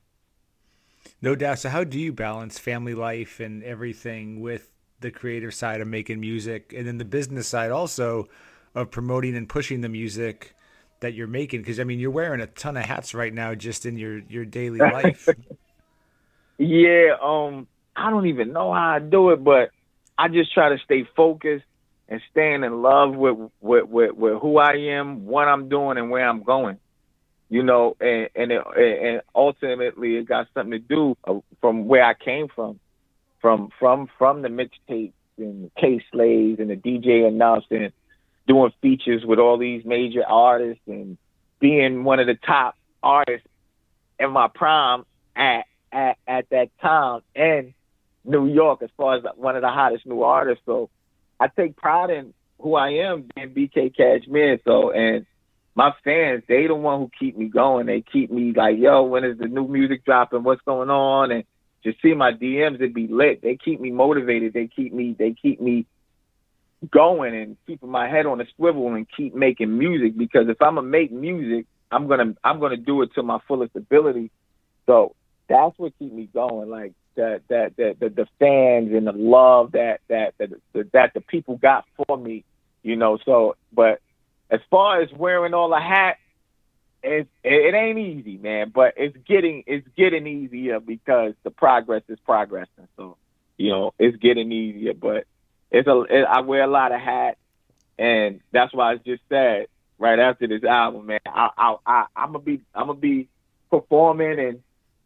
No 1.20 1.34
doubt. 1.34 1.58
So, 1.58 1.70
how 1.70 1.82
do 1.82 1.98
you 1.98 2.12
balance 2.12 2.58
family 2.58 2.94
life 2.94 3.40
and 3.40 3.64
everything 3.64 4.40
with 4.40 4.70
the 5.00 5.10
creative 5.10 5.54
side 5.54 5.80
of 5.80 5.88
making 5.88 6.20
music 6.20 6.72
and 6.76 6.86
then 6.86 6.98
the 6.98 7.04
business 7.04 7.46
side 7.46 7.70
also 7.70 8.28
of 8.74 8.90
promoting 8.90 9.36
and 9.36 9.48
pushing 9.48 9.80
the 9.80 9.88
music 9.88 10.54
that 11.00 11.14
you're 11.14 11.26
making 11.26 11.60
because 11.60 11.78
i 11.78 11.84
mean 11.84 11.98
you're 11.98 12.10
wearing 12.10 12.40
a 12.40 12.46
ton 12.46 12.76
of 12.76 12.84
hats 12.84 13.14
right 13.14 13.32
now 13.32 13.54
just 13.54 13.86
in 13.86 13.96
your 13.96 14.18
your 14.28 14.44
daily 14.44 14.78
life. 14.92 15.28
Yeah 16.58 17.16
um 17.22 17.68
i 17.94 18.10
don't 18.10 18.26
even 18.26 18.52
know 18.52 18.72
how 18.72 18.96
i 18.96 18.98
do 18.98 19.30
it 19.30 19.42
but 19.42 19.70
i 20.16 20.28
just 20.28 20.52
try 20.52 20.70
to 20.70 20.78
stay 20.84 21.08
focused 21.16 21.64
and 22.08 22.20
staying 22.30 22.64
in 22.64 22.82
love 22.82 23.14
with 23.14 23.36
with 23.60 23.84
with, 23.84 24.12
with 24.12 24.40
who 24.40 24.58
i 24.58 24.72
am 24.72 25.26
what 25.26 25.46
i'm 25.46 25.68
doing 25.68 25.98
and 25.98 26.10
where 26.10 26.28
i'm 26.28 26.42
going 26.42 26.78
you 27.48 27.62
know 27.62 27.96
and 28.00 28.28
and 28.34 28.52
it, 28.52 28.62
and 28.76 29.22
ultimately 29.34 30.16
it 30.16 30.26
got 30.26 30.48
something 30.54 30.72
to 30.72 30.78
do 30.78 31.16
uh, 31.24 31.38
from 31.60 31.86
where 31.86 32.02
i 32.04 32.14
came 32.14 32.48
from 32.48 32.80
from 33.40 33.70
from 33.78 34.08
from 34.18 34.42
the 34.42 34.48
mixtapes 34.48 35.12
and 35.36 35.70
Kay 35.76 36.04
Slays 36.12 36.58
and 36.58 36.70
the 36.70 36.76
DJ 36.76 37.26
announcing, 37.26 37.92
doing 38.46 38.72
features 38.82 39.24
with 39.24 39.38
all 39.38 39.58
these 39.58 39.84
major 39.84 40.24
artists 40.26 40.82
and 40.86 41.16
being 41.60 42.04
one 42.04 42.20
of 42.20 42.26
the 42.26 42.34
top 42.34 42.76
artists 43.02 43.46
in 44.18 44.30
my 44.30 44.48
prime 44.48 45.04
at 45.36 45.66
at 45.92 46.18
at 46.26 46.48
that 46.50 46.70
time 46.80 47.20
in 47.34 47.74
New 48.24 48.46
York 48.46 48.82
as 48.82 48.90
far 48.96 49.16
as 49.16 49.24
one 49.36 49.56
of 49.56 49.62
the 49.62 49.70
hottest 49.70 50.06
new 50.06 50.22
artists. 50.22 50.62
So 50.66 50.90
I 51.40 51.48
take 51.48 51.76
pride 51.76 52.10
in 52.10 52.34
who 52.60 52.74
I 52.74 52.90
am 52.90 53.28
being 53.34 53.50
BK 53.50 53.96
Cashmere. 53.96 54.60
So 54.64 54.90
and 54.90 55.26
my 55.74 55.92
fans, 56.02 56.42
they 56.48 56.66
the 56.66 56.74
one 56.74 56.98
who 56.98 57.10
keep 57.18 57.38
me 57.38 57.46
going. 57.46 57.86
They 57.86 58.00
keep 58.00 58.32
me 58.32 58.52
like, 58.52 58.78
yo, 58.78 59.04
when 59.04 59.24
is 59.24 59.38
the 59.38 59.46
new 59.46 59.68
music 59.68 60.04
dropping? 60.04 60.42
What's 60.42 60.62
going 60.62 60.90
on? 60.90 61.30
And 61.30 61.44
just 61.88 62.02
see 62.02 62.14
my 62.14 62.32
DMs, 62.32 62.80
it 62.80 62.94
be 62.94 63.06
lit. 63.06 63.42
They 63.42 63.56
keep 63.56 63.80
me 63.80 63.90
motivated. 63.90 64.52
They 64.52 64.68
keep 64.68 64.92
me, 64.92 65.14
they 65.18 65.34
keep 65.40 65.60
me 65.60 65.86
going 66.90 67.34
and 67.34 67.56
keeping 67.66 67.90
my 67.90 68.08
head 68.08 68.26
on 68.26 68.40
a 68.40 68.44
swivel 68.56 68.94
and 68.94 69.06
keep 69.16 69.34
making 69.34 69.76
music 69.76 70.16
because 70.16 70.48
if 70.48 70.60
I'm 70.62 70.76
gonna 70.76 70.86
make 70.86 71.10
music, 71.10 71.66
I'm 71.90 72.06
gonna 72.06 72.34
I'm 72.44 72.60
gonna 72.60 72.76
do 72.76 73.02
it 73.02 73.14
to 73.14 73.22
my 73.22 73.38
fullest 73.48 73.74
ability. 73.74 74.30
So 74.86 75.14
that's 75.48 75.78
what 75.78 75.92
keep 75.98 76.12
me 76.12 76.28
going. 76.32 76.70
Like 76.70 76.92
that 77.16 77.42
that 77.48 77.76
that 77.76 77.96
the, 77.98 78.08
the 78.10 78.26
fans 78.38 78.92
and 78.92 79.06
the 79.06 79.12
love 79.12 79.72
that 79.72 80.00
that 80.08 80.34
that 80.38 80.50
the, 80.72 80.88
that 80.92 81.14
the 81.14 81.20
people 81.20 81.56
got 81.56 81.84
for 81.96 82.16
me, 82.16 82.44
you 82.82 82.96
know. 82.96 83.18
So, 83.24 83.56
but 83.72 84.00
as 84.50 84.60
far 84.70 85.00
as 85.02 85.10
wearing 85.12 85.54
all 85.54 85.70
the 85.70 85.80
hats, 85.80 86.20
it, 87.02 87.28
it 87.44 87.74
ain't 87.74 87.98
easy, 87.98 88.38
man, 88.38 88.70
but 88.74 88.94
it's 88.96 89.16
getting 89.26 89.64
it's 89.66 89.86
getting 89.96 90.26
easier 90.26 90.80
because 90.80 91.34
the 91.44 91.50
progress 91.50 92.02
is 92.08 92.18
progressing. 92.20 92.88
So, 92.96 93.16
you 93.56 93.70
know, 93.70 93.94
it's 93.98 94.16
getting 94.16 94.50
easier, 94.52 94.94
but 94.94 95.24
it's 95.70 95.86
a 95.86 96.00
it, 96.02 96.24
I 96.24 96.40
wear 96.40 96.62
a 96.62 96.68
lot 96.68 96.92
of 96.92 97.00
hats, 97.00 97.38
and 97.98 98.40
that's 98.52 98.72
why 98.72 98.92
I 98.92 98.96
just 98.96 99.22
said 99.28 99.66
right 99.98 100.18
after 100.18 100.46
this 100.46 100.64
album, 100.64 101.06
man, 101.06 101.20
I 101.26 101.50
I, 101.56 101.76
I 101.86 102.04
I'm 102.16 102.32
gonna 102.32 102.44
be 102.44 102.60
I'm 102.74 102.88
gonna 102.88 102.98
be 102.98 103.28
performing 103.70 104.38
and 104.38 104.62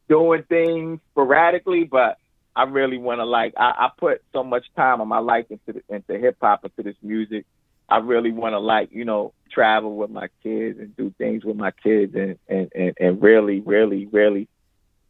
doing 0.08 0.44
things 0.44 1.00
sporadically, 1.12 1.84
but 1.84 2.18
I 2.54 2.64
really 2.64 2.98
want 2.98 3.20
to 3.20 3.24
like 3.24 3.54
I, 3.56 3.70
I 3.76 3.90
put 3.96 4.22
so 4.32 4.44
much 4.44 4.66
time 4.76 5.00
of 5.00 5.08
my 5.08 5.18
life 5.18 5.46
into 5.50 5.80
the, 5.80 5.94
into 5.94 6.18
hip 6.18 6.36
hop 6.40 6.64
into 6.64 6.82
this 6.82 6.96
music 7.02 7.46
I 7.92 7.98
really 7.98 8.32
want 8.32 8.54
to 8.54 8.58
like 8.58 8.88
you 8.92 9.04
know 9.04 9.34
travel 9.50 9.96
with 9.96 10.10
my 10.10 10.28
kids 10.42 10.78
and 10.78 10.96
do 10.96 11.12
things 11.18 11.44
with 11.44 11.56
my 11.56 11.72
kids 11.72 12.14
and 12.14 12.38
and 12.48 12.72
and, 12.74 12.94
and 12.98 13.22
really 13.22 13.60
really 13.60 14.06
really 14.06 14.48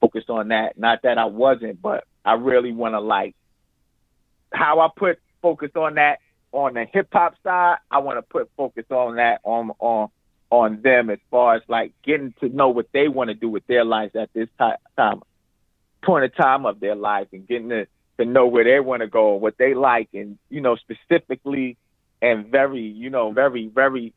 focused 0.01 0.28
on 0.28 0.49
that. 0.49 0.76
Not 0.76 1.03
that 1.03 1.16
I 1.16 1.26
wasn't, 1.26 1.80
but 1.80 2.05
I 2.24 2.35
really 2.35 2.72
want 2.72 2.95
to 2.95 3.01
like 3.01 3.37
how 4.53 4.80
I 4.80 4.89
put 4.97 5.20
focus 5.41 5.70
on 5.76 5.95
that 5.95 6.18
on 6.51 6.74
the 6.74 6.85
hip 6.85 7.09
hop 7.12 7.37
side. 7.45 7.76
I 7.89 7.99
want 7.99 8.18
to 8.18 8.22
put 8.22 8.51
focus 8.57 8.87
on 8.91 9.16
that 9.16 9.41
on 9.45 9.70
on 9.78 10.09
on 10.51 10.83
them 10.83 11.09
as 11.09 11.20
far 11.30 11.55
as 11.55 11.62
like 11.68 11.93
getting 12.03 12.35
to 12.41 12.49
know 12.49 12.68
what 12.68 12.89
they 12.93 13.07
want 13.07 13.28
to 13.28 13.35
do 13.35 13.49
with 13.49 13.64
their 13.68 13.85
lives 13.85 14.16
at 14.16 14.33
this 14.35 14.49
time 14.59 15.22
point 16.03 16.24
of 16.24 16.35
time 16.35 16.66
of 16.66 16.80
their 16.80 16.97
life 16.97 17.28
and 17.33 17.47
getting 17.47 17.68
to, 17.68 17.87
to 18.18 18.24
know 18.24 18.49
where 18.49 18.64
they 18.64 18.80
want 18.80 19.03
to 19.03 19.07
go, 19.07 19.35
and 19.35 19.41
what 19.41 19.57
they 19.57 19.72
like, 19.72 20.09
and 20.12 20.37
you 20.51 20.61
know 20.61 20.74
specifically 20.74 21.76
and 22.23 22.47
very, 22.47 22.81
you 22.81 23.11
know, 23.11 23.33
very, 23.33 23.68
very, 23.68 24.14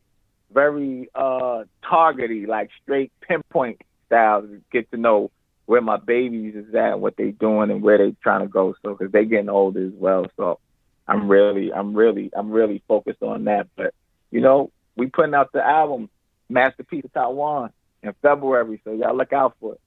very 0.53 1.09
uh 1.13 1.63
targety, 1.83 2.47
like 2.47 2.69
straight 2.81 3.11
pinpoint 3.19 3.81
style 4.05 4.43
to 4.43 4.61
get 4.71 4.89
to 4.91 4.97
know 4.97 5.31
where 5.65 5.81
my 5.81 5.97
babies 5.97 6.55
is 6.55 6.73
at, 6.75 6.99
what 6.99 7.17
they 7.17 7.31
doing, 7.31 7.71
and 7.71 7.81
where 7.81 7.97
they 7.97 8.15
trying 8.23 8.41
to 8.41 8.47
go. 8.47 8.75
So, 8.81 8.93
because 8.95 9.11
they 9.11 9.25
getting 9.25 9.49
older 9.49 9.85
as 9.85 9.93
well. 9.93 10.27
So, 10.37 10.59
I'm 11.07 11.27
really, 11.27 11.73
I'm 11.73 11.93
really, 11.93 12.31
I'm 12.33 12.51
really 12.51 12.81
focused 12.87 13.21
on 13.21 13.43
that. 13.45 13.67
But 13.75 13.93
you 14.31 14.39
know, 14.39 14.71
we 14.95 15.07
putting 15.07 15.33
out 15.33 15.51
the 15.51 15.61
album 15.61 16.09
Masterpiece 16.47 17.03
of 17.03 17.13
Taiwan, 17.13 17.71
in 18.05 18.13
February. 18.21 18.79
So 18.83 18.93
y'all 18.93 19.15
look 19.15 19.33
out 19.33 19.55
for 19.59 19.73
it. 19.73 19.81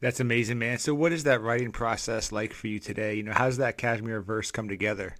That's 0.00 0.20
amazing, 0.20 0.58
man. 0.58 0.78
So 0.78 0.94
what 0.94 1.12
is 1.12 1.24
that 1.24 1.40
writing 1.40 1.72
process 1.72 2.32
like 2.32 2.52
for 2.52 2.66
you 2.66 2.78
today? 2.78 3.14
You 3.14 3.22
know, 3.22 3.32
how's 3.32 3.56
that 3.58 3.78
Cashmere 3.78 4.20
verse 4.20 4.50
come 4.50 4.68
together? 4.68 5.16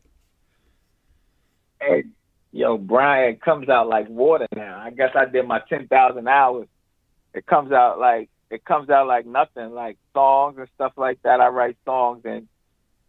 Hey, 1.81 2.05
yo, 2.53 2.79
Brian 2.79 3.37
comes 3.37 3.69
out 3.69 3.89
like 3.89 4.09
water 4.09 4.47
now. 4.55 4.79
I 4.79 4.91
guess 4.91 5.11
I 5.15 5.27
did 5.27 5.47
my 5.47 5.61
ten 5.69 5.89
thousand 5.89 6.29
hours. 6.29 6.69
It 7.35 7.47
comes 7.47 7.73
out 7.73 7.99
like 7.99 8.31
it 8.51 8.65
comes 8.65 8.89
out 8.91 9.07
like 9.07 9.27
nothing, 9.27 9.73
like 9.73 9.99
songs 10.15 10.57
and 10.59 10.69
stuff 10.75 10.93
like 10.97 11.21
that. 11.23 11.41
I 11.41 11.49
write 11.49 11.77
songs 11.85 12.25
in 12.25 12.49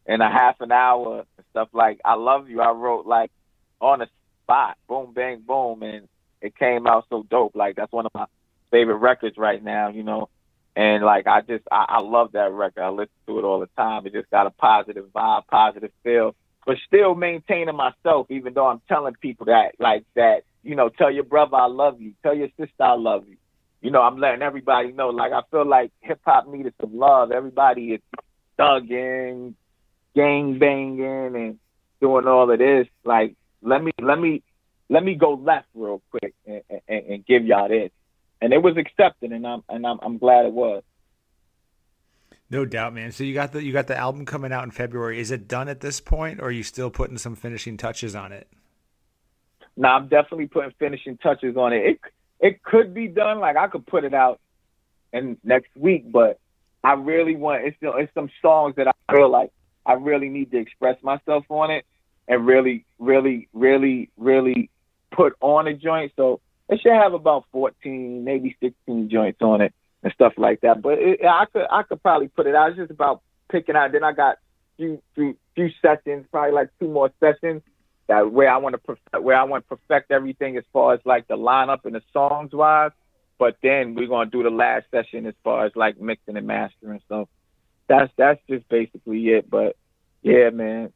in 0.05 0.21
a 0.21 0.29
half 0.29 0.59
an 0.61 0.71
hour 0.71 1.25
and 1.37 1.45
stuff 1.51 1.69
like 1.73 1.99
I 2.03 2.15
love 2.15 2.49
you. 2.49 2.61
I 2.61 2.71
wrote 2.71 3.05
like 3.05 3.31
on 3.79 3.99
the 3.99 4.07
spot, 4.43 4.77
boom, 4.87 5.13
bang, 5.13 5.41
boom, 5.45 5.83
and 5.83 6.07
it 6.41 6.55
came 6.57 6.87
out 6.87 7.05
so 7.09 7.23
dope. 7.23 7.55
Like 7.55 7.75
that's 7.75 7.91
one 7.91 8.05
of 8.05 8.13
my 8.13 8.25
favorite 8.71 8.97
records 8.97 9.37
right 9.37 9.63
now, 9.63 9.89
you 9.89 10.03
know. 10.03 10.29
And 10.75 11.03
like 11.03 11.25
I 11.27 11.41
just 11.41 11.63
I, 11.71 11.85
I 11.89 12.01
love 12.01 12.33
that 12.33 12.51
record. 12.51 12.81
I 12.81 12.89
listen 12.89 13.13
to 13.27 13.39
it 13.39 13.43
all 13.43 13.59
the 13.59 13.69
time. 13.77 14.05
It 14.05 14.13
just 14.13 14.29
got 14.29 14.47
a 14.47 14.51
positive 14.51 15.05
vibe, 15.15 15.47
positive 15.47 15.91
feel. 16.03 16.35
But 16.67 16.75
still 16.85 17.15
maintaining 17.15 17.77
myself, 17.77 18.27
even 18.29 18.53
though 18.53 18.67
I'm 18.67 18.81
telling 18.89 19.13
people 19.13 19.45
that 19.45 19.75
like 19.79 20.03
that, 20.15 20.43
you 20.63 20.75
know, 20.75 20.89
tell 20.89 21.09
your 21.09 21.23
brother 21.23 21.55
I 21.55 21.67
love 21.67 22.01
you, 22.01 22.11
tell 22.21 22.35
your 22.35 22.49
sister 22.59 22.83
I 22.83 22.95
love 22.95 23.25
you. 23.25 23.37
You 23.81 23.89
know, 23.89 24.01
I'm 24.01 24.17
letting 24.17 24.41
everybody 24.41 24.91
know. 24.91 25.07
Like 25.07 25.31
I 25.31 25.43
feel 25.49 25.65
like 25.65 25.93
hip 26.01 26.19
hop 26.25 26.45
needed 26.45 26.73
some 26.81 26.97
love. 26.97 27.31
Everybody 27.31 27.93
is 27.93 28.01
thugging, 28.59 29.53
gang 30.13 30.59
banging, 30.59 31.35
and 31.37 31.59
doing 32.01 32.27
all 32.27 32.51
of 32.51 32.59
this. 32.59 32.87
Like 33.05 33.35
let 33.61 33.81
me 33.81 33.91
let 34.01 34.19
me 34.19 34.43
let 34.89 35.05
me 35.05 35.15
go 35.15 35.35
left 35.35 35.67
real 35.73 36.01
quick 36.11 36.33
and, 36.45 36.63
and, 36.89 37.05
and 37.05 37.25
give 37.25 37.45
y'all 37.45 37.69
this. 37.69 37.91
And 38.41 38.51
it 38.51 38.61
was 38.61 38.75
accepted, 38.75 39.31
and 39.31 39.47
I'm 39.47 39.63
and 39.69 39.87
I'm, 39.87 39.99
I'm 40.01 40.17
glad 40.17 40.45
it 40.45 40.51
was. 40.51 40.83
No 42.49 42.65
doubt, 42.65 42.93
man. 42.93 43.11
So 43.11 43.23
you 43.23 43.33
got 43.33 43.51
the 43.51 43.63
you 43.63 43.73
got 43.73 43.87
the 43.87 43.97
album 43.97 44.25
coming 44.25 44.53
out 44.53 44.63
in 44.63 44.71
February. 44.71 45.19
Is 45.19 45.31
it 45.31 45.47
done 45.47 45.67
at 45.67 45.81
this 45.81 45.99
point, 45.99 46.39
or 46.39 46.45
are 46.45 46.51
you 46.51 46.63
still 46.63 46.89
putting 46.89 47.17
some 47.17 47.35
finishing 47.35 47.75
touches 47.77 48.15
on 48.15 48.31
it? 48.31 48.47
No, 49.75 49.89
I'm 49.89 50.07
definitely 50.07 50.47
putting 50.47 50.71
finishing 50.79 51.17
touches 51.17 51.57
on 51.57 51.73
it. 51.73 51.85
It 51.85 51.99
it 52.39 52.63
could 52.63 52.93
be 52.93 53.07
done. 53.07 53.39
Like 53.39 53.57
I 53.57 53.67
could 53.67 53.85
put 53.85 54.05
it 54.05 54.13
out 54.13 54.39
in 55.11 55.37
next 55.43 55.75
week, 55.75 56.09
but 56.11 56.39
I 56.83 56.93
really 56.93 57.35
want 57.35 57.65
it's 57.65 57.75
still 57.77 57.95
it's 57.97 58.13
some 58.13 58.29
songs 58.41 58.75
that 58.77 58.87
I 58.87 59.13
feel 59.13 59.29
like 59.29 59.51
I 59.85 59.93
really 59.93 60.29
need 60.29 60.51
to 60.51 60.57
express 60.57 61.01
myself 61.03 61.45
on 61.49 61.69
it 61.71 61.85
and 62.29 62.45
really, 62.45 62.85
really, 62.97 63.49
really, 63.53 64.09
really 64.17 64.69
put 65.11 65.33
on 65.41 65.67
a 65.67 65.73
joint. 65.73 66.13
So 66.15 66.39
it 66.69 66.79
should 66.81 66.93
have 66.93 67.13
about 67.13 67.45
14, 67.51 68.23
maybe 68.23 68.55
16 68.61 69.09
joints 69.09 69.41
on 69.41 69.61
it 69.61 69.73
and 70.07 70.13
stuff 70.13 70.33
like 70.37 70.61
that. 70.61 70.81
But 70.81 70.99
it, 70.99 71.19
I 71.25 71.45
could 71.51 71.65
I 71.69 71.83
could 71.83 72.01
probably 72.01 72.29
put 72.29 72.47
it 72.47 72.55
out. 72.55 72.69
It's 72.69 72.77
just 72.77 72.91
about 72.91 73.21
picking 73.49 73.75
out. 73.75 73.91
Then 73.91 74.05
I 74.05 74.13
got 74.13 74.37
few 74.77 75.01
few 75.13 75.35
few 75.53 75.69
sessions, 75.81 76.25
probably 76.31 76.53
like 76.53 76.69
two 76.79 76.87
more 76.87 77.11
sessions 77.19 77.61
that 78.07 78.31
where 78.31 78.49
I 78.49 78.57
want 78.57 78.73
to 78.73 78.77
perfect, 78.77 79.21
where 79.21 79.35
I 79.35 79.43
want 79.43 79.67
to 79.67 79.75
perfect 79.75 80.11
everything 80.11 80.57
as 80.57 80.63
far 80.71 80.93
as 80.93 81.01
like 81.03 81.27
the 81.27 81.35
lineup 81.35 81.83
and 81.83 81.95
the 81.95 82.01
songs 82.13 82.53
wise. 82.53 82.91
But 83.37 83.57
then 83.61 83.95
we're 83.95 84.07
gonna 84.07 84.29
do 84.29 84.43
the 84.43 84.49
last 84.49 84.85
session 84.91 85.25
as 85.25 85.35
far 85.43 85.65
as 85.65 85.73
like 85.75 85.99
mixing 85.99 86.37
and 86.37 86.47
mastering. 86.47 87.01
So 87.09 87.27
that's 87.87 88.11
that's 88.17 88.39
just 88.49 88.67
basically 88.69 89.27
it. 89.27 89.49
But 89.49 89.75
yeah, 90.21 90.51
man. 90.51 90.93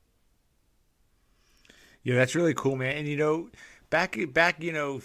Yeah, 2.04 2.16
that's 2.16 2.34
really 2.34 2.54
cool, 2.54 2.78
man. 2.78 2.96
And 2.96 3.08
you 3.10 3.18
know, 3.18 3.50
back 3.90 4.18
back, 4.32 4.64
you 4.64 4.72
know, 4.72 5.02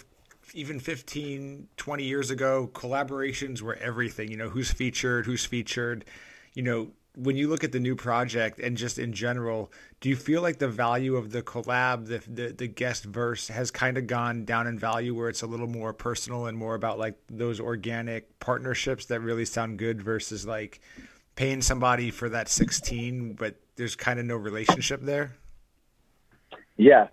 even 0.53 0.79
15, 0.79 1.67
20 1.77 2.03
years 2.03 2.29
ago, 2.29 2.69
collaborations 2.73 3.61
were 3.61 3.75
everything. 3.75 4.29
You 4.29 4.37
know, 4.37 4.49
who's 4.49 4.71
featured, 4.71 5.25
who's 5.25 5.45
featured. 5.45 6.05
You 6.53 6.63
know, 6.63 6.91
when 7.15 7.35
you 7.35 7.49
look 7.49 7.63
at 7.63 7.71
the 7.71 7.79
new 7.79 7.95
project 7.95 8.59
and 8.59 8.77
just 8.77 8.99
in 8.99 9.13
general, 9.13 9.71
do 10.01 10.09
you 10.09 10.15
feel 10.15 10.41
like 10.41 10.59
the 10.59 10.67
value 10.67 11.15
of 11.15 11.31
the 11.31 11.41
collab, 11.41 12.07
the 12.07 12.21
the, 12.29 12.53
the 12.53 12.67
guest 12.67 13.05
verse, 13.05 13.47
has 13.47 13.71
kind 13.71 13.97
of 13.97 14.07
gone 14.07 14.45
down 14.45 14.67
in 14.67 14.77
value, 14.77 15.15
where 15.15 15.29
it's 15.29 15.41
a 15.41 15.47
little 15.47 15.67
more 15.67 15.93
personal 15.93 16.45
and 16.45 16.57
more 16.57 16.75
about 16.75 16.99
like 16.99 17.17
those 17.29 17.59
organic 17.59 18.39
partnerships 18.39 19.05
that 19.05 19.19
really 19.21 19.45
sound 19.45 19.79
good 19.79 20.01
versus 20.01 20.45
like 20.45 20.79
paying 21.37 21.61
somebody 21.61 22.11
for 22.11 22.29
that 22.29 22.49
16, 22.49 23.33
but 23.33 23.55
there's 23.75 23.95
kind 23.95 24.19
of 24.19 24.25
no 24.25 24.35
relationship 24.35 25.01
there? 25.01 25.35
Yeah. 26.75 27.07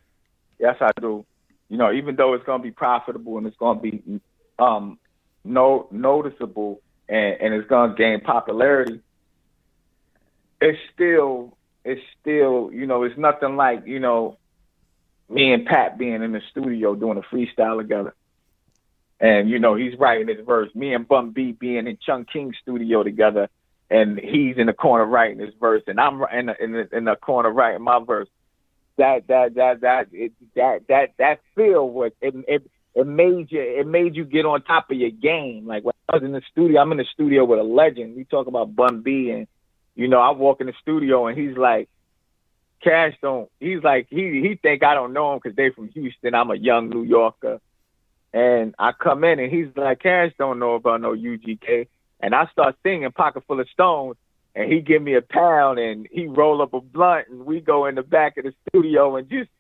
yes, 0.59 0.76
I 0.80 0.91
do. 1.01 1.24
You 1.69 1.79
know, 1.79 1.93
even 1.93 2.17
though 2.17 2.35
it's 2.35 2.45
going 2.45 2.61
to 2.61 2.62
be 2.62 2.71
profitable 2.71 3.39
and 3.39 3.47
it's 3.47 3.57
going 3.57 3.79
to 3.79 3.83
be 3.83 4.21
um, 4.59 4.99
no 5.45 5.89
noticeable 5.91 6.81
and, 7.09 7.37
and 7.41 7.55
it's 7.55 7.69
going 7.69 7.91
to 7.91 7.97
gain 7.97 8.21
popularity, 8.21 9.01
it's 10.61 10.79
still 10.93 11.57
it's 11.85 12.01
still 12.21 12.71
you 12.73 12.87
know 12.87 13.03
it's 13.03 13.19
nothing 13.19 13.57
like 13.57 13.87
you 13.87 14.01
know 14.01 14.39
me 15.29 15.53
and 15.53 15.67
Pat 15.67 15.99
being 15.99 16.23
in 16.23 16.33
the 16.33 16.43
studio 16.51 16.95
doing 16.95 17.19
a 17.19 17.35
freestyle 17.35 17.79
together. 17.79 18.15
And 19.21 19.49
you 19.49 19.59
know 19.59 19.75
he's 19.75 19.99
writing 19.99 20.29
his 20.29 20.45
verse. 20.45 20.75
Me 20.75 20.93
and 20.93 21.07
Bun 21.09 21.31
B 21.31 21.53
being 21.53 21.87
in 21.87 21.99
Chung 22.05 22.27
King 22.31 22.53
studio 22.61 23.03
together, 23.03 23.49
and 23.91 24.19
he's 24.19 24.57
in 24.59 24.67
the 24.67 24.73
corner 24.73 25.07
writing 25.07 25.39
his 25.39 25.55
verse, 25.59 25.83
and 25.87 25.99
I'm 25.99 26.23
in 26.33 26.47
the, 26.47 26.62
in 26.62 26.73
the, 26.73 26.97
in 26.97 27.05
the 27.05 27.17
corner 27.17 27.51
writing 27.51 27.83
my 27.83 28.01
verse 28.05 28.29
that 28.97 29.26
that 29.28 29.55
that 29.55 29.80
that 29.80 30.09
that 30.55 30.86
that 30.88 31.12
that 31.18 31.40
feel 31.55 31.88
was 31.88 32.12
it, 32.20 32.34
it 32.49 32.70
it 32.95 33.07
made 33.07 33.51
you 33.51 33.61
it 33.61 33.86
made 33.86 34.14
you 34.14 34.24
get 34.24 34.47
on 34.47 34.62
top 34.62 34.90
of 34.90 34.97
your 34.97 35.11
game. 35.11 35.66
Like 35.66 35.84
when 35.84 35.95
I 36.09 36.16
was 36.16 36.22
in 36.22 36.32
the 36.32 36.42
studio, 36.51 36.80
I'm 36.80 36.92
in 36.92 36.99
the 36.99 37.07
studio 37.12 37.45
with 37.45 37.59
a 37.59 37.64
legend. 37.64 38.16
We 38.16 38.24
talk 38.24 38.47
about 38.47 38.74
Bun 38.74 39.03
B, 39.03 39.30
and 39.30 39.47
you 39.95 40.09
know 40.09 40.20
I 40.20 40.30
walk 40.30 40.61
in 40.61 40.68
the 40.68 40.74
studio 40.80 41.26
and 41.26 41.38
he's 41.38 41.57
like, 41.57 41.88
Cash 42.82 43.14
don't. 43.20 43.51
He's 43.59 43.82
like 43.82 44.07
he 44.11 44.40
he 44.40 44.59
think 44.61 44.84
I 44.84 44.95
don't 44.95 45.12
know 45.12 45.32
him 45.32 45.40
because 45.42 45.57
they 45.57 45.70
from 45.70 45.88
Houston. 45.88 46.34
I'm 46.34 46.51
a 46.51 46.57
young 46.57 46.88
New 46.88 47.03
Yorker, 47.03 47.61
and 48.32 48.74
I 48.78 48.92
come 48.92 49.24
in 49.24 49.40
and 49.40 49.51
he's 49.51 49.74
like, 49.76 50.01
Cash 50.01 50.32
don't 50.38 50.59
know 50.61 50.74
about 50.74 51.01
no 51.01 51.14
UGK, 51.14 51.88
and 52.20 52.34
I 52.34 52.47
start 52.53 52.76
singing 52.82 53.11
Pocket 53.11 53.42
Full 53.49 53.61
of 53.61 53.68
Stones, 53.70 54.16
and 54.55 54.73
he 54.73 54.81
give 54.81 55.03
me 55.03 55.15
a 55.15 55.23
pound 55.23 55.79
and 55.79 56.07
he 56.11 56.27
roll 56.27 56.63
up 56.63 56.75
a 56.75 56.81
blunt 56.81 57.29
and 57.29 57.45
we 57.45 57.61
go 57.61 57.87
in 57.87 57.95
the 57.97 58.03
back 58.03 58.37
of 58.37 58.45
the 58.45 58.55
studio 58.69 59.17
and 59.17 59.29
just 59.29 59.51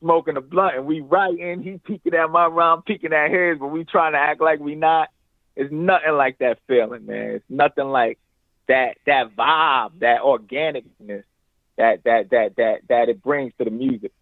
smoking 0.00 0.36
a 0.36 0.40
blunt 0.40 0.76
and 0.76 0.86
we 0.86 1.00
writing. 1.00 1.62
He 1.62 1.78
peeking 1.78 2.14
at 2.14 2.30
my 2.30 2.46
round, 2.46 2.84
peeking 2.84 3.12
at 3.12 3.30
his, 3.30 3.58
but 3.58 3.68
we 3.68 3.84
trying 3.84 4.12
to 4.12 4.18
act 4.18 4.40
like 4.40 4.60
we 4.60 4.74
not. 4.74 5.08
It's 5.56 5.72
nothing 5.72 6.12
like 6.12 6.38
that 6.38 6.58
feeling, 6.66 7.06
man. 7.06 7.30
It's 7.30 7.44
nothing 7.48 7.88
like 7.88 8.18
that 8.66 8.96
that 9.06 9.36
vibe, 9.36 9.98
that 10.00 10.20
organicness 10.20 11.24
that 11.76 12.04
that 12.04 12.30
that 12.30 12.56
that 12.56 12.80
that 12.88 13.08
it 13.08 13.22
brings 13.22 13.52
to 13.58 13.64
the 13.64 13.70
music. 13.70 14.12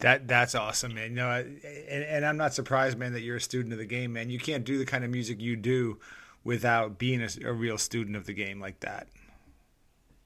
That 0.00 0.28
that's 0.28 0.54
awesome, 0.54 0.94
man. 0.94 1.10
You 1.10 1.16
know, 1.16 1.30
and, 1.30 2.04
and 2.04 2.26
I'm 2.26 2.36
not 2.36 2.54
surprised, 2.54 2.98
man, 2.98 3.12
that 3.12 3.20
you're 3.20 3.36
a 3.36 3.40
student 3.40 3.72
of 3.72 3.78
the 3.78 3.84
game, 3.84 4.12
man. 4.12 4.30
You 4.30 4.38
can't 4.38 4.64
do 4.64 4.78
the 4.78 4.86
kind 4.86 5.04
of 5.04 5.10
music 5.10 5.40
you 5.40 5.56
do 5.56 5.98
without 6.44 6.98
being 6.98 7.22
a, 7.22 7.28
a 7.44 7.52
real 7.52 7.78
student 7.78 8.16
of 8.16 8.26
the 8.26 8.34
game 8.34 8.60
like 8.60 8.80
that. 8.80 9.08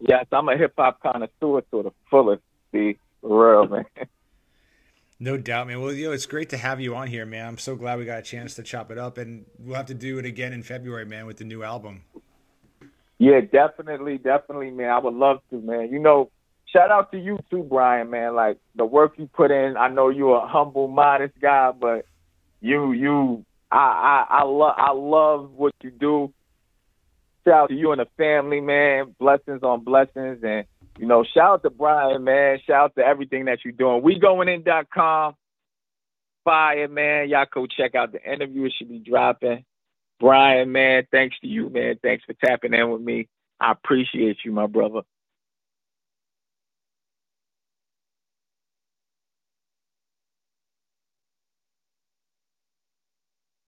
Yes, 0.01 0.27
I'm 0.33 0.49
a 0.49 0.57
hip 0.57 0.75
hop 0.77 1.01
connoisseur 1.01 1.63
to 1.71 1.83
the 1.83 1.93
fullest. 2.11 2.43
See, 2.73 2.99
real 3.23 3.67
man. 3.67 3.85
No 5.23 5.37
doubt, 5.37 5.69
man. 5.69 5.81
Well, 5.81 5.93
you 5.93 6.07
know, 6.07 6.13
it's 6.13 6.27
great 6.27 6.49
to 6.49 6.57
have 6.57 6.81
you 6.81 6.97
on 6.97 7.07
here, 7.07 7.25
man. 7.25 7.47
I'm 7.47 7.57
so 7.57 7.77
glad 7.77 8.01
we 8.01 8.05
got 8.05 8.19
a 8.19 8.23
chance 8.23 8.57
to 8.57 8.65
chop 8.65 8.91
it 8.91 8.99
up, 8.99 9.19
and 9.19 9.45
we'll 9.57 9.77
have 9.77 9.87
to 9.87 9.95
do 9.95 10.19
it 10.19 10.25
again 10.25 10.53
in 10.53 10.65
February, 10.65 11.05
man, 11.05 11.27
with 11.27 11.37
the 11.37 11.45
new 11.45 11.63
album. 11.63 12.03
Yeah, 13.19 13.41
definitely, 13.41 14.19
definitely, 14.19 14.73
man. 14.73 14.91
I 14.91 14.99
would 14.99 15.15
love 15.15 15.39
to, 15.51 15.61
man. 15.61 15.93
You 15.93 16.01
know, 16.01 16.33
shout 16.67 16.91
out 16.91 17.13
to 17.13 17.21
you 17.21 17.39
too, 17.51 17.63
Brian, 17.63 18.11
man. 18.11 18.35
Like 18.35 18.59
the 18.75 18.85
work 18.85 19.13
you 19.17 19.29
put 19.33 19.53
in. 19.53 19.77
I 19.77 19.87
know 19.87 20.09
you're 20.09 20.39
a 20.39 20.49
humble, 20.49 20.89
modest 20.89 21.39
guy, 21.41 21.71
but 21.71 22.05
you 22.61 22.91
you 22.91 23.45
I 23.79 24.27
I 24.29 24.45
love 24.45 24.75
I 24.77 24.93
love 24.93 25.51
what 25.53 25.75
you 25.83 25.91
do. 25.91 26.33
Shout 27.45 27.55
out 27.55 27.69
to 27.71 27.75
you 27.75 27.93
and 27.93 28.01
the 28.01 28.07
family, 28.17 28.61
man. 28.61 29.15
Blessings 29.19 29.63
on 29.63 29.83
blessings, 29.83 30.39
and 30.43 30.65
you 30.99 31.07
know, 31.07 31.25
shout 31.25 31.55
out 31.55 31.63
to 31.63 31.71
Brian, 31.71 32.23
man. 32.25 32.59
Shout 32.67 32.85
out 32.85 32.95
to 32.97 33.05
everything 33.05 33.47
that 33.47 33.65
you're 33.65 33.73
doing. 33.73 34.03
We 34.03 34.19
going. 34.19 34.65
Fire, 36.45 36.89
man. 36.89 37.29
Y'all 37.29 37.47
go 37.53 37.67
check 37.67 37.95
out 37.95 38.13
the 38.13 38.23
interview. 38.23 38.65
It 38.65 38.75
should 38.77 38.89
be 38.89 38.99
dropping. 38.99 39.65
Brian, 40.23 40.71
man, 40.71 41.05
thanks 41.11 41.37
to 41.41 41.49
you, 41.49 41.69
man. 41.69 41.99
Thanks 42.01 42.25
for 42.25 42.33
tapping 42.35 42.75
in 42.75 42.91
with 42.91 43.01
me. 43.01 43.29
I 43.61 43.73
appreciate 43.73 44.39
you, 44.45 44.53
my 44.53 44.67
brother. 44.67 45.01